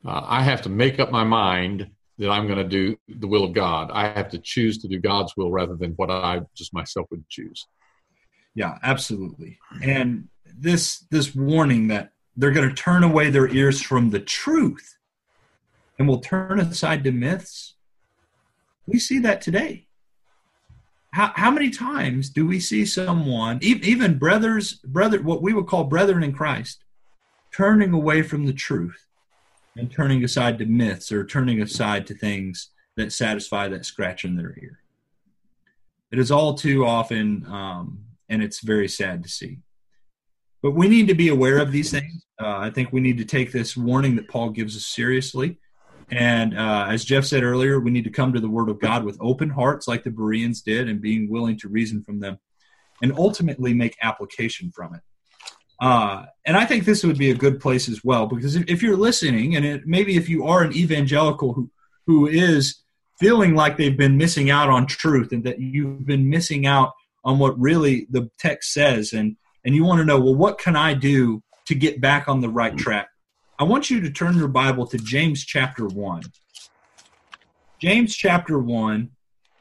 uh, 0.05 0.21
I 0.23 0.43
have 0.43 0.61
to 0.63 0.69
make 0.69 1.01
up 1.01 1.11
my 1.11 1.25
mind 1.25 1.89
that 2.19 2.29
I'm 2.29 2.47
going 2.47 2.59
to 2.59 2.69
do 2.69 2.99
the 3.09 3.27
will 3.27 3.45
of 3.45 3.55
God. 3.55 3.91
I 3.91 4.09
have 4.09 4.29
to 4.31 4.39
choose 4.39 4.77
to 4.79 4.89
do 4.89 4.99
God's 4.99 5.35
will 5.35 5.51
rather 5.51 5.77
than 5.77 5.93
what 5.93 6.11
I 6.11 6.43
just 6.55 6.75
myself 6.75 7.07
would 7.11 7.27
choose. 7.31 7.67
Yeah, 8.57 8.79
absolutely. 8.83 9.59
And 9.83 10.29
this 10.59 11.05
this 11.11 11.35
warning 11.35 11.89
that 11.89 12.13
they're 12.37 12.53
going 12.53 12.69
to 12.69 12.75
turn 12.75 13.05
away 13.05 13.29
their 13.29 13.49
ears 13.49 13.83
from 13.83 14.11
the 14.11 14.19
truth 14.19 14.97
and 15.99 16.09
will 16.09 16.21
turn 16.21 16.59
aside 16.59 17.05
to 17.05 17.13
myths. 17.13 17.75
We 18.87 18.99
see 18.99 19.19
that 19.21 19.43
today. 19.43 19.87
How, 21.13 21.33
how 21.35 21.51
many 21.51 21.71
times 21.71 22.31
do 22.31 22.47
we 22.47 22.59
see 22.59 22.85
someone, 22.85 23.59
even 23.63 24.19
brothers, 24.19 24.75
brother, 24.75 25.23
what 25.23 25.43
we 25.43 25.55
would 25.55 25.67
call 25.67 25.85
brethren 25.85 26.23
in 26.23 26.33
Christ, 26.33 26.83
turning 27.55 27.93
away 27.93 28.23
from 28.23 28.47
the 28.47 28.53
truth 28.53 29.07
and 29.77 29.91
turning 29.91 30.25
aside 30.25 30.59
to 30.59 30.67
myths 30.67 31.13
or 31.13 31.25
turning 31.25 31.61
aside 31.61 32.07
to 32.07 32.15
things 32.15 32.71
that 32.97 33.13
satisfy 33.13 33.69
that 33.69 33.85
scratch 33.85 34.25
in 34.25 34.37
their 34.37 34.55
ear. 34.63 34.79
It 36.11 36.19
is 36.19 36.31
all 36.31 36.55
too 36.55 36.87
often, 36.87 37.45
um, 37.47 38.01
and 38.29 38.43
it's 38.43 38.61
very 38.61 38.89
sad 38.89 39.23
to 39.23 39.29
see. 39.29 39.59
But 40.63 40.73
we 40.73 40.89
need 40.89 41.09
to 41.09 41.15
be 41.15 41.29
aware 41.29 41.59
of 41.59 41.73
these 41.73 41.91
things. 41.91 42.27
Uh, 42.41 42.57
I 42.59 42.71
think 42.71 42.93
we 42.93 43.01
need 43.01 43.19
to 43.19 43.25
take 43.25 43.53
this 43.53 43.77
warning 43.77 44.17
that 44.17 44.29
Paul 44.29 44.51
gives 44.51 44.77
us 44.77 44.87
seriously. 44.87 45.59
And 46.11 46.57
uh, 46.57 46.87
as 46.89 47.05
Jeff 47.05 47.25
said 47.25 47.43
earlier, 47.43 47.81
we 47.81 47.91
need 47.91 48.05
to 48.05 48.11
come 48.11 48.33
to 48.33 48.41
the 48.41 48.49
Word 48.49 48.69
of 48.69 48.81
God 48.81 49.05
with 49.05 49.19
open 49.21 49.51
hearts, 49.51 49.89
like 49.89 50.05
the 50.05 50.11
Bereans 50.11 50.63
did, 50.63 50.89
and 50.89 51.01
being 51.01 51.29
willing 51.29 51.59
to 51.59 51.69
reason 51.69 52.03
from 52.03 52.21
them, 52.21 52.39
and 53.03 53.13
ultimately 53.19 53.75
make 53.75 53.97
application 54.03 54.71
from 54.71 54.95
it. 54.95 55.01
Uh, 55.81 56.25
and 56.45 56.57
I 56.57 56.65
think 56.65 56.85
this 56.85 57.05
would 57.05 57.19
be 57.19 57.31
a 57.31 57.35
good 57.35 57.61
place 57.61 57.89
as 57.89 58.03
well, 58.05 58.27
because 58.27 58.57
if, 58.57 58.65
if 58.69 58.83
you're 58.83 58.97
listening, 58.97 59.57
and 59.57 59.65
it, 59.65 59.87
maybe 59.87 60.17
if 60.17 60.29
you 60.29 60.47
are 60.47 60.63
an 60.63 60.75
evangelical 60.75 61.53
who 61.53 61.71
who 62.07 62.29
is 62.29 62.83
feeling 63.19 63.55
like 63.55 63.77
they've 63.77 63.97
been 63.97 64.17
missing 64.17 64.51
out 64.51 64.69
on 64.71 64.87
truth 64.87 65.33
and 65.33 65.43
that 65.45 65.59
you've 65.59 66.07
been 66.07 66.31
missing 66.31 66.67
out 66.67 66.93
on 67.27 67.41
what 67.41 67.59
really 67.59 68.07
the 68.09 68.31
text 68.39 68.73
says, 68.73 69.13
and 69.13 69.37
and 69.65 69.75
you 69.75 69.85
want 69.85 69.99
to 69.99 70.05
know, 70.05 70.19
well, 70.19 70.37
what 70.37 70.59
can 70.59 70.77
I 70.77 70.95
do 70.95 71.43
to 71.67 71.75
get 71.75 72.01
back 72.01 72.29
on 72.29 72.41
the 72.41 72.49
right 72.49 72.79
track? 72.79 73.09
I 73.59 73.65
want 73.65 73.91
you 73.91 74.01
to 74.01 74.11
turn 74.11 74.39
your 74.39 74.49
Bible 74.49 74.87
to 74.87 74.97
James 74.97 75.45
chapter 75.45 75.87
1. 75.87 76.23
James 77.81 78.15
chapter 78.15 78.61
1. 78.61 79.11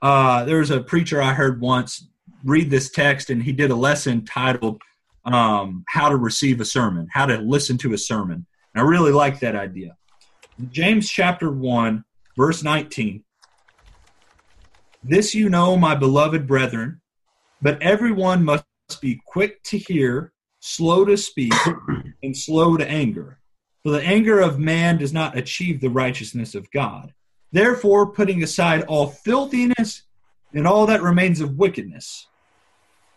Uh, 0.02 0.46
there 0.46 0.60
was 0.60 0.70
a 0.70 0.82
preacher 0.82 1.20
I 1.20 1.34
heard 1.34 1.60
once 1.60 2.08
read 2.44 2.70
this 2.70 2.92
text, 2.92 3.32
and 3.32 3.42
he 3.42 3.52
did 3.52 3.72
a 3.72 3.76
lesson 3.76 4.24
titled 4.24 4.80
um, 5.26 5.84
How 5.88 6.10
to 6.10 6.18
Receive 6.18 6.62
a 6.62 6.66
Sermon, 6.66 7.08
How 7.12 7.26
to 7.26 7.40
Listen 7.40 7.80
to 7.80 7.94
a 7.94 7.98
Sermon. 7.98 8.46
And 8.76 8.84
I 8.84 8.88
really 8.88 9.12
like 9.12 9.40
that 9.40 9.56
idea. 9.56 9.98
James 10.70 11.10
chapter 11.10 11.52
1, 11.52 12.04
verse 12.38 12.62
19. 12.62 13.24
This 15.04 15.34
you 15.34 15.50
know, 15.50 15.76
my 15.78 15.96
beloved 15.96 16.46
brethren, 16.46 17.02
but 17.66 17.82
everyone 17.82 18.46
must 18.46 18.64
be 19.02 19.20
quick 19.26 19.64
to 19.64 19.76
hear, 19.76 20.32
slow 20.60 21.04
to 21.04 21.18
speak, 21.18 21.52
and 22.24 22.38
slow 22.38 22.78
to 22.78 22.88
anger. 22.88 23.40
For 23.82 23.90
the 23.90 24.04
anger 24.04 24.40
of 24.40 24.60
man 24.60 25.00
does 25.00 25.12
not 25.12 25.36
achieve 25.36 25.82
the 25.82 25.90
righteousness 25.90 26.54
of 26.54 26.70
God. 26.70 27.12
Therefore, 27.52 28.12
putting 28.12 28.44
aside 28.44 28.84
all 28.84 29.08
filthiness 29.08 30.04
and 30.54 30.68
all 30.68 30.86
that 30.86 31.02
remains 31.02 31.42
of 31.42 31.58
wickedness, 31.58 32.28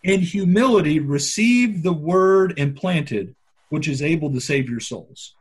in 0.02 0.22
humility 0.22 0.98
receive 0.98 1.82
the 1.82 1.92
word 1.92 2.58
implanted, 2.58 3.34
which 3.68 3.86
is 3.86 4.00
able 4.00 4.32
to 4.32 4.40
save 4.40 4.70
your 4.70 4.80
souls. 4.80 5.34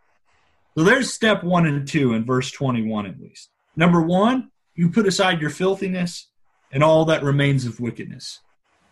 So 0.78 0.84
there's 0.84 1.14
step 1.14 1.46
one 1.46 1.66
and 1.66 1.88
two 1.88 2.12
in 2.12 2.26
verse 2.26 2.52
21 2.52 3.06
at 3.06 3.22
least. 3.22 3.52
Number 3.74 4.02
one, 4.02 4.52
you 4.76 4.90
put 4.90 5.08
aside 5.08 5.40
your 5.40 5.50
filthiness 5.50 6.28
and 6.74 6.84
all 6.84 7.06
that 7.06 7.24
remains 7.24 7.66
of 7.66 7.80
wickedness 7.80 8.42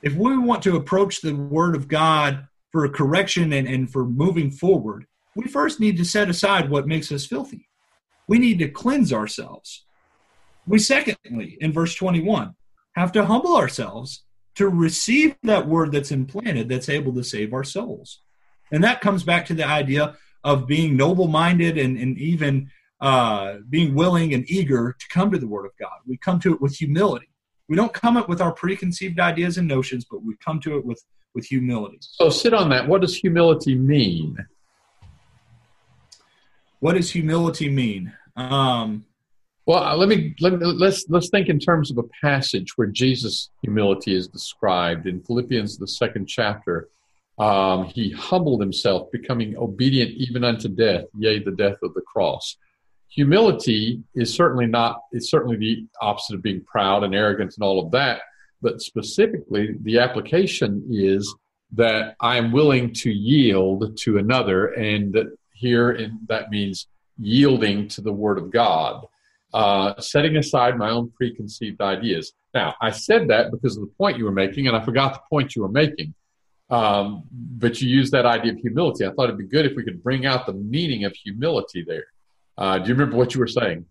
if 0.02 0.14
we 0.14 0.38
want 0.38 0.64
to 0.64 0.76
approach 0.76 1.22
the 1.22 1.36
Word 1.36 1.76
of 1.76 1.88
God 1.88 2.48
for 2.72 2.88
correction 2.89 3.54
and, 3.54 3.68
and 3.68 3.91
for 3.91 4.06
moving 4.06 4.52
forward, 4.52 5.06
we 5.36 5.48
first 5.48 5.80
need 5.80 5.98
to 5.98 6.06
set 6.06 6.30
aside 6.30 6.70
what 6.70 6.88
makes 6.88 7.12
us 7.12 7.26
filthy. 7.26 7.68
We 8.28 8.39
need 8.39 8.60
to 8.60 8.70
cleanse 8.70 9.14
ourselves. 9.14 9.86
We, 10.68 10.80
secondly, 10.80 11.58
in 11.62 11.72
verse 11.72 11.96
21, 11.96 12.56
have 12.96 13.12
to 13.14 13.26
humble 13.26 13.56
ourselves 13.56 14.24
to 14.56 14.70
receive 14.70 15.36
that 15.43 15.68
word 15.68 15.91
that's 15.91 16.12
implanted 16.12 16.70
that's 16.70 16.89
able 16.89 17.14
to 17.14 17.24
save 17.24 17.54
our 17.54 17.64
souls. 17.64 18.22
And 18.72 18.84
that 18.84 19.02
comes 19.02 19.24
back 19.24 19.46
to 19.48 19.54
the 19.54 19.68
idea 19.68 20.16
of 20.43 20.68
being 20.68 20.96
noble 20.96 21.28
minded 21.28 21.78
and, 21.78 21.98
and 21.98 22.18
even 22.18 22.72
uh, 23.02 23.56
being 23.70 23.93
willing 23.93 24.34
and 24.34 24.50
eager 24.50 24.96
to 24.98 25.08
come 25.10 25.32
to 25.32 25.38
the 25.38 25.48
Word 25.48 25.66
of 25.66 25.72
God. 25.80 25.98
We 26.08 26.18
come 26.18 26.39
to 26.39 26.54
it 26.54 26.62
with 26.62 26.76
humility 26.76 27.30
we 27.68 27.76
don't 27.76 27.93
come 27.93 28.18
up 28.18 28.30
with 28.30 28.41
our 28.41 28.51
preconceived 28.51 29.20
ideas 29.20 29.57
and 29.57 29.68
notions, 29.68 30.05
but 30.09 30.24
we 30.24 30.36
come 30.43 30.59
to 30.61 30.78
it 30.78 30.86
with 30.86 31.03
with 31.34 31.45
humility. 31.45 31.97
So 32.01 32.30
sit 32.30 32.53
on 32.53 32.70
that. 32.70 32.88
What 32.88 33.01
does 33.01 33.16
humility 33.16 33.76
mean? 33.76 34.38
What 36.80 36.93
does 36.93 37.11
humility 37.11 37.70
mean? 37.70 38.13
Um, 38.38 39.05
well, 39.66 39.84
uh, 39.84 39.95
let 39.95 40.07
me, 40.07 40.36
let 40.39 40.53
me 40.53 40.66
let's 40.66 41.05
let's 41.09 41.30
think 41.30 41.49
in 41.49 41.59
terms 41.59 41.91
of 41.91 41.97
a 41.97 42.03
passage 42.22 42.78
where 42.78 42.88
Jesus' 42.88 43.49
humility 43.61 44.16
is 44.16 44.28
described 44.28 45.07
in 45.07 45.22
Philippians, 45.22 45.78
the 45.78 45.88
second 45.88 46.28
chapter. 46.28 46.89
Um, 47.38 47.86
he 47.86 48.11
humbled 48.11 48.61
himself, 48.61 49.11
becoming 49.11 49.57
obedient 49.57 50.11
even 50.11 50.45
unto 50.45 50.70
death, 50.70 51.05
yea, 51.18 51.43
the 51.43 51.51
death 51.51 51.78
of 51.84 51.93
the 51.93 52.01
cross 52.01 52.55
humility 53.10 54.03
is 54.14 54.34
certainly 54.34 54.66
not 54.66 55.01
it's 55.12 55.30
certainly 55.30 55.58
the 55.58 55.86
opposite 56.01 56.36
of 56.36 56.41
being 56.41 56.62
proud 56.64 57.03
and 57.03 57.16
arrogant 57.16 57.53
and 57.56 57.64
all 57.64 57.84
of 57.84 57.91
that 57.91 58.22
but 58.62 58.82
specifically 58.82 59.76
the 59.82 59.99
application 59.99 60.86
is 60.89 61.34
that 61.72 62.16
i 62.20 62.38
am 62.38 62.51
willing 62.51 62.91
to 62.93 63.12
yield 63.12 63.97
to 63.97 64.18
another 64.18 64.68
and 64.68 65.14
that 65.14 65.28
here 65.53 65.91
in, 65.91 66.20
that 66.28 66.49
means 66.49 66.88
yielding 67.18 67.88
to 67.88 68.01
the 68.01 68.12
word 68.12 68.38
of 68.38 68.51
god 68.51 69.06
uh, 69.53 69.97
setting 70.01 70.36
aside 70.36 70.78
my 70.78 70.89
own 70.89 71.10
preconceived 71.12 71.80
ideas. 71.80 72.34
Now 72.53 72.76
i 72.82 72.91
said 72.91 73.30
that 73.30 73.51
because 73.51 73.78
of 73.78 73.82
the 73.82 73.93
point 73.97 74.18
you 74.18 74.26
were 74.26 74.32
making 74.32 74.68
and 74.68 74.76
i 74.76 74.84
forgot 74.84 75.14
the 75.14 75.22
point 75.30 75.56
you 75.56 75.62
were 75.62 75.70
making 75.70 76.14
um, 76.70 77.24
but 77.32 77.80
you 77.80 77.88
used 77.88 78.12
that 78.14 78.26
idea 78.26 78.51
of 78.51 78.58
humility. 78.58 79.06
I 79.06 79.12
thought 79.12 79.26
it'd 79.26 79.38
be 79.38 79.45
good 79.45 79.68
if 79.68 79.76
we 79.76 79.84
could 79.84 80.01
bring 80.01 80.26
out 80.26 80.47
the 80.47 80.53
meaning 80.53 81.06
of 81.06 81.14
humility 81.14 81.86
there 81.88 82.06
uh, 82.58 82.80
do 82.80 82.88
you 82.88 82.93
remember 82.93 83.18
what 83.18 83.34
you 83.34 83.39
were 83.39 83.47
saying? 83.47 83.86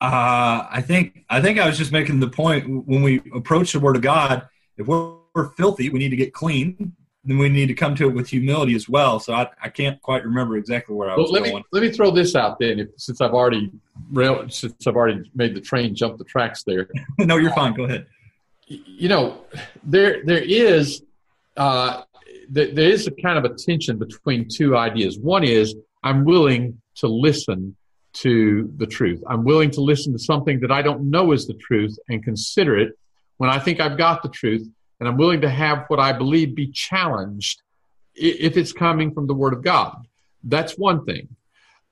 Uh, 0.00 0.66
I 0.68 0.82
think 0.82 1.24
I 1.30 1.40
think 1.40 1.60
I 1.60 1.66
was 1.66 1.78
just 1.78 1.92
making 1.92 2.18
the 2.18 2.28
point 2.28 2.68
when 2.86 3.02
we 3.02 3.22
approach 3.34 3.72
the 3.72 3.80
Word 3.80 3.94
of 3.94 4.02
God. 4.02 4.48
If 4.76 4.88
we're, 4.88 5.14
we're, 5.34 5.50
filthy, 5.50 5.90
we 5.90 6.00
need 6.00 6.08
to 6.08 6.16
get 6.16 6.34
clean. 6.34 6.96
Then 7.24 7.38
we 7.38 7.48
need 7.48 7.66
to 7.66 7.74
come 7.74 7.94
to 7.94 8.08
it 8.08 8.14
with 8.14 8.28
humility 8.28 8.74
as 8.74 8.88
well. 8.88 9.20
So 9.20 9.32
I, 9.32 9.48
I 9.62 9.68
can't 9.68 10.02
quite 10.02 10.24
remember 10.24 10.56
exactly 10.56 10.96
where 10.96 11.08
I 11.08 11.16
was 11.16 11.30
let 11.30 11.44
going. 11.44 11.54
Me, 11.54 11.64
let 11.70 11.82
me 11.82 11.92
throw 11.92 12.10
this 12.10 12.34
out 12.34 12.58
then, 12.58 12.80
if, 12.80 12.88
since 12.96 13.20
I've 13.20 13.32
already 13.32 13.70
since 14.48 14.86
I've 14.88 14.96
already 14.96 15.30
made 15.36 15.54
the 15.54 15.60
train 15.60 15.94
jump 15.94 16.18
the 16.18 16.24
tracks 16.24 16.64
there. 16.64 16.88
no, 17.18 17.36
you're 17.36 17.54
fine. 17.54 17.74
Go 17.74 17.84
ahead. 17.84 18.06
You 18.66 19.08
know, 19.08 19.44
there 19.84 20.24
there 20.24 20.42
is 20.42 21.04
uh, 21.56 22.02
there, 22.48 22.72
there 22.72 22.88
is 22.88 23.06
a 23.06 23.12
kind 23.12 23.38
of 23.38 23.44
a 23.44 23.54
tension 23.54 23.98
between 23.98 24.48
two 24.48 24.76
ideas. 24.76 25.16
One 25.16 25.44
is 25.44 25.76
I'm 26.02 26.24
willing 26.24 26.80
to 26.96 27.06
listen 27.06 27.76
to 28.14 28.70
the 28.76 28.86
truth. 28.86 29.22
I'm 29.28 29.44
willing 29.44 29.70
to 29.72 29.80
listen 29.80 30.12
to 30.12 30.18
something 30.18 30.60
that 30.60 30.70
I 30.70 30.82
don't 30.82 31.10
know 31.10 31.32
is 31.32 31.46
the 31.46 31.54
truth 31.54 31.98
and 32.08 32.22
consider 32.22 32.78
it 32.78 32.98
when 33.38 33.50
I 33.50 33.58
think 33.58 33.80
I've 33.80 33.98
got 33.98 34.22
the 34.22 34.28
truth. 34.28 34.68
And 35.00 35.08
I'm 35.08 35.16
willing 35.16 35.40
to 35.40 35.50
have 35.50 35.86
what 35.88 35.98
I 35.98 36.12
believe 36.12 36.54
be 36.54 36.70
challenged 36.70 37.60
if 38.14 38.56
it's 38.56 38.72
coming 38.72 39.12
from 39.12 39.26
the 39.26 39.34
Word 39.34 39.52
of 39.52 39.62
God. 39.62 40.06
That's 40.44 40.78
one 40.78 41.04
thing. 41.04 41.28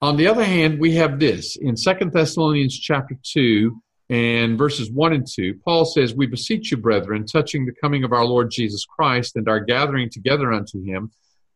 On 0.03 0.17
the 0.17 0.29
other 0.29 0.45
hand, 0.45 0.79
we 0.79 0.95
have 0.95 1.19
this 1.19 1.57
in 1.57 1.77
Second 1.77 2.13
Thessalonians 2.13 2.79
chapter 2.79 3.17
2 3.23 3.83
and 4.11 4.57
verses 4.57 4.91
1 4.91 5.13
and 5.13 5.27
2. 5.27 5.61
Paul 5.65 5.85
says, 5.85 6.15
We 6.15 6.27
beseech 6.27 6.71
you, 6.71 6.77
brethren, 6.77 7.27
touching 7.27 7.67
the 7.67 7.73
coming 7.73 8.05
of 8.05 8.13
our 8.13 8.25
Lord 8.25 8.51
Jesus 8.51 8.85
Christ 8.85 9.37
and 9.37 9.49
our 9.49 9.61
gathering 9.61 10.09
together 10.11 10.53
unto 10.53 10.83
him, 10.83 11.11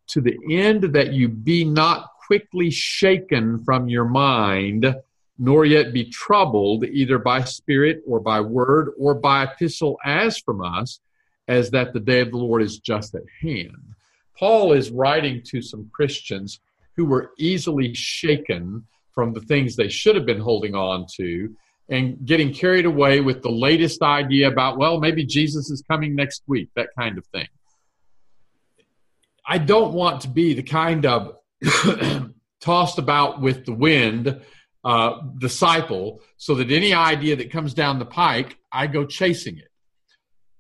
to 0.09 0.21
the 0.21 0.37
end 0.51 0.83
that 0.95 1.13
you 1.13 1.29
be 1.29 1.65
not 1.65 2.11
quickly 2.27 2.71
shaken 2.71 3.63
from 3.65 3.89
your 3.89 4.05
mind, 4.05 4.95
nor 5.39 5.65
yet 5.65 5.93
be 5.93 6.05
troubled 6.05 6.85
either 6.85 7.19
by 7.19 7.43
spirit 7.43 8.03
or 8.07 8.21
by 8.21 8.41
word 8.41 8.93
or 8.99 9.15
by 9.15 9.45
epistle 9.45 9.99
as 10.05 10.39
from 10.39 10.63
us, 10.63 11.01
as 11.49 11.71
that 11.71 11.93
the 11.93 12.01
day 12.01 12.21
of 12.21 12.31
the 12.31 12.37
Lord 12.37 12.63
is 12.63 12.79
just 12.79 13.15
at 13.15 13.23
hand. 13.41 13.95
Paul 14.39 14.73
is 14.73 14.91
writing 14.91 15.43
to 15.47 15.61
some 15.63 15.91
Christians 15.93 16.61
who 16.97 17.05
were 17.05 17.33
easily 17.39 17.95
shaken 17.95 18.87
from 19.13 19.33
the 19.33 19.41
things 19.41 19.77
they 19.77 19.89
should 19.89 20.17
have 20.17 20.27
been 20.27 20.41
holding 20.41 20.75
on 20.75 21.07
to 21.17 21.55
and 21.89 22.25
getting 22.25 22.53
carried 22.53 22.87
away 22.87 23.21
with 23.21 23.43
the 23.43 23.51
latest 23.51 24.03
idea 24.03 24.49
about, 24.49 24.79
well, 24.79 24.99
maybe 24.99 25.25
Jesus 25.25 25.71
is 25.71 25.83
coming 25.89 26.15
next 26.15 26.43
week, 26.47 26.71
that 26.77 26.89
kind 26.99 27.19
of 27.19 27.27
thing. 27.27 27.47
I 29.47 29.59
don't 29.59 29.93
want 29.93 30.23
to 30.23 30.29
be 30.29 30.55
the 30.55 30.63
kind 30.63 31.05
of 31.05 31.37
tossed 32.61 32.99
about 32.99 33.41
with 33.41 33.65
the 33.65 33.73
wind 33.73 34.41
uh, 34.85 35.21
disciple 35.39 36.21
so 36.37 36.55
that 36.57 36.71
any 36.71 36.93
idea 36.93 37.37
that 37.37 37.51
comes 37.51 37.75
down 37.75 37.99
the 37.99 38.05
pike, 38.05 38.57
I 38.73 38.87
go 38.87 39.07
chasing 39.07 39.59
it. 39.59 39.69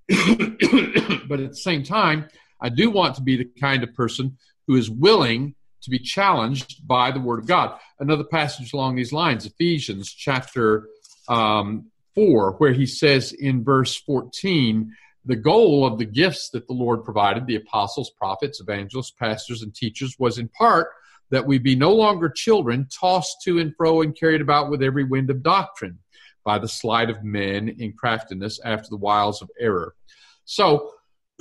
but 1.28 1.40
at 1.40 1.50
the 1.50 1.56
same 1.56 1.82
time, 1.82 2.28
I 2.60 2.68
do 2.68 2.90
want 2.90 3.16
to 3.16 3.22
be 3.22 3.36
the 3.36 3.48
kind 3.60 3.82
of 3.82 3.94
person 3.94 4.38
who 4.66 4.76
is 4.76 4.90
willing 4.90 5.54
to 5.82 5.90
be 5.90 5.98
challenged 5.98 6.86
by 6.86 7.10
the 7.10 7.20
Word 7.20 7.40
of 7.40 7.46
God. 7.46 7.78
Another 8.00 8.24
passage 8.24 8.72
along 8.72 8.96
these 8.96 9.12
lines, 9.12 9.44
Ephesians 9.44 10.10
chapter 10.10 10.88
um, 11.28 11.90
4, 12.14 12.52
where 12.52 12.72
he 12.72 12.86
says 12.86 13.32
in 13.32 13.64
verse 13.64 13.94
14, 13.94 14.92
the 15.24 15.36
goal 15.36 15.86
of 15.86 15.98
the 15.98 16.04
gifts 16.04 16.50
that 16.50 16.66
the 16.66 16.74
Lord 16.74 17.04
provided, 17.04 17.46
the 17.46 17.56
apostles, 17.56 18.10
prophets, 18.10 18.60
evangelists, 18.60 19.12
pastors, 19.12 19.62
and 19.62 19.74
teachers, 19.74 20.16
was 20.18 20.38
in 20.38 20.48
part 20.48 20.88
that 21.30 21.46
we 21.46 21.58
be 21.58 21.74
no 21.74 21.92
longer 21.92 22.28
children, 22.28 22.86
tossed 22.92 23.38
to 23.44 23.58
and 23.58 23.74
fro 23.76 24.02
and 24.02 24.18
carried 24.18 24.40
about 24.40 24.70
with 24.70 24.82
every 24.82 25.04
wind 25.04 25.30
of 25.30 25.42
doctrine 25.42 25.98
by 26.44 26.58
the 26.58 26.68
sleight 26.68 27.08
of 27.08 27.24
men 27.24 27.74
in 27.78 27.92
craftiness 27.92 28.60
after 28.64 28.88
the 28.90 28.96
wiles 28.96 29.40
of 29.40 29.50
error. 29.58 29.94
So, 30.44 30.90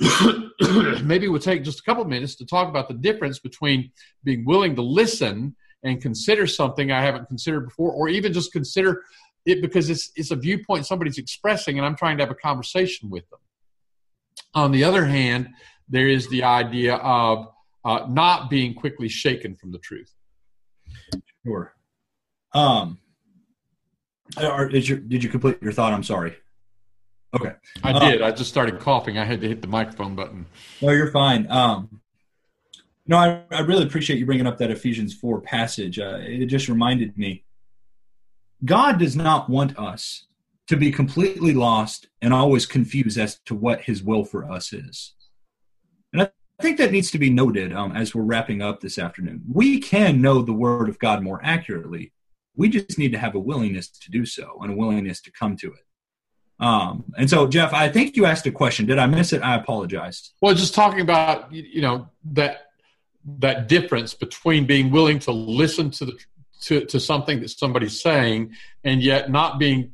maybe 1.04 1.28
we'll 1.28 1.38
take 1.38 1.62
just 1.62 1.80
a 1.80 1.82
couple 1.82 2.04
minutes 2.04 2.34
to 2.36 2.46
talk 2.46 2.68
about 2.68 2.88
the 2.88 2.94
difference 2.94 3.38
between 3.38 3.92
being 4.24 4.44
willing 4.44 4.74
to 4.74 4.82
listen 4.82 5.54
and 5.84 6.00
consider 6.00 6.46
something 6.46 6.90
I 6.90 7.02
haven't 7.02 7.26
considered 7.28 7.66
before, 7.68 7.92
or 7.92 8.08
even 8.08 8.32
just 8.32 8.50
consider 8.50 9.02
it 9.46 9.60
because 9.60 9.90
it's 9.90 10.10
it's 10.16 10.30
a 10.30 10.36
viewpoint 10.36 10.86
somebody's 10.86 11.18
expressing, 11.18 11.78
and 11.78 11.86
I'm 11.86 11.96
trying 11.96 12.16
to 12.16 12.24
have 12.24 12.30
a 12.30 12.34
conversation 12.34 13.10
with 13.10 13.28
them. 13.30 13.38
On 14.54 14.70
the 14.70 14.84
other 14.84 15.04
hand, 15.04 15.48
there 15.88 16.08
is 16.08 16.28
the 16.28 16.44
idea 16.44 16.96
of 16.96 17.48
uh, 17.84 18.06
not 18.08 18.48
being 18.48 18.74
quickly 18.74 19.08
shaken 19.08 19.56
from 19.56 19.72
the 19.72 19.78
truth. 19.78 20.12
Sure. 21.44 21.74
Um, 22.52 22.98
or 24.40 24.70
your, 24.70 24.98
did 24.98 25.22
you 25.22 25.28
complete 25.28 25.60
your 25.62 25.72
thought? 25.72 25.92
I'm 25.92 26.02
sorry. 26.02 26.36
Okay. 27.34 27.52
I 27.82 27.98
did. 27.98 28.22
I 28.22 28.30
just 28.30 28.48
started 28.48 28.78
coughing. 28.78 29.18
I 29.18 29.24
had 29.24 29.40
to 29.40 29.48
hit 29.48 29.60
the 29.60 29.68
microphone 29.68 30.14
button. 30.14 30.46
No, 30.80 30.90
you're 30.90 31.10
fine. 31.10 31.50
Um, 31.50 32.00
no, 33.06 33.16
I, 33.16 33.42
I 33.50 33.60
really 33.60 33.84
appreciate 33.84 34.18
you 34.18 34.24
bringing 34.26 34.46
up 34.46 34.58
that 34.58 34.70
Ephesians 34.70 35.14
4 35.14 35.40
passage. 35.40 35.98
Uh, 35.98 36.18
it 36.20 36.46
just 36.46 36.68
reminded 36.68 37.18
me 37.18 37.44
God 38.64 38.98
does 38.98 39.16
not 39.16 39.50
want 39.50 39.78
us 39.78 40.26
to 40.66 40.76
be 40.76 40.90
completely 40.90 41.52
lost 41.52 42.08
and 42.22 42.32
always 42.32 42.66
confused 42.66 43.18
as 43.18 43.38
to 43.46 43.54
what 43.54 43.82
his 43.82 44.02
will 44.02 44.24
for 44.24 44.50
us 44.50 44.72
is. 44.72 45.14
And 46.12 46.22
I 46.22 46.30
think 46.62 46.78
that 46.78 46.92
needs 46.92 47.10
to 47.10 47.18
be 47.18 47.30
noted 47.30 47.72
um, 47.72 47.92
as 47.92 48.14
we're 48.14 48.22
wrapping 48.22 48.62
up 48.62 48.80
this 48.80 48.98
afternoon. 48.98 49.42
We 49.50 49.80
can 49.80 50.22
know 50.22 50.40
the 50.42 50.52
word 50.52 50.88
of 50.88 50.98
God 50.98 51.22
more 51.22 51.40
accurately. 51.42 52.12
We 52.56 52.68
just 52.68 52.98
need 52.98 53.12
to 53.12 53.18
have 53.18 53.34
a 53.34 53.40
willingness 53.40 53.88
to 53.88 54.10
do 54.10 54.24
so 54.24 54.58
and 54.62 54.72
a 54.72 54.76
willingness 54.76 55.20
to 55.22 55.32
come 55.32 55.56
to 55.58 55.72
it. 55.72 55.84
Um, 56.60 57.12
and 57.18 57.28
so, 57.28 57.48
Jeff, 57.48 57.74
I 57.74 57.88
think 57.88 58.16
you 58.16 58.26
asked 58.26 58.46
a 58.46 58.52
question. 58.52 58.86
Did 58.86 58.98
I 58.98 59.06
miss 59.06 59.32
it? 59.32 59.42
I 59.42 59.56
apologize. 59.56 60.32
Well, 60.40 60.54
just 60.54 60.72
talking 60.72 61.00
about 61.00 61.52
you 61.52 61.82
know 61.82 62.08
that 62.32 62.68
that 63.38 63.68
difference 63.68 64.14
between 64.14 64.64
being 64.64 64.90
willing 64.90 65.18
to 65.20 65.32
listen 65.32 65.90
to 65.90 66.04
the 66.04 66.18
to, 66.62 66.84
to 66.86 67.00
something 67.00 67.40
that 67.40 67.50
somebody's 67.50 68.00
saying 68.00 68.54
and 68.84 69.02
yet 69.02 69.30
not 69.30 69.58
being 69.58 69.92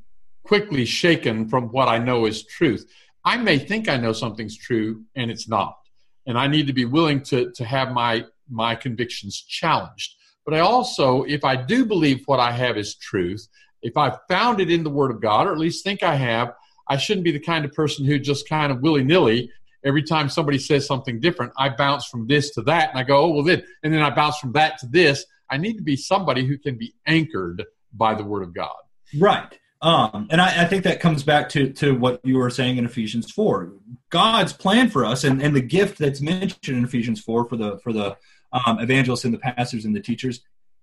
quickly 0.51 0.85
shaken 0.85 1.49
from 1.49 1.69
what 1.69 1.87
I 1.87 1.99
know 1.99 2.27
is 2.27 2.43
truth. 2.45 2.85
I 3.25 3.37
may 3.37 3.57
think 3.57 3.89
I 3.89 3.97
know 3.97 4.13
something's 4.13 4.59
true 4.59 5.05
and 5.15 5.31
it's 5.31 5.49
not. 5.49 5.79
And 6.27 6.37
I 6.37 6.49
need 6.49 6.67
to 6.67 6.73
be 6.73 6.85
willing 6.85 7.23
to, 7.27 7.53
to 7.53 7.65
have 7.65 7.93
my, 7.93 8.25
my 8.51 8.75
convictions 8.75 9.41
challenged. 9.43 10.17
But 10.45 10.55
I 10.55 10.59
also, 10.59 11.23
if 11.23 11.45
I 11.45 11.55
do 11.55 11.85
believe 11.87 12.25
what 12.27 12.41
I 12.41 12.51
have 12.51 12.77
is 12.77 12.97
truth, 12.97 13.47
if 13.81 13.97
I've 13.97 14.19
found 14.29 14.61
it 14.61 14.73
in 14.73 14.83
the 14.83 14.91
Word 14.91 15.13
of 15.13 15.21
God, 15.21 15.47
or 15.47 15.53
at 15.53 15.59
least 15.59 15.85
think 15.85 16.03
I 16.03 16.17
have, 16.17 16.53
I 16.89 16.97
shouldn't 16.97 17.23
be 17.23 17.31
the 17.31 17.39
kind 17.39 17.65
of 17.65 17.73
person 17.73 18.05
who 18.05 18.19
just 18.19 18.49
kind 18.49 18.73
of 18.73 18.81
willy 18.81 19.05
nilly, 19.05 19.53
every 19.85 20.03
time 20.03 20.29
somebody 20.29 20.59
says 20.59 20.85
something 20.85 21.21
different, 21.21 21.53
I 21.57 21.69
bounce 21.69 22.07
from 22.07 22.27
this 22.27 22.51
to 22.55 22.63
that 22.63 22.91
and 22.91 22.99
I 22.99 23.05
go, 23.05 23.19
oh, 23.19 23.29
well, 23.29 23.45
then, 23.45 23.63
and 23.85 23.95
then 23.95 24.03
I 24.03 24.11
bounce 24.11 24.39
from 24.41 24.51
that 24.55 24.79
to 24.79 24.89
this. 24.89 25.25
I 25.49 25.59
need 25.59 25.77
to 25.77 25.85
be 25.85 25.95
somebody 25.95 26.45
who 26.45 26.59
can 26.59 26.77
be 26.77 26.93
anchored 27.07 27.67
by 27.93 28.17
the 28.17 28.25
Word 28.25 28.43
of 28.43 28.53
God. 28.53 28.75
Right. 29.17 29.60
Um, 29.83 30.29
and 30.31 30.41
I, 30.41 30.63
I, 30.63 30.65
think 30.67 30.85
that 30.85 31.01
comes 31.01 31.23
back 31.23 31.49
to, 31.51 31.73
to 31.75 31.93
what 31.95 32.21
you 32.23 32.37
were 32.37 32.51
saying 32.51 32.77
in 32.77 32.85
Ephesians 32.85 33.31
4. 33.31 33.73
God's 34.11 34.53
plan 34.53 34.91
for 34.91 35.07
us 35.07 35.25
and, 35.25 35.41
and 35.41 35.57
the 35.57 35.63
gift 35.63 35.99
that's 35.99 36.21
mentioned 36.21 36.77
in 36.77 36.85
Ephesians 36.85 37.21
4 37.21 37.49
for 37.49 37.57
the, 37.57 37.79
for 37.79 37.93
the 37.93 38.17
um, 38.53 38.79
evangelists 38.79 39.25
and 39.25 39.33
the 39.33 39.39
pastors 39.39 39.87
and 39.87 39.97
the 39.97 40.01
teachers 40.01 40.43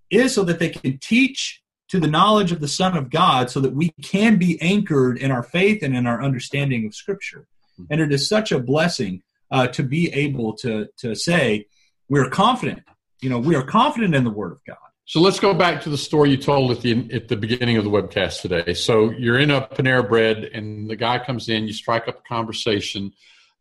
is 0.09 0.33
so 0.33 0.43
that 0.45 0.57
they 0.57 0.69
can 0.69 0.97
teach 0.97 1.61
to 1.89 1.99
the 1.99 2.07
knowledge 2.07 2.51
of 2.51 2.59
the 2.59 2.67
Son 2.67 2.97
of 2.97 3.11
God 3.11 3.51
so 3.51 3.59
that 3.59 3.73
we 3.73 3.91
can 4.01 4.37
be 4.37 4.59
anchored 4.61 5.19
in 5.19 5.29
our 5.29 5.43
faith 5.43 5.83
and 5.83 5.95
in 5.95 6.07
our 6.07 6.23
understanding 6.23 6.85
of 6.87 6.95
Scripture. 6.95 7.47
And 7.91 8.01
it 8.01 8.11
is 8.11 8.27
such 8.27 8.51
a 8.51 8.59
blessing 8.59 9.21
uh, 9.51 9.67
to 9.67 9.83
be 9.83 10.11
able 10.11 10.53
to, 10.57 10.87
to 10.97 11.13
say, 11.13 11.67
we're 12.09 12.29
confident 12.29 12.81
you 13.21 13.29
know, 13.29 13.39
we 13.39 13.55
are 13.55 13.63
confident 13.63 14.15
in 14.15 14.23
the 14.23 14.29
Word 14.29 14.51
of 14.51 14.63
God. 14.65 14.77
So 15.09 15.21
let's 15.21 15.39
go 15.39 15.53
back 15.53 15.81
to 15.83 15.89
the 15.89 15.97
story 15.97 16.31
you 16.31 16.37
told 16.37 16.69
at 16.69 16.81
the 16.81 17.09
at 17.13 17.29
the 17.29 17.37
beginning 17.37 17.77
of 17.77 17.85
the 17.85 17.89
webcast 17.89 18.41
today. 18.41 18.73
So 18.73 19.09
you're 19.11 19.39
in 19.39 19.51
a 19.51 19.61
Panera 19.61 20.05
Bread, 20.05 20.49
and 20.53 20.89
the 20.89 20.97
guy 20.97 21.17
comes 21.17 21.47
in. 21.47 21.65
You 21.65 21.71
strike 21.71 22.09
up 22.09 22.19
a 22.19 22.27
conversation. 22.27 23.13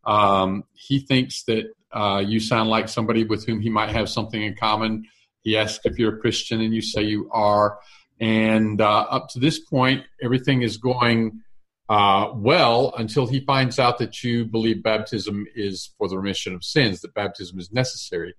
Um, 0.04 0.64
he 0.74 0.98
thinks 0.98 1.44
that 1.44 1.72
uh, 1.92 2.20
you 2.26 2.40
sound 2.40 2.68
like 2.68 2.88
somebody 2.88 3.22
with 3.22 3.46
whom 3.46 3.60
he 3.60 3.70
might 3.70 3.90
have 3.90 4.08
something 4.08 4.42
in 4.42 4.56
common. 4.56 5.04
He 5.42 5.56
asks 5.56 5.86
if 5.86 6.00
you're 6.00 6.16
a 6.16 6.18
Christian, 6.18 6.60
and 6.60 6.74
you 6.74 6.82
say 6.82 7.02
you 7.02 7.30
are. 7.32 7.78
And 8.18 8.80
uh, 8.80 9.06
up 9.08 9.28
to 9.28 9.38
this 9.38 9.60
point, 9.60 10.02
everything 10.20 10.62
is 10.62 10.78
going 10.78 11.42
uh, 11.88 12.32
well 12.34 12.92
until 12.98 13.28
he 13.28 13.38
finds 13.38 13.78
out 13.78 13.98
that 13.98 14.24
you 14.24 14.46
believe 14.46 14.82
baptism 14.82 15.46
is 15.54 15.90
for 15.96 16.08
the 16.08 16.18
remission 16.18 16.56
of 16.56 16.64
sins, 16.64 17.02
that 17.02 17.14
baptism 17.14 17.60
is 17.60 17.70
necessary. 17.70 18.34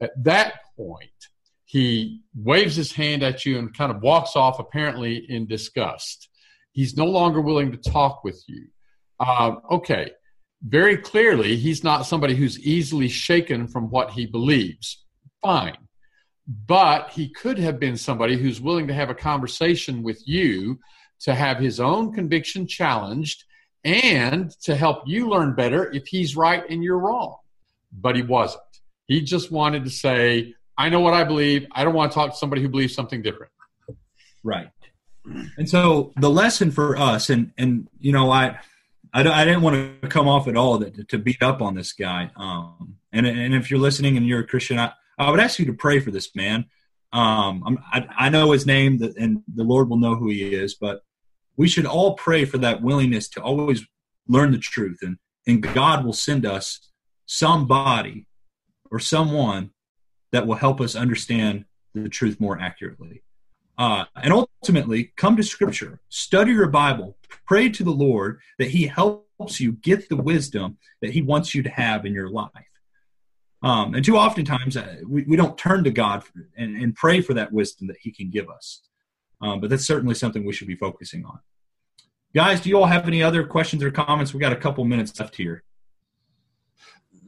At 0.00 0.12
that 0.24 0.60
point, 0.78 1.10
he 1.68 2.22
waves 2.34 2.76
his 2.76 2.92
hand 2.92 3.22
at 3.22 3.44
you 3.44 3.58
and 3.58 3.76
kind 3.76 3.92
of 3.92 4.00
walks 4.00 4.36
off, 4.36 4.58
apparently 4.58 5.16
in 5.28 5.46
disgust. 5.46 6.30
He's 6.72 6.96
no 6.96 7.04
longer 7.04 7.42
willing 7.42 7.72
to 7.72 7.90
talk 7.90 8.24
with 8.24 8.42
you. 8.46 8.68
Uh, 9.20 9.56
okay, 9.70 10.12
very 10.62 10.96
clearly, 10.96 11.56
he's 11.56 11.84
not 11.84 12.06
somebody 12.06 12.34
who's 12.34 12.58
easily 12.60 13.06
shaken 13.08 13.68
from 13.68 13.90
what 13.90 14.12
he 14.12 14.24
believes. 14.24 15.04
Fine. 15.42 15.76
But 16.46 17.10
he 17.10 17.28
could 17.28 17.58
have 17.58 17.78
been 17.78 17.98
somebody 17.98 18.38
who's 18.38 18.62
willing 18.62 18.86
to 18.86 18.94
have 18.94 19.10
a 19.10 19.14
conversation 19.14 20.02
with 20.02 20.26
you 20.26 20.78
to 21.20 21.34
have 21.34 21.58
his 21.58 21.80
own 21.80 22.14
conviction 22.14 22.66
challenged 22.66 23.44
and 23.84 24.50
to 24.62 24.74
help 24.74 25.02
you 25.04 25.28
learn 25.28 25.54
better 25.54 25.92
if 25.92 26.06
he's 26.06 26.34
right 26.34 26.64
and 26.70 26.82
you're 26.82 26.98
wrong. 26.98 27.36
But 27.92 28.16
he 28.16 28.22
wasn't. 28.22 28.62
He 29.06 29.20
just 29.20 29.50
wanted 29.52 29.84
to 29.84 29.90
say, 29.90 30.54
I 30.78 30.88
know 30.88 31.00
what 31.00 31.12
I 31.12 31.24
believe. 31.24 31.66
I 31.72 31.82
don't 31.84 31.92
want 31.92 32.12
to 32.12 32.14
talk 32.14 32.30
to 32.30 32.36
somebody 32.36 32.62
who 32.62 32.68
believes 32.68 32.94
something 32.94 33.20
different. 33.20 33.52
Right. 34.44 34.70
And 35.58 35.68
so 35.68 36.12
the 36.16 36.30
lesson 36.30 36.70
for 36.70 36.96
us, 36.96 37.28
and 37.28 37.52
and 37.58 37.88
you 37.98 38.12
know, 38.12 38.30
I 38.30 38.58
I, 39.12 39.28
I 39.28 39.44
didn't 39.44 39.62
want 39.62 40.00
to 40.02 40.08
come 40.08 40.28
off 40.28 40.48
at 40.48 40.56
all 40.56 40.78
that, 40.78 41.08
to 41.08 41.18
beat 41.18 41.42
up 41.42 41.60
on 41.60 41.74
this 41.74 41.92
guy. 41.92 42.30
Um, 42.36 42.96
and 43.12 43.26
and 43.26 43.54
if 43.54 43.70
you're 43.70 43.80
listening 43.80 44.16
and 44.16 44.26
you're 44.26 44.40
a 44.40 44.46
Christian, 44.46 44.78
I, 44.78 44.92
I 45.18 45.30
would 45.30 45.40
ask 45.40 45.58
you 45.58 45.66
to 45.66 45.74
pray 45.74 46.00
for 46.00 46.10
this 46.10 46.34
man. 46.34 46.66
Um, 47.12 47.78
I, 47.92 48.06
I 48.16 48.28
know 48.28 48.52
his 48.52 48.66
name, 48.66 49.02
and 49.18 49.42
the 49.52 49.64
Lord 49.64 49.88
will 49.88 49.98
know 49.98 50.14
who 50.14 50.30
he 50.30 50.54
is. 50.54 50.74
But 50.74 51.02
we 51.56 51.68
should 51.68 51.86
all 51.86 52.14
pray 52.14 52.44
for 52.44 52.58
that 52.58 52.82
willingness 52.82 53.28
to 53.30 53.42
always 53.42 53.84
learn 54.28 54.52
the 54.52 54.58
truth, 54.58 54.98
and 55.02 55.18
and 55.46 55.62
God 55.62 56.04
will 56.04 56.12
send 56.12 56.46
us 56.46 56.90
somebody 57.26 58.26
or 58.90 58.98
someone 58.98 59.72
that 60.32 60.46
will 60.46 60.56
help 60.56 60.80
us 60.80 60.94
understand 60.94 61.64
the 61.94 62.08
truth 62.08 62.40
more 62.40 62.60
accurately. 62.60 63.22
Uh, 63.76 64.04
and 64.16 64.32
ultimately, 64.32 65.12
come 65.16 65.36
to 65.36 65.42
Scripture, 65.42 66.00
study 66.08 66.52
your 66.52 66.68
Bible, 66.68 67.16
pray 67.46 67.68
to 67.68 67.84
the 67.84 67.92
Lord 67.92 68.40
that 68.58 68.70
He 68.70 68.86
helps 68.86 69.60
you 69.60 69.72
get 69.72 70.08
the 70.08 70.16
wisdom 70.16 70.78
that 71.00 71.10
He 71.10 71.22
wants 71.22 71.54
you 71.54 71.62
to 71.62 71.70
have 71.70 72.04
in 72.04 72.12
your 72.12 72.28
life. 72.28 72.50
Um, 73.62 73.94
and 73.94 74.04
too 74.04 74.16
oftentimes, 74.16 74.76
uh, 74.76 74.96
we, 75.06 75.22
we 75.24 75.36
don't 75.36 75.58
turn 75.58 75.84
to 75.84 75.90
God 75.90 76.24
and, 76.56 76.76
and, 76.76 76.94
pray 76.94 77.20
for 77.20 77.34
that 77.34 77.52
wisdom 77.52 77.88
that 77.88 77.96
He 78.00 78.12
can 78.12 78.30
give 78.30 78.48
us. 78.48 78.82
Um, 79.40 79.60
but 79.60 79.70
that's 79.70 79.86
certainly 79.86 80.14
something 80.14 80.44
we 80.44 80.52
should 80.52 80.68
be 80.68 80.76
focusing 80.76 81.24
on. 81.24 81.40
Guys, 82.34 82.60
do 82.60 82.68
you 82.68 82.78
all 82.78 82.86
have 82.86 83.08
any 83.08 83.20
other 83.22 83.44
questions 83.44 83.82
or 83.82 83.90
comments? 83.90 84.32
We 84.32 84.38
got 84.38 84.52
a 84.52 84.56
couple 84.56 84.84
minutes 84.84 85.18
left 85.18 85.34
here 85.34 85.64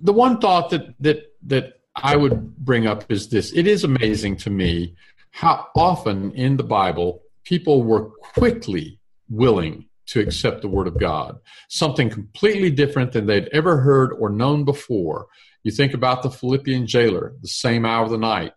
the 0.02 0.12
one 0.12 0.38
thought 0.40 0.70
that 0.70 0.94
that 1.00 1.32
that 1.46 1.79
I 2.02 2.16
would 2.16 2.56
bring 2.56 2.86
up 2.86 3.10
is 3.10 3.28
this: 3.28 3.52
it 3.52 3.66
is 3.66 3.84
amazing 3.84 4.36
to 4.38 4.50
me 4.50 4.94
how 5.30 5.66
often 5.76 6.32
in 6.32 6.56
the 6.56 6.64
Bible 6.64 7.22
people 7.44 7.82
were 7.82 8.10
quickly 8.10 8.98
willing 9.28 9.86
to 10.06 10.20
accept 10.20 10.62
the 10.62 10.68
Word 10.68 10.88
of 10.88 10.98
God, 10.98 11.38
something 11.68 12.10
completely 12.10 12.70
different 12.70 13.12
than 13.12 13.26
they'd 13.26 13.48
ever 13.52 13.78
heard 13.78 14.12
or 14.18 14.28
known 14.28 14.64
before. 14.64 15.28
You 15.62 15.70
think 15.70 15.94
about 15.94 16.22
the 16.22 16.30
Philippian 16.30 16.86
jailer, 16.86 17.34
the 17.40 17.48
same 17.48 17.84
hour 17.84 18.04
of 18.04 18.10
the 18.10 18.18
night. 18.18 18.52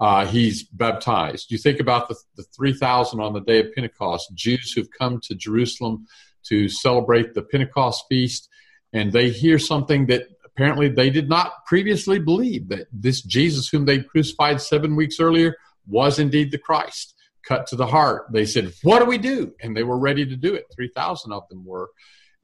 Uh, 0.00 0.26
he's 0.26 0.64
baptized. 0.64 1.50
You 1.50 1.58
think 1.58 1.80
about 1.80 2.08
the, 2.08 2.16
the 2.36 2.42
3,000 2.42 3.20
on 3.20 3.32
the 3.32 3.40
day 3.40 3.60
of 3.60 3.72
Pentecost, 3.72 4.34
Jews 4.34 4.72
who've 4.72 4.90
come 4.98 5.20
to 5.22 5.34
Jerusalem 5.34 6.06
to 6.48 6.68
celebrate 6.68 7.34
the 7.34 7.42
Pentecost 7.42 8.04
feast, 8.08 8.48
and 8.92 9.12
they 9.12 9.30
hear 9.30 9.58
something 9.58 10.06
that 10.06 10.35
apparently 10.56 10.88
they 10.88 11.10
did 11.10 11.28
not 11.28 11.66
previously 11.66 12.18
believe 12.18 12.68
that 12.68 12.86
this 12.92 13.20
Jesus, 13.22 13.68
whom 13.68 13.84
they 13.84 14.00
crucified 14.00 14.60
seven 14.60 14.96
weeks 14.96 15.20
earlier, 15.20 15.54
was 15.86 16.18
indeed 16.18 16.50
the 16.50 16.58
Christ. 16.58 17.14
Cut 17.46 17.66
to 17.68 17.76
the 17.76 17.86
heart. 17.86 18.26
They 18.32 18.46
said, 18.46 18.72
What 18.82 18.98
do 18.98 19.04
we 19.04 19.18
do? 19.18 19.54
And 19.62 19.76
they 19.76 19.84
were 19.84 19.98
ready 19.98 20.26
to 20.26 20.36
do 20.36 20.54
it. 20.54 20.64
3,000 20.74 21.30
of 21.32 21.48
them 21.48 21.64
were. 21.64 21.90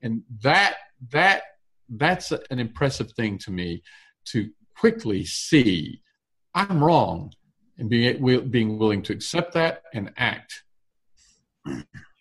And 0.03 0.23
that, 0.43 0.77
that, 1.11 1.43
that's 1.89 2.31
an 2.31 2.59
impressive 2.59 3.11
thing 3.13 3.39
to 3.39 3.51
me 3.51 3.83
to 4.27 4.51
quickly 4.77 5.25
see 5.25 6.03
I'm 6.55 6.85
wrong. 6.85 7.33
and 7.79 7.89
being 7.89 8.51
being 8.51 8.79
willing 8.79 9.03
to 9.03 9.13
accept 9.13 9.55
that 9.55 9.83
and 9.95 10.13
act. 10.17 10.63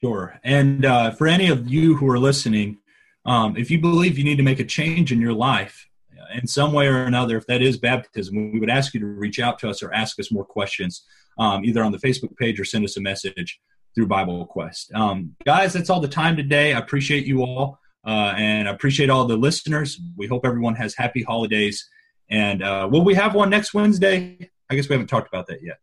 Sure. 0.02 0.40
And 0.44 0.86
uh, 0.86 1.12
for 1.12 1.28
any 1.28 1.50
of 1.50 1.70
you 1.70 1.96
who 1.96 2.10
are 2.10 2.18
listening, 2.18 2.78
um, 3.26 3.56
if 3.58 3.70
you 3.70 3.80
believe 3.80 4.18
you 4.18 4.24
need 4.24 4.38
to 4.38 4.44
make 4.44 4.60
a 4.60 4.66
change 4.66 5.12
in 5.12 5.22
your 5.22 5.34
life 5.34 5.88
in 6.34 6.48
some 6.48 6.74
way 6.74 6.88
or 6.88 7.04
another, 7.04 7.38
if 7.38 7.46
that 7.48 7.62
is 7.62 7.78
baptism, 7.78 8.52
we 8.52 8.60
would 8.60 8.70
ask 8.70 8.94
you 8.94 9.00
to 9.00 9.06
reach 9.06 9.40
out 9.40 9.60
to 9.60 9.70
us 9.70 9.84
or 9.84 9.94
ask 9.94 10.20
us 10.20 10.32
more 10.32 10.46
questions, 10.46 11.06
um, 11.38 11.64
either 11.66 11.84
on 11.84 11.92
the 11.92 11.98
Facebook 11.98 12.36
page 12.38 12.60
or 12.60 12.66
send 12.66 12.86
us 12.86 12.98
a 12.98 13.02
message 13.02 13.60
through 13.94 14.08
Bible 14.08 14.46
Quest. 14.46 14.92
Um, 14.94 15.36
guys, 15.46 15.74
that's 15.74 15.90
all 15.90 16.00
the 16.00 16.08
time 16.08 16.38
today. 16.38 16.74
I 16.74 16.80
appreciate 16.80 17.26
you 17.26 17.44
all, 17.44 17.80
uh, 18.06 18.34
and 18.38 18.68
I 18.68 18.72
appreciate 18.72 19.10
all 19.10 19.26
the 19.26 19.38
listeners. 19.38 20.00
We 20.16 20.28
hope 20.28 20.46
everyone 20.46 20.76
has 20.76 20.96
happy 20.96 21.24
holidays. 21.24 21.88
And 22.30 22.64
uh, 22.64 22.88
will 22.90 23.04
we 23.04 23.14
have 23.16 23.36
one 23.36 23.50
next 23.50 23.74
Wednesday? 23.74 24.50
I 24.70 24.76
guess 24.76 24.88
we 24.88 24.94
haven't 24.94 25.08
talked 25.08 25.28
about 25.28 25.48
that 25.48 25.62
yet. 25.62 25.80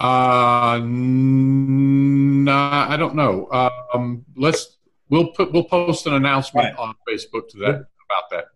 Uh, 0.00 0.80
I 2.50 2.96
don't 2.98 3.14
know. 3.14 3.48
Um, 3.94 4.24
let's 4.36 4.76
we'll 5.14 5.28
put 5.28 5.52
we'll 5.52 5.64
post 5.64 6.06
an 6.06 6.14
announcement 6.14 6.76
right. 6.76 6.76
on 6.76 6.94
Facebook 7.08 7.48
to 7.50 7.58
that 7.58 7.74
about 8.08 8.30
that. 8.30 8.46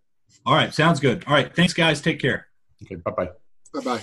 All 0.44 0.54
right, 0.54 0.74
sounds 0.74 1.00
good. 1.00 1.24
All 1.26 1.34
right, 1.34 1.54
thanks, 1.54 1.72
guys. 1.72 2.00
Take 2.00 2.20
care. 2.20 2.48
Okay, 2.82 2.96
bye 2.96 3.12
bye. 3.12 3.30
Bye 3.72 3.80
bye. 3.80 4.02